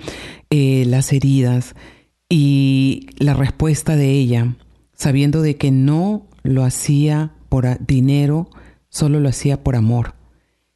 eh, 0.52 0.84
las 0.86 1.12
heridas 1.12 1.74
y 2.30 3.08
la 3.18 3.34
respuesta 3.34 3.96
de 3.96 4.12
ella, 4.12 4.56
sabiendo 4.94 5.42
de 5.42 5.58
que 5.58 5.72
no 5.72 6.28
lo 6.44 6.64
hacía 6.64 7.32
por 7.50 7.84
dinero, 7.88 8.52
solo 8.90 9.20
lo 9.20 9.30
hacía 9.30 9.64
por 9.64 9.76
amor. 9.76 10.14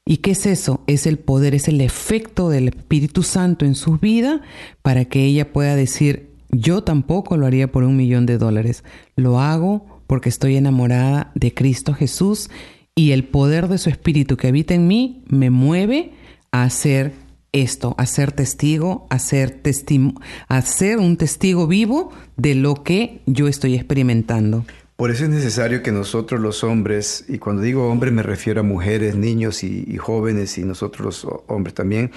¿Y 0.03 0.17
qué 0.17 0.31
es 0.31 0.47
eso? 0.47 0.83
Es 0.87 1.05
el 1.05 1.19
poder, 1.19 1.53
es 1.53 1.67
el 1.67 1.79
efecto 1.81 2.49
del 2.49 2.69
Espíritu 2.69 3.21
Santo 3.21 3.65
en 3.65 3.75
su 3.75 3.97
vida 3.99 4.41
para 4.81 5.05
que 5.05 5.25
ella 5.25 5.53
pueda 5.53 5.75
decir, 5.75 6.31
yo 6.49 6.83
tampoco 6.83 7.37
lo 7.37 7.45
haría 7.45 7.71
por 7.71 7.83
un 7.83 7.97
millón 7.97 8.25
de 8.25 8.39
dólares, 8.39 8.83
lo 9.15 9.39
hago 9.39 10.01
porque 10.07 10.29
estoy 10.29 10.55
enamorada 10.55 11.31
de 11.35 11.53
Cristo 11.53 11.93
Jesús 11.93 12.49
y 12.95 13.11
el 13.11 13.25
poder 13.25 13.67
de 13.67 13.77
su 13.77 13.91
Espíritu 13.91 14.37
que 14.37 14.47
habita 14.47 14.73
en 14.73 14.87
mí 14.87 15.23
me 15.27 15.51
mueve 15.51 16.13
a 16.51 16.63
hacer 16.63 17.13
esto, 17.51 17.95
a 17.97 18.05
ser 18.05 18.31
testigo, 18.31 19.07
a 19.09 19.19
ser, 19.19 19.61
a 20.47 20.61
ser 20.61 20.97
un 20.97 21.17
testigo 21.17 21.67
vivo 21.67 22.11
de 22.37 22.55
lo 22.55 22.83
que 22.83 23.21
yo 23.25 23.47
estoy 23.47 23.75
experimentando. 23.75 24.65
Por 24.95 25.11
eso 25.11 25.23
es 25.23 25.29
necesario 25.29 25.81
que 25.81 25.93
nosotros 25.93 26.41
los 26.41 26.63
hombres, 26.63 27.23
y 27.29 27.37
cuando 27.37 27.61
digo 27.61 27.89
hombres 27.89 28.11
me 28.11 28.21
refiero 28.21 28.59
a 28.59 28.63
mujeres, 28.63 29.15
niños 29.15 29.63
y, 29.63 29.95
jóvenes 29.97 30.57
y 30.57 30.63
nosotros 30.63 31.05
los 31.05 31.27
hombres 31.47 31.73
también, 31.73 32.11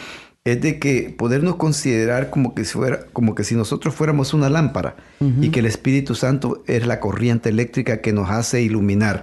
es 0.44 0.60
de 0.60 0.80
que 0.80 1.14
podernos 1.16 1.54
considerar 1.54 2.28
como 2.28 2.56
que, 2.56 2.64
fuera, 2.64 3.06
como 3.12 3.36
que 3.36 3.44
si 3.44 3.54
nosotros 3.54 3.94
fuéramos 3.94 4.34
una 4.34 4.50
lámpara 4.50 4.96
y 5.40 5.50
que 5.50 5.60
el 5.60 5.66
Espíritu 5.66 6.16
Santo 6.16 6.64
es 6.66 6.84
la 6.84 6.98
corriente 6.98 7.50
eléctrica 7.50 8.00
que 8.00 8.12
nos 8.12 8.28
hace 8.28 8.60
iluminar 8.60 9.22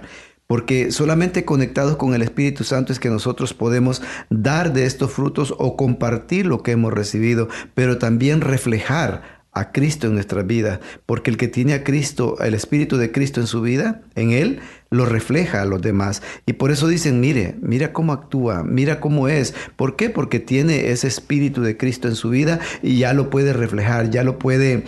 porque 0.50 0.90
solamente 0.90 1.44
conectados 1.44 1.96
con 1.96 2.12
el 2.12 2.22
Espíritu 2.22 2.64
Santo 2.64 2.92
es 2.92 2.98
que 2.98 3.08
nosotros 3.08 3.54
podemos 3.54 4.02
dar 4.30 4.72
de 4.72 4.84
estos 4.84 5.12
frutos 5.12 5.54
o 5.56 5.76
compartir 5.76 6.44
lo 6.44 6.64
que 6.64 6.72
hemos 6.72 6.92
recibido, 6.92 7.48
pero 7.74 7.98
también 7.98 8.40
reflejar 8.40 9.44
a 9.52 9.70
Cristo 9.70 10.08
en 10.08 10.14
nuestra 10.14 10.42
vida, 10.42 10.80
porque 11.06 11.30
el 11.30 11.36
que 11.36 11.46
tiene 11.46 11.74
a 11.74 11.84
Cristo, 11.84 12.36
el 12.40 12.54
Espíritu 12.54 12.96
de 12.96 13.12
Cristo 13.12 13.40
en 13.40 13.46
su 13.46 13.60
vida, 13.60 14.02
en 14.16 14.32
él, 14.32 14.58
lo 14.90 15.06
refleja 15.06 15.62
a 15.62 15.66
los 15.66 15.82
demás. 15.82 16.20
Y 16.46 16.54
por 16.54 16.72
eso 16.72 16.88
dicen, 16.88 17.20
mire, 17.20 17.54
mira 17.60 17.92
cómo 17.92 18.12
actúa, 18.12 18.64
mira 18.64 18.98
cómo 18.98 19.28
es. 19.28 19.54
¿Por 19.76 19.94
qué? 19.94 20.10
Porque 20.10 20.40
tiene 20.40 20.90
ese 20.90 21.06
Espíritu 21.06 21.62
de 21.62 21.76
Cristo 21.76 22.08
en 22.08 22.16
su 22.16 22.28
vida 22.28 22.58
y 22.82 22.98
ya 22.98 23.12
lo 23.12 23.30
puede 23.30 23.52
reflejar, 23.52 24.10
ya 24.10 24.24
lo 24.24 24.40
puede 24.40 24.82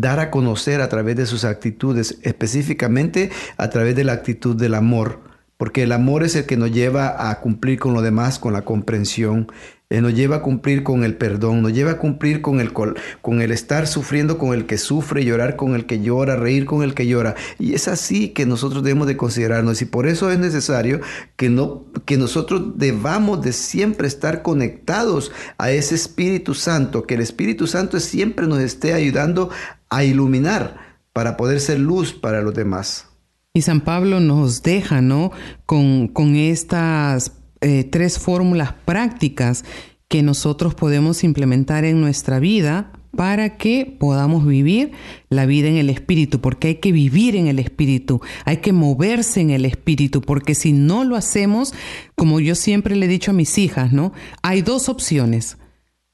dar 0.00 0.20
a 0.20 0.30
conocer 0.30 0.80
a 0.80 0.88
través 0.88 1.16
de 1.16 1.26
sus 1.26 1.44
actitudes, 1.44 2.18
específicamente 2.22 3.30
a 3.56 3.70
través 3.70 3.96
de 3.96 4.04
la 4.04 4.12
actitud 4.12 4.56
del 4.56 4.74
amor, 4.74 5.20
porque 5.56 5.84
el 5.84 5.92
amor 5.92 6.24
es 6.24 6.36
el 6.36 6.46
que 6.46 6.56
nos 6.56 6.72
lleva 6.72 7.30
a 7.30 7.40
cumplir 7.40 7.78
con 7.78 7.94
lo 7.94 8.02
demás, 8.02 8.38
con 8.38 8.52
la 8.52 8.62
comprensión, 8.62 9.50
eh, 9.90 10.00
nos 10.00 10.14
lleva 10.14 10.36
a 10.36 10.42
cumplir 10.42 10.82
con 10.82 11.04
el 11.04 11.16
perdón, 11.16 11.60
nos 11.60 11.72
lleva 11.74 11.92
a 11.92 11.98
cumplir 11.98 12.40
con 12.40 12.58
el, 12.58 12.72
con 12.72 13.42
el 13.42 13.52
estar 13.52 13.86
sufriendo 13.86 14.38
con 14.38 14.54
el 14.54 14.64
que 14.64 14.78
sufre, 14.78 15.24
llorar 15.24 15.56
con 15.56 15.74
el 15.74 15.84
que 15.84 16.00
llora, 16.00 16.36
reír 16.36 16.64
con 16.64 16.82
el 16.82 16.94
que 16.94 17.06
llora. 17.06 17.34
Y 17.58 17.74
es 17.74 17.86
así 17.86 18.30
que 18.30 18.46
nosotros 18.46 18.82
debemos 18.82 19.06
de 19.06 19.18
considerarnos 19.18 19.82
y 19.82 19.84
por 19.84 20.06
eso 20.06 20.30
es 20.30 20.38
necesario 20.38 21.00
que, 21.36 21.50
no, 21.50 21.84
que 22.06 22.16
nosotros 22.16 22.78
debamos 22.78 23.42
de 23.42 23.52
siempre 23.52 24.08
estar 24.08 24.40
conectados 24.42 25.32
a 25.58 25.70
ese 25.70 25.94
Espíritu 25.94 26.54
Santo, 26.54 27.04
que 27.04 27.14
el 27.14 27.20
Espíritu 27.20 27.66
Santo 27.66 28.00
siempre 28.00 28.46
nos 28.46 28.60
esté 28.60 28.94
ayudando 28.94 29.50
a 29.90 30.02
iluminar 30.02 30.96
para 31.12 31.36
poder 31.36 31.60
ser 31.60 31.78
luz 31.78 32.14
para 32.14 32.40
los 32.40 32.54
demás. 32.54 33.08
Y 33.52 33.62
San 33.62 33.82
Pablo 33.82 34.18
nos 34.18 34.62
deja, 34.62 35.00
¿no? 35.00 35.30
Con, 35.66 36.08
con 36.08 36.34
estas 36.34 37.32
eh, 37.64 37.84
tres 37.84 38.18
fórmulas 38.18 38.74
prácticas 38.84 39.64
que 40.06 40.22
nosotros 40.22 40.74
podemos 40.74 41.24
implementar 41.24 41.84
en 41.84 42.00
nuestra 42.00 42.38
vida 42.38 42.92
para 43.16 43.56
que 43.56 43.96
podamos 43.98 44.46
vivir 44.46 44.92
la 45.30 45.46
vida 45.46 45.68
en 45.68 45.76
el 45.76 45.88
espíritu, 45.88 46.40
porque 46.40 46.68
hay 46.68 46.74
que 46.76 46.92
vivir 46.92 47.36
en 47.36 47.46
el 47.46 47.58
espíritu, 47.58 48.20
hay 48.44 48.58
que 48.58 48.72
moverse 48.72 49.40
en 49.40 49.50
el 49.50 49.64
espíritu, 49.64 50.20
porque 50.20 50.54
si 50.54 50.72
no 50.72 51.04
lo 51.04 51.16
hacemos, 51.16 51.72
como 52.16 52.38
yo 52.38 52.54
siempre 52.54 52.96
le 52.96 53.06
he 53.06 53.08
dicho 53.08 53.30
a 53.30 53.34
mis 53.34 53.56
hijas, 53.56 53.92
¿no? 53.92 54.12
Hay 54.42 54.60
dos 54.60 54.90
opciones, 54.90 55.56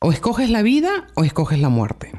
o 0.00 0.12
escoges 0.12 0.50
la 0.50 0.62
vida 0.62 1.08
o 1.14 1.24
escoges 1.24 1.58
la 1.58 1.68
muerte. 1.68 2.12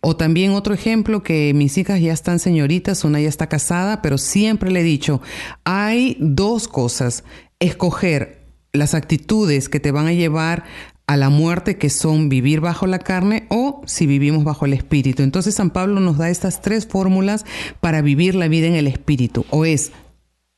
O 0.00 0.16
también 0.16 0.52
otro 0.52 0.74
ejemplo 0.74 1.22
que 1.22 1.52
mis 1.54 1.76
hijas 1.78 2.00
ya 2.00 2.12
están 2.12 2.38
señoritas, 2.38 3.04
una 3.04 3.20
ya 3.20 3.28
está 3.28 3.48
casada, 3.48 4.02
pero 4.02 4.18
siempre 4.18 4.70
le 4.70 4.80
he 4.80 4.84
dicho, 4.84 5.20
hay 5.64 6.16
dos 6.20 6.68
cosas, 6.68 7.24
escoger 7.60 8.37
las 8.72 8.94
actitudes 8.94 9.68
que 9.68 9.80
te 9.80 9.92
van 9.92 10.06
a 10.06 10.12
llevar 10.12 10.64
a 11.06 11.16
la 11.16 11.30
muerte, 11.30 11.78
que 11.78 11.88
son 11.88 12.28
vivir 12.28 12.60
bajo 12.60 12.86
la 12.86 12.98
carne 12.98 13.46
o 13.48 13.80
si 13.86 14.06
vivimos 14.06 14.44
bajo 14.44 14.66
el 14.66 14.74
espíritu. 14.74 15.22
Entonces 15.22 15.54
San 15.54 15.70
Pablo 15.70 16.00
nos 16.00 16.18
da 16.18 16.28
estas 16.28 16.60
tres 16.60 16.86
fórmulas 16.86 17.46
para 17.80 18.02
vivir 18.02 18.34
la 18.34 18.48
vida 18.48 18.66
en 18.66 18.74
el 18.74 18.86
espíritu. 18.86 19.46
O 19.50 19.64
es 19.64 19.92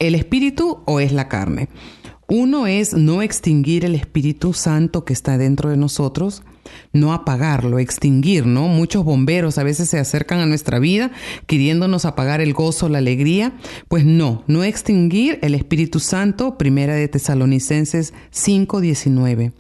el 0.01 0.17
espíritu 0.17 0.83
o 0.87 0.99
es 0.99 1.13
la 1.13 1.29
carne. 1.29 1.69
Uno 2.27 2.67
es 2.67 2.95
no 2.95 3.23
extinguir 3.23 3.85
el 3.85 3.97
Espíritu 3.97 4.53
Santo 4.53 5.05
que 5.05 5.13
está 5.13 5.37
dentro 5.37 5.69
de 5.69 5.77
nosotros, 5.77 6.45
no 6.93 7.13
apagarlo, 7.13 7.79
extinguir, 7.79 8.47
¿no? 8.47 8.67
Muchos 8.69 9.05
bomberos 9.05 9.59
a 9.59 9.63
veces 9.63 9.89
se 9.89 9.99
acercan 9.99 10.41
a 10.41 10.47
nuestra 10.47 10.79
vida 10.79 11.11
queriéndonos 11.47 12.05
apagar 12.05 12.41
el 12.41 12.53
gozo, 12.53 12.89
la 12.89 12.99
alegría. 12.99 13.53
Pues 13.89 14.05
no, 14.05 14.43
no 14.47 14.65
extinguir 14.65 15.39
el 15.43 15.55
Espíritu 15.55 16.01
Santo, 16.01 16.59
primera 16.59 16.95
de 16.95 17.09
Tesalonicenses 17.09 18.13
5:19. 18.33 19.53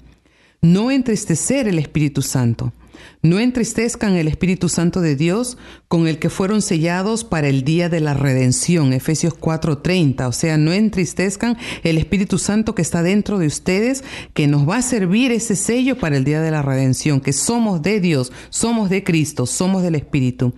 No 0.62 0.90
entristecer 0.90 1.68
el 1.68 1.78
Espíritu 1.78 2.22
Santo. 2.22 2.72
No 3.22 3.38
entristezcan 3.38 4.16
el 4.16 4.28
Espíritu 4.28 4.70
Santo 4.70 5.02
de 5.02 5.14
Dios 5.14 5.58
con 5.88 6.08
el 6.08 6.18
que 6.18 6.30
fueron 6.30 6.62
sellados 6.62 7.22
para 7.22 7.48
el 7.48 7.64
día 7.64 7.90
de 7.90 8.00
la 8.00 8.14
redención, 8.14 8.94
Efesios 8.94 9.34
4:30. 9.34 10.26
O 10.26 10.32
sea, 10.32 10.56
no 10.56 10.72
entristezcan 10.72 11.58
el 11.82 11.98
Espíritu 11.98 12.38
Santo 12.38 12.74
que 12.74 12.80
está 12.80 13.02
dentro 13.02 13.38
de 13.38 13.46
ustedes, 13.46 14.04
que 14.32 14.46
nos 14.46 14.66
va 14.66 14.78
a 14.78 14.82
servir 14.82 15.32
ese 15.32 15.54
sello 15.54 15.98
para 15.98 16.16
el 16.16 16.24
día 16.24 16.40
de 16.40 16.50
la 16.50 16.62
redención, 16.62 17.20
que 17.20 17.34
somos 17.34 17.82
de 17.82 18.00
Dios, 18.00 18.32
somos 18.48 18.88
de 18.88 19.04
Cristo, 19.04 19.44
somos 19.44 19.82
del 19.82 19.96
Espíritu. 19.96 20.54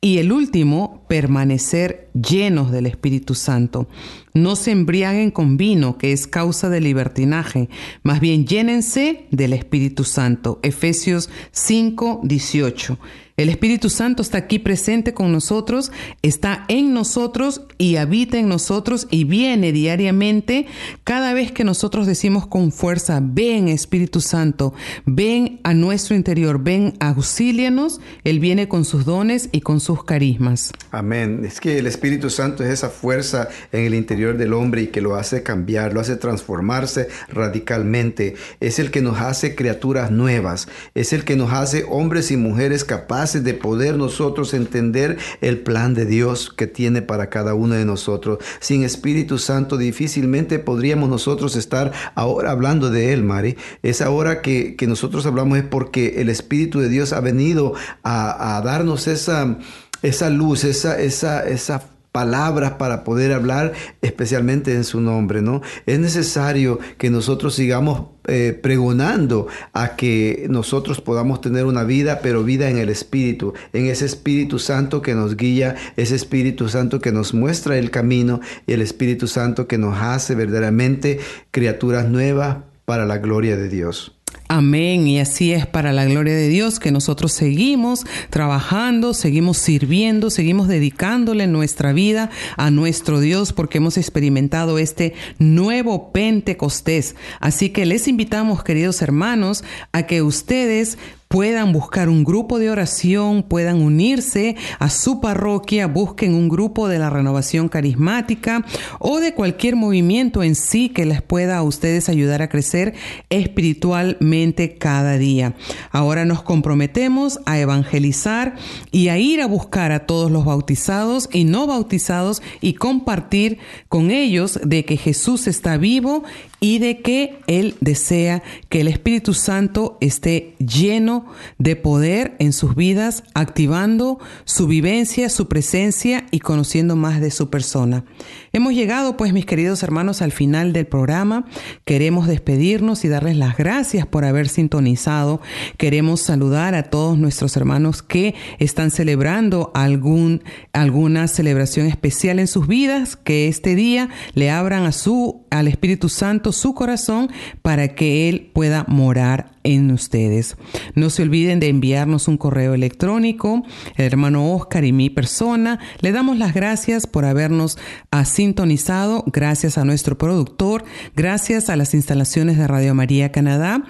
Y 0.00 0.18
el 0.18 0.30
último, 0.30 1.04
permanecer 1.08 2.10
llenos 2.14 2.70
del 2.70 2.86
Espíritu 2.86 3.34
Santo. 3.34 3.88
No 4.36 4.54
se 4.54 4.70
embriaguen 4.70 5.30
con 5.30 5.56
vino, 5.56 5.96
que 5.96 6.12
es 6.12 6.26
causa 6.26 6.68
de 6.68 6.82
libertinaje, 6.82 7.70
más 8.02 8.20
bien 8.20 8.46
llénense 8.46 9.24
del 9.30 9.54
Espíritu 9.54 10.04
Santo. 10.04 10.60
Efesios 10.62 11.30
5, 11.52 12.20
18. 12.22 12.98
El 13.36 13.50
Espíritu 13.50 13.90
Santo 13.90 14.22
está 14.22 14.38
aquí 14.38 14.58
presente 14.58 15.12
con 15.12 15.30
nosotros, 15.30 15.92
está 16.22 16.64
en 16.68 16.94
nosotros 16.94 17.60
y 17.76 17.96
habita 17.96 18.38
en 18.38 18.48
nosotros 18.48 19.08
y 19.10 19.24
viene 19.24 19.72
diariamente 19.72 20.66
cada 21.04 21.34
vez 21.34 21.52
que 21.52 21.62
nosotros 21.62 22.06
decimos 22.06 22.46
con 22.46 22.72
fuerza, 22.72 23.20
ven 23.22 23.68
Espíritu 23.68 24.22
Santo, 24.22 24.72
ven 25.04 25.60
a 25.64 25.74
nuestro 25.74 26.16
interior, 26.16 26.64
ven, 26.64 26.94
auxílianos, 26.98 28.00
Él 28.24 28.40
viene 28.40 28.68
con 28.68 28.86
sus 28.86 29.04
dones 29.04 29.50
y 29.52 29.60
con 29.60 29.80
sus 29.80 30.02
carismas. 30.02 30.72
Amén. 30.90 31.42
Es 31.44 31.60
que 31.60 31.78
el 31.78 31.86
Espíritu 31.86 32.30
Santo 32.30 32.64
es 32.64 32.70
esa 32.70 32.88
fuerza 32.88 33.48
en 33.70 33.84
el 33.84 33.94
interior 33.94 34.25
del 34.34 34.52
hombre 34.52 34.82
y 34.82 34.86
que 34.88 35.00
lo 35.00 35.14
hace 35.14 35.42
cambiar, 35.42 35.92
lo 35.92 36.00
hace 36.00 36.16
transformarse 36.16 37.08
radicalmente. 37.28 38.34
Es 38.60 38.78
el 38.78 38.90
que 38.90 39.02
nos 39.02 39.20
hace 39.20 39.54
criaturas 39.54 40.10
nuevas, 40.10 40.68
es 40.94 41.12
el 41.12 41.24
que 41.24 41.36
nos 41.36 41.52
hace 41.52 41.84
hombres 41.88 42.30
y 42.30 42.36
mujeres 42.36 42.84
capaces 42.84 43.44
de 43.44 43.54
poder 43.54 43.96
nosotros 43.96 44.54
entender 44.54 45.18
el 45.40 45.58
plan 45.58 45.94
de 45.94 46.06
Dios 46.06 46.52
que 46.54 46.66
tiene 46.66 47.02
para 47.02 47.30
cada 47.30 47.54
uno 47.54 47.74
de 47.74 47.84
nosotros. 47.84 48.38
Sin 48.60 48.82
Espíritu 48.82 49.38
Santo 49.38 49.76
difícilmente 49.76 50.58
podríamos 50.58 51.08
nosotros 51.08 51.56
estar 51.56 51.92
ahora 52.14 52.50
hablando 52.50 52.90
de 52.90 53.12
Él, 53.12 53.22
Mari. 53.22 53.56
Es 53.82 54.00
ahora 54.00 54.42
que, 54.42 54.76
nosotros 54.86 55.26
hablamos 55.26 55.58
es 55.58 55.64
porque 55.64 56.20
el 56.20 56.28
Espíritu 56.28 56.80
de 56.80 56.88
Dios 56.88 57.12
ha 57.12 57.20
venido 57.20 57.74
a, 58.02 58.60
darnos 58.64 59.08
esa, 59.08 59.58
esa 60.02 60.30
luz, 60.30 60.64
esa, 60.64 61.00
esa, 61.00 61.46
esa 61.46 61.95
palabras 62.16 62.72
para 62.78 63.04
poder 63.04 63.30
hablar 63.34 63.74
especialmente 64.00 64.72
en 64.72 64.84
su 64.84 65.02
nombre, 65.02 65.42
¿no? 65.42 65.60
Es 65.84 65.98
necesario 65.98 66.78
que 66.96 67.10
nosotros 67.10 67.54
sigamos 67.54 68.06
eh, 68.26 68.58
pregonando 68.58 69.48
a 69.74 69.96
que 69.96 70.46
nosotros 70.48 71.02
podamos 71.02 71.42
tener 71.42 71.66
una 71.66 71.84
vida, 71.84 72.20
pero 72.22 72.42
vida 72.42 72.70
en 72.70 72.78
el 72.78 72.88
Espíritu, 72.88 73.52
en 73.74 73.84
ese 73.84 74.06
Espíritu 74.06 74.58
Santo 74.58 75.02
que 75.02 75.14
nos 75.14 75.36
guía, 75.36 75.76
ese 75.98 76.14
Espíritu 76.14 76.70
Santo 76.70 77.00
que 77.02 77.12
nos 77.12 77.34
muestra 77.34 77.76
el 77.76 77.90
camino 77.90 78.40
y 78.66 78.72
el 78.72 78.80
Espíritu 78.80 79.26
Santo 79.26 79.66
que 79.66 79.76
nos 79.76 79.98
hace 80.00 80.34
verdaderamente 80.34 81.18
criaturas 81.50 82.08
nuevas 82.08 82.60
para 82.86 83.04
la 83.04 83.18
gloria 83.18 83.58
de 83.58 83.68
Dios. 83.68 84.15
Amén. 84.48 85.08
Y 85.08 85.18
así 85.18 85.52
es 85.52 85.66
para 85.66 85.92
la 85.92 86.04
gloria 86.04 86.34
de 86.34 86.48
Dios 86.48 86.78
que 86.78 86.92
nosotros 86.92 87.32
seguimos 87.32 88.06
trabajando, 88.30 89.12
seguimos 89.12 89.58
sirviendo, 89.58 90.30
seguimos 90.30 90.68
dedicándole 90.68 91.48
nuestra 91.48 91.92
vida 91.92 92.30
a 92.56 92.70
nuestro 92.70 93.18
Dios 93.18 93.52
porque 93.52 93.78
hemos 93.78 93.98
experimentado 93.98 94.78
este 94.78 95.14
nuevo 95.38 96.12
Pentecostés. 96.12 97.16
Así 97.40 97.70
que 97.70 97.86
les 97.86 98.06
invitamos, 98.06 98.62
queridos 98.62 99.02
hermanos, 99.02 99.64
a 99.90 100.04
que 100.04 100.22
ustedes 100.22 100.96
puedan 101.28 101.72
buscar 101.72 102.08
un 102.08 102.24
grupo 102.24 102.58
de 102.58 102.70
oración, 102.70 103.42
puedan 103.42 103.82
unirse 103.82 104.56
a 104.78 104.90
su 104.90 105.20
parroquia, 105.20 105.86
busquen 105.86 106.34
un 106.34 106.48
grupo 106.48 106.88
de 106.88 106.98
la 106.98 107.10
renovación 107.10 107.68
carismática 107.68 108.64
o 108.98 109.20
de 109.20 109.34
cualquier 109.34 109.76
movimiento 109.76 110.42
en 110.42 110.54
sí 110.54 110.88
que 110.88 111.06
les 111.06 111.22
pueda 111.22 111.58
a 111.58 111.62
ustedes 111.62 112.08
ayudar 112.08 112.42
a 112.42 112.48
crecer 112.48 112.94
espiritualmente 113.30 114.76
cada 114.78 115.18
día. 115.18 115.54
Ahora 115.90 116.24
nos 116.24 116.42
comprometemos 116.42 117.40
a 117.46 117.58
evangelizar 117.58 118.54
y 118.90 119.08
a 119.08 119.18
ir 119.18 119.40
a 119.40 119.46
buscar 119.46 119.92
a 119.92 120.06
todos 120.06 120.30
los 120.30 120.44
bautizados 120.44 121.28
y 121.32 121.44
no 121.44 121.66
bautizados 121.66 122.42
y 122.60 122.74
compartir 122.74 123.58
con 123.88 124.10
ellos 124.10 124.60
de 124.62 124.84
que 124.84 124.96
Jesús 124.96 125.46
está 125.46 125.76
vivo 125.76 126.24
y 126.60 126.78
de 126.78 127.00
que 127.02 127.38
Él 127.46 127.76
desea 127.80 128.42
que 128.68 128.80
el 128.80 128.88
Espíritu 128.88 129.34
Santo 129.34 129.98
esté 130.00 130.54
lleno 130.58 131.26
de 131.58 131.76
poder 131.76 132.34
en 132.38 132.52
sus 132.52 132.74
vidas, 132.74 133.24
activando 133.34 134.18
su 134.44 134.66
vivencia, 134.66 135.28
su 135.28 135.48
presencia 135.48 136.26
y 136.30 136.40
conociendo 136.40 136.96
más 136.96 137.20
de 137.20 137.30
su 137.30 137.50
persona. 137.50 138.04
Hemos 138.52 138.72
llegado, 138.72 139.16
pues, 139.16 139.32
mis 139.32 139.44
queridos 139.44 139.82
hermanos, 139.82 140.22
al 140.22 140.32
final 140.32 140.72
del 140.72 140.86
programa. 140.86 141.44
Queremos 141.84 142.26
despedirnos 142.26 143.04
y 143.04 143.08
darles 143.08 143.36
las 143.36 143.56
gracias 143.56 144.06
por 144.06 144.24
haber 144.24 144.48
sintonizado. 144.48 145.40
Queremos 145.76 146.20
saludar 146.22 146.74
a 146.74 146.84
todos 146.84 147.18
nuestros 147.18 147.56
hermanos 147.56 148.02
que 148.02 148.34
están 148.58 148.90
celebrando 148.90 149.72
algún, 149.74 150.42
alguna 150.72 151.28
celebración 151.28 151.86
especial 151.86 152.38
en 152.38 152.46
sus 152.46 152.66
vidas, 152.66 153.16
que 153.16 153.48
este 153.48 153.74
día 153.74 154.08
le 154.34 154.50
abran 154.50 154.84
a 154.84 154.92
su, 154.92 155.44
al 155.50 155.68
Espíritu 155.68 156.08
Santo 156.08 156.45
su 156.52 156.74
corazón 156.74 157.30
para 157.62 157.94
que 157.94 158.28
Él 158.28 158.50
pueda 158.52 158.84
morar 158.88 159.55
en 159.66 159.90
ustedes. 159.90 160.56
No 160.94 161.10
se 161.10 161.22
olviden 161.22 161.60
de 161.60 161.68
enviarnos 161.68 162.28
un 162.28 162.38
correo 162.38 162.72
electrónico, 162.72 163.64
el 163.96 164.06
hermano 164.06 164.54
Oscar 164.54 164.84
y 164.84 164.92
mi 164.92 165.10
persona. 165.10 165.80
Le 166.00 166.12
damos 166.12 166.38
las 166.38 166.54
gracias 166.54 167.06
por 167.06 167.24
habernos 167.24 167.76
ah, 168.10 168.24
sintonizado, 168.24 169.24
gracias 169.26 169.76
a 169.76 169.84
nuestro 169.84 170.16
productor, 170.16 170.84
gracias 171.14 171.68
a 171.68 171.76
las 171.76 171.94
instalaciones 171.94 172.56
de 172.56 172.68
Radio 172.68 172.94
María 172.94 173.32
Canadá 173.32 173.82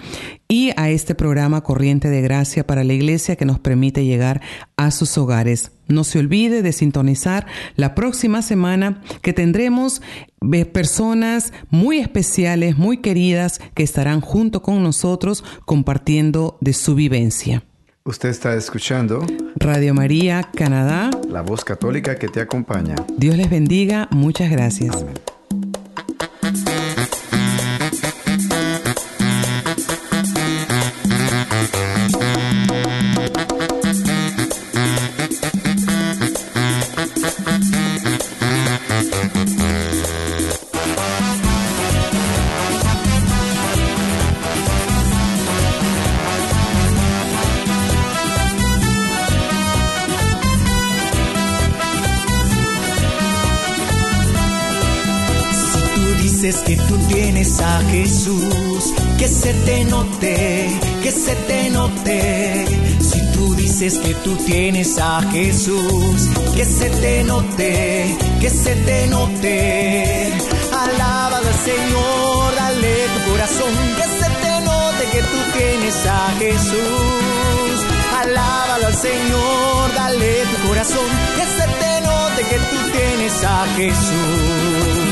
y 0.48 0.70
a 0.76 0.88
este 0.90 1.14
programa 1.14 1.62
Corriente 1.62 2.08
de 2.08 2.22
Gracia 2.22 2.66
para 2.66 2.84
la 2.84 2.94
Iglesia 2.94 3.36
que 3.36 3.44
nos 3.44 3.58
permite 3.58 4.04
llegar 4.04 4.40
a 4.76 4.90
sus 4.90 5.18
hogares. 5.18 5.72
No 5.88 6.02
se 6.02 6.18
olvide 6.18 6.62
de 6.62 6.72
sintonizar 6.72 7.46
la 7.76 7.94
próxima 7.94 8.42
semana 8.42 9.02
que 9.22 9.32
tendremos 9.32 10.02
eh, 10.52 10.64
personas 10.64 11.52
muy 11.70 11.98
especiales, 11.98 12.76
muy 12.76 12.98
queridas, 12.98 13.60
que 13.74 13.84
estarán 13.84 14.20
junto 14.20 14.62
con 14.62 14.82
nosotros 14.82 15.44
compartiendo 15.66 16.56
de 16.62 16.72
su 16.72 16.94
vivencia. 16.94 17.62
Usted 18.04 18.30
está 18.30 18.54
escuchando 18.54 19.26
Radio 19.56 19.92
María 19.92 20.48
Canadá, 20.54 21.10
la 21.28 21.42
voz 21.42 21.64
católica 21.64 22.16
que 22.16 22.28
te 22.28 22.40
acompaña. 22.40 22.94
Dios 23.18 23.36
les 23.36 23.50
bendiga, 23.50 24.08
muchas 24.12 24.50
gracias. 24.50 25.04
que 25.04 25.35
a 57.60 57.80
Jesús, 57.90 58.92
que 59.18 59.28
se 59.28 59.52
te 59.52 59.84
note, 59.84 60.68
que 61.02 61.10
se 61.10 61.34
te 61.34 61.70
note. 61.70 62.64
Si 63.00 63.20
tú 63.32 63.54
dices 63.54 63.98
que 63.98 64.14
tú 64.14 64.36
tienes 64.36 64.98
a 64.98 65.22
Jesús, 65.30 66.28
que 66.54 66.64
se 66.64 66.90
te 66.90 67.24
note, 67.24 68.16
que 68.40 68.50
se 68.50 68.74
te 68.74 69.06
note. 69.08 70.32
Alaba 70.72 71.38
al 71.38 71.54
Señor, 71.64 72.54
dale 72.54 72.94
tu 73.14 73.30
corazón, 73.30 73.74
que 73.98 74.06
se 74.18 74.30
te 74.42 74.60
note 74.64 75.04
que 75.12 75.20
tú 75.20 75.58
tienes 75.58 76.06
a 76.06 76.34
Jesús. 76.38 77.76
Alábalo 78.20 78.86
al 78.86 78.94
Señor, 78.94 79.94
dale 79.94 80.42
tu 80.52 80.68
corazón, 80.68 81.10
que 81.36 81.46
se 81.56 81.66
te 81.80 82.00
note 82.00 82.42
que 82.50 82.58
tú 82.70 82.76
tienes 82.92 83.44
a 83.44 83.66
Jesús. 83.76 85.05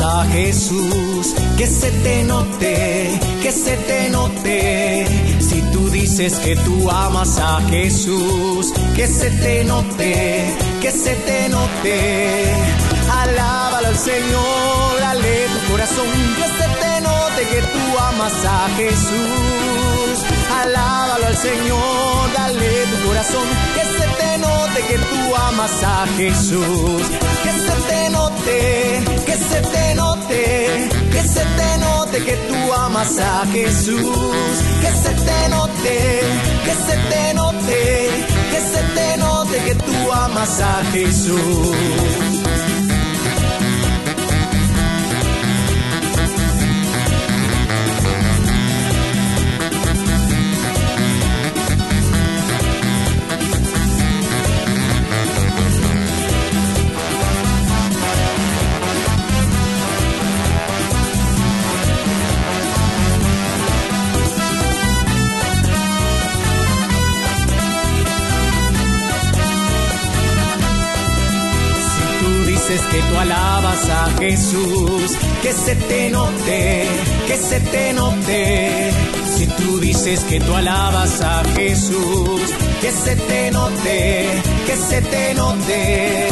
A 0.00 0.24
Jesús, 0.26 1.34
que 1.56 1.66
se 1.66 1.90
te 1.90 2.22
note, 2.24 3.20
que 3.42 3.52
se 3.52 3.76
te 3.76 4.10
note. 4.10 5.06
Si 5.40 5.62
tú 5.72 5.88
dices 5.88 6.34
que 6.44 6.56
tú 6.56 6.90
amas 6.90 7.38
a 7.38 7.60
Jesús, 7.70 8.72
que 8.94 9.06
se 9.06 9.30
te 9.30 9.64
note, 9.64 10.56
que 10.82 10.90
se 10.90 11.14
te 11.14 11.48
note. 11.48 12.52
Alábalo 13.10 13.88
al 13.88 13.96
Señor, 13.96 15.00
dale 15.00 15.46
tu 15.54 15.72
corazón, 15.72 16.06
que 16.36 16.48
se 16.58 16.68
te 16.80 17.00
note 17.00 17.40
que 17.52 17.62
tú 17.62 17.98
amas 17.98 18.44
a 18.44 18.68
Jesús. 18.76 20.16
Alábalo 20.62 21.26
al 21.26 21.36
Señor, 21.36 22.32
dale 22.34 22.86
tu 22.92 23.08
corazón, 23.08 23.46
que 23.74 23.84
se 23.98 24.06
te 24.18 24.27
amas 25.48 25.82
a 25.82 26.06
Jesús. 26.16 27.02
Que 27.42 27.52
se 27.66 27.74
te 27.88 28.10
note, 28.10 29.04
que 29.26 29.36
se 29.36 29.60
te 29.60 29.94
note, 29.94 30.88
que 31.12 31.22
se 31.22 31.44
te 31.58 31.78
note 31.78 32.24
que 32.24 32.36
tú 32.48 32.72
amas 32.74 33.18
a 33.18 33.46
Jesús. 33.52 34.54
Que 34.82 34.92
se 35.02 35.12
te 35.26 35.48
note, 35.48 36.20
que 36.64 36.74
se 36.86 36.96
te 37.10 37.34
note, 37.34 38.10
que 38.52 38.60
se 38.72 38.82
te 38.96 39.16
note 39.18 39.56
que 39.66 39.74
tú 39.74 40.12
amas 40.12 40.60
a 40.60 40.84
Jesús. 40.92 42.37
Jesús, 74.18 75.16
que 75.42 75.52
se 75.52 75.76
te 75.76 76.10
note, 76.10 76.86
que 77.28 77.36
se 77.36 77.60
te 77.60 77.92
note. 77.92 78.90
Si 79.36 79.46
tú 79.46 79.78
dices 79.78 80.20
que 80.24 80.40
tú 80.40 80.54
alabas 80.54 81.20
a 81.20 81.44
Jesús, 81.54 82.40
que 82.80 82.90
se 82.90 83.14
te 83.14 83.50
note, 83.52 84.42
que 84.66 84.76
se 84.76 85.02
te 85.02 85.34
note. 85.34 86.28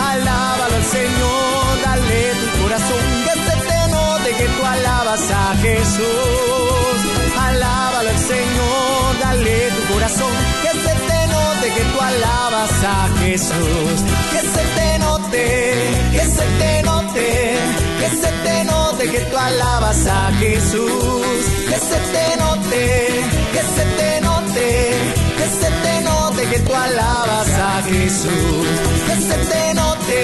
Alábalo 0.00 0.74
al 0.74 0.84
Señor, 0.84 1.82
dale 1.84 2.20
tu 2.40 2.62
corazón, 2.62 3.04
que 3.26 3.34
se 3.46 3.56
te 3.68 3.88
note 3.90 4.30
que 4.38 4.44
tú 4.56 4.64
alabas 4.64 5.30
a 5.30 5.56
Jesús. 5.60 6.96
Alábalo 7.38 8.08
al 8.08 8.18
Señor, 8.18 9.18
dale 9.20 9.70
tu 9.76 9.92
corazón, 9.92 10.34
que 10.62 10.70
se 10.70 10.94
te 11.08 11.26
note 11.34 11.66
que 11.76 11.84
tú 11.92 12.00
alabas 12.00 12.72
a 12.82 13.08
Jesús. 13.20 14.00
Que 14.32 14.40
se 14.40 14.64
te 14.74 14.90
que 15.30 16.18
se 16.18 16.44
te 16.58 16.82
note, 16.82 16.99
que 17.12 18.08
se 18.08 18.30
te 18.44 18.64
note 18.64 19.10
que 19.10 19.20
tú 19.20 19.36
alabas 19.36 20.06
a 20.06 20.32
Jesús, 20.38 21.44
que 21.68 21.78
se 21.78 21.98
te 22.12 22.36
note, 22.36 23.08
que 23.52 23.62
se 23.74 23.84
te 23.98 24.20
note, 24.20 24.92
que 25.36 25.46
se 25.60 25.70
te 25.82 26.00
note 26.02 26.42
que 26.50 26.58
tú 26.60 26.74
alabas 26.74 27.48
a 27.48 27.82
Jesús, 27.82 28.66
que 29.06 29.16
se 29.16 29.36
te 29.50 29.74
note, 29.74 30.18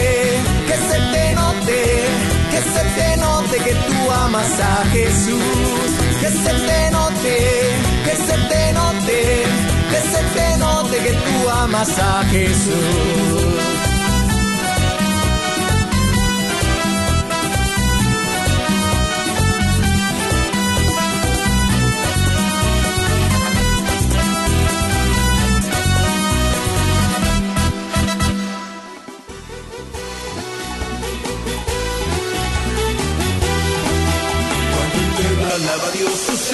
que 0.68 0.76
se 0.88 0.98
te 1.12 1.34
note, 1.34 1.78
que 2.50 2.60
se 2.62 2.84
te 2.96 3.16
note 3.16 3.58
que 3.58 3.74
tú 3.74 4.10
amas 4.12 4.60
a 4.60 4.84
Jesús, 4.92 5.90
que 6.20 6.30
se 6.30 6.52
te 6.68 6.90
note, 6.90 7.34
que 8.04 8.16
se 8.26 8.36
te 8.48 8.72
note, 8.72 9.44
que 9.90 10.00
se 10.12 10.22
te 10.34 10.56
note 10.58 10.98
que 10.98 11.12
tú 11.12 11.50
amas 11.50 11.98
a 11.98 12.24
Jesús. 12.30 13.75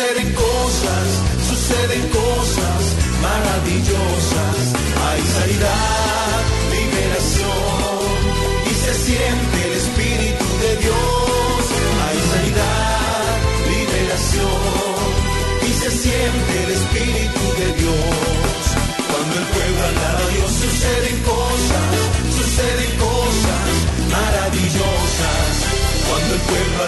Suceden 0.02 0.32
cosas, 0.32 1.08
suceden 1.48 2.08
cosas 2.08 2.82
maravillosas. 3.22 4.72
Hay 5.06 5.22
sanidad, 5.22 5.91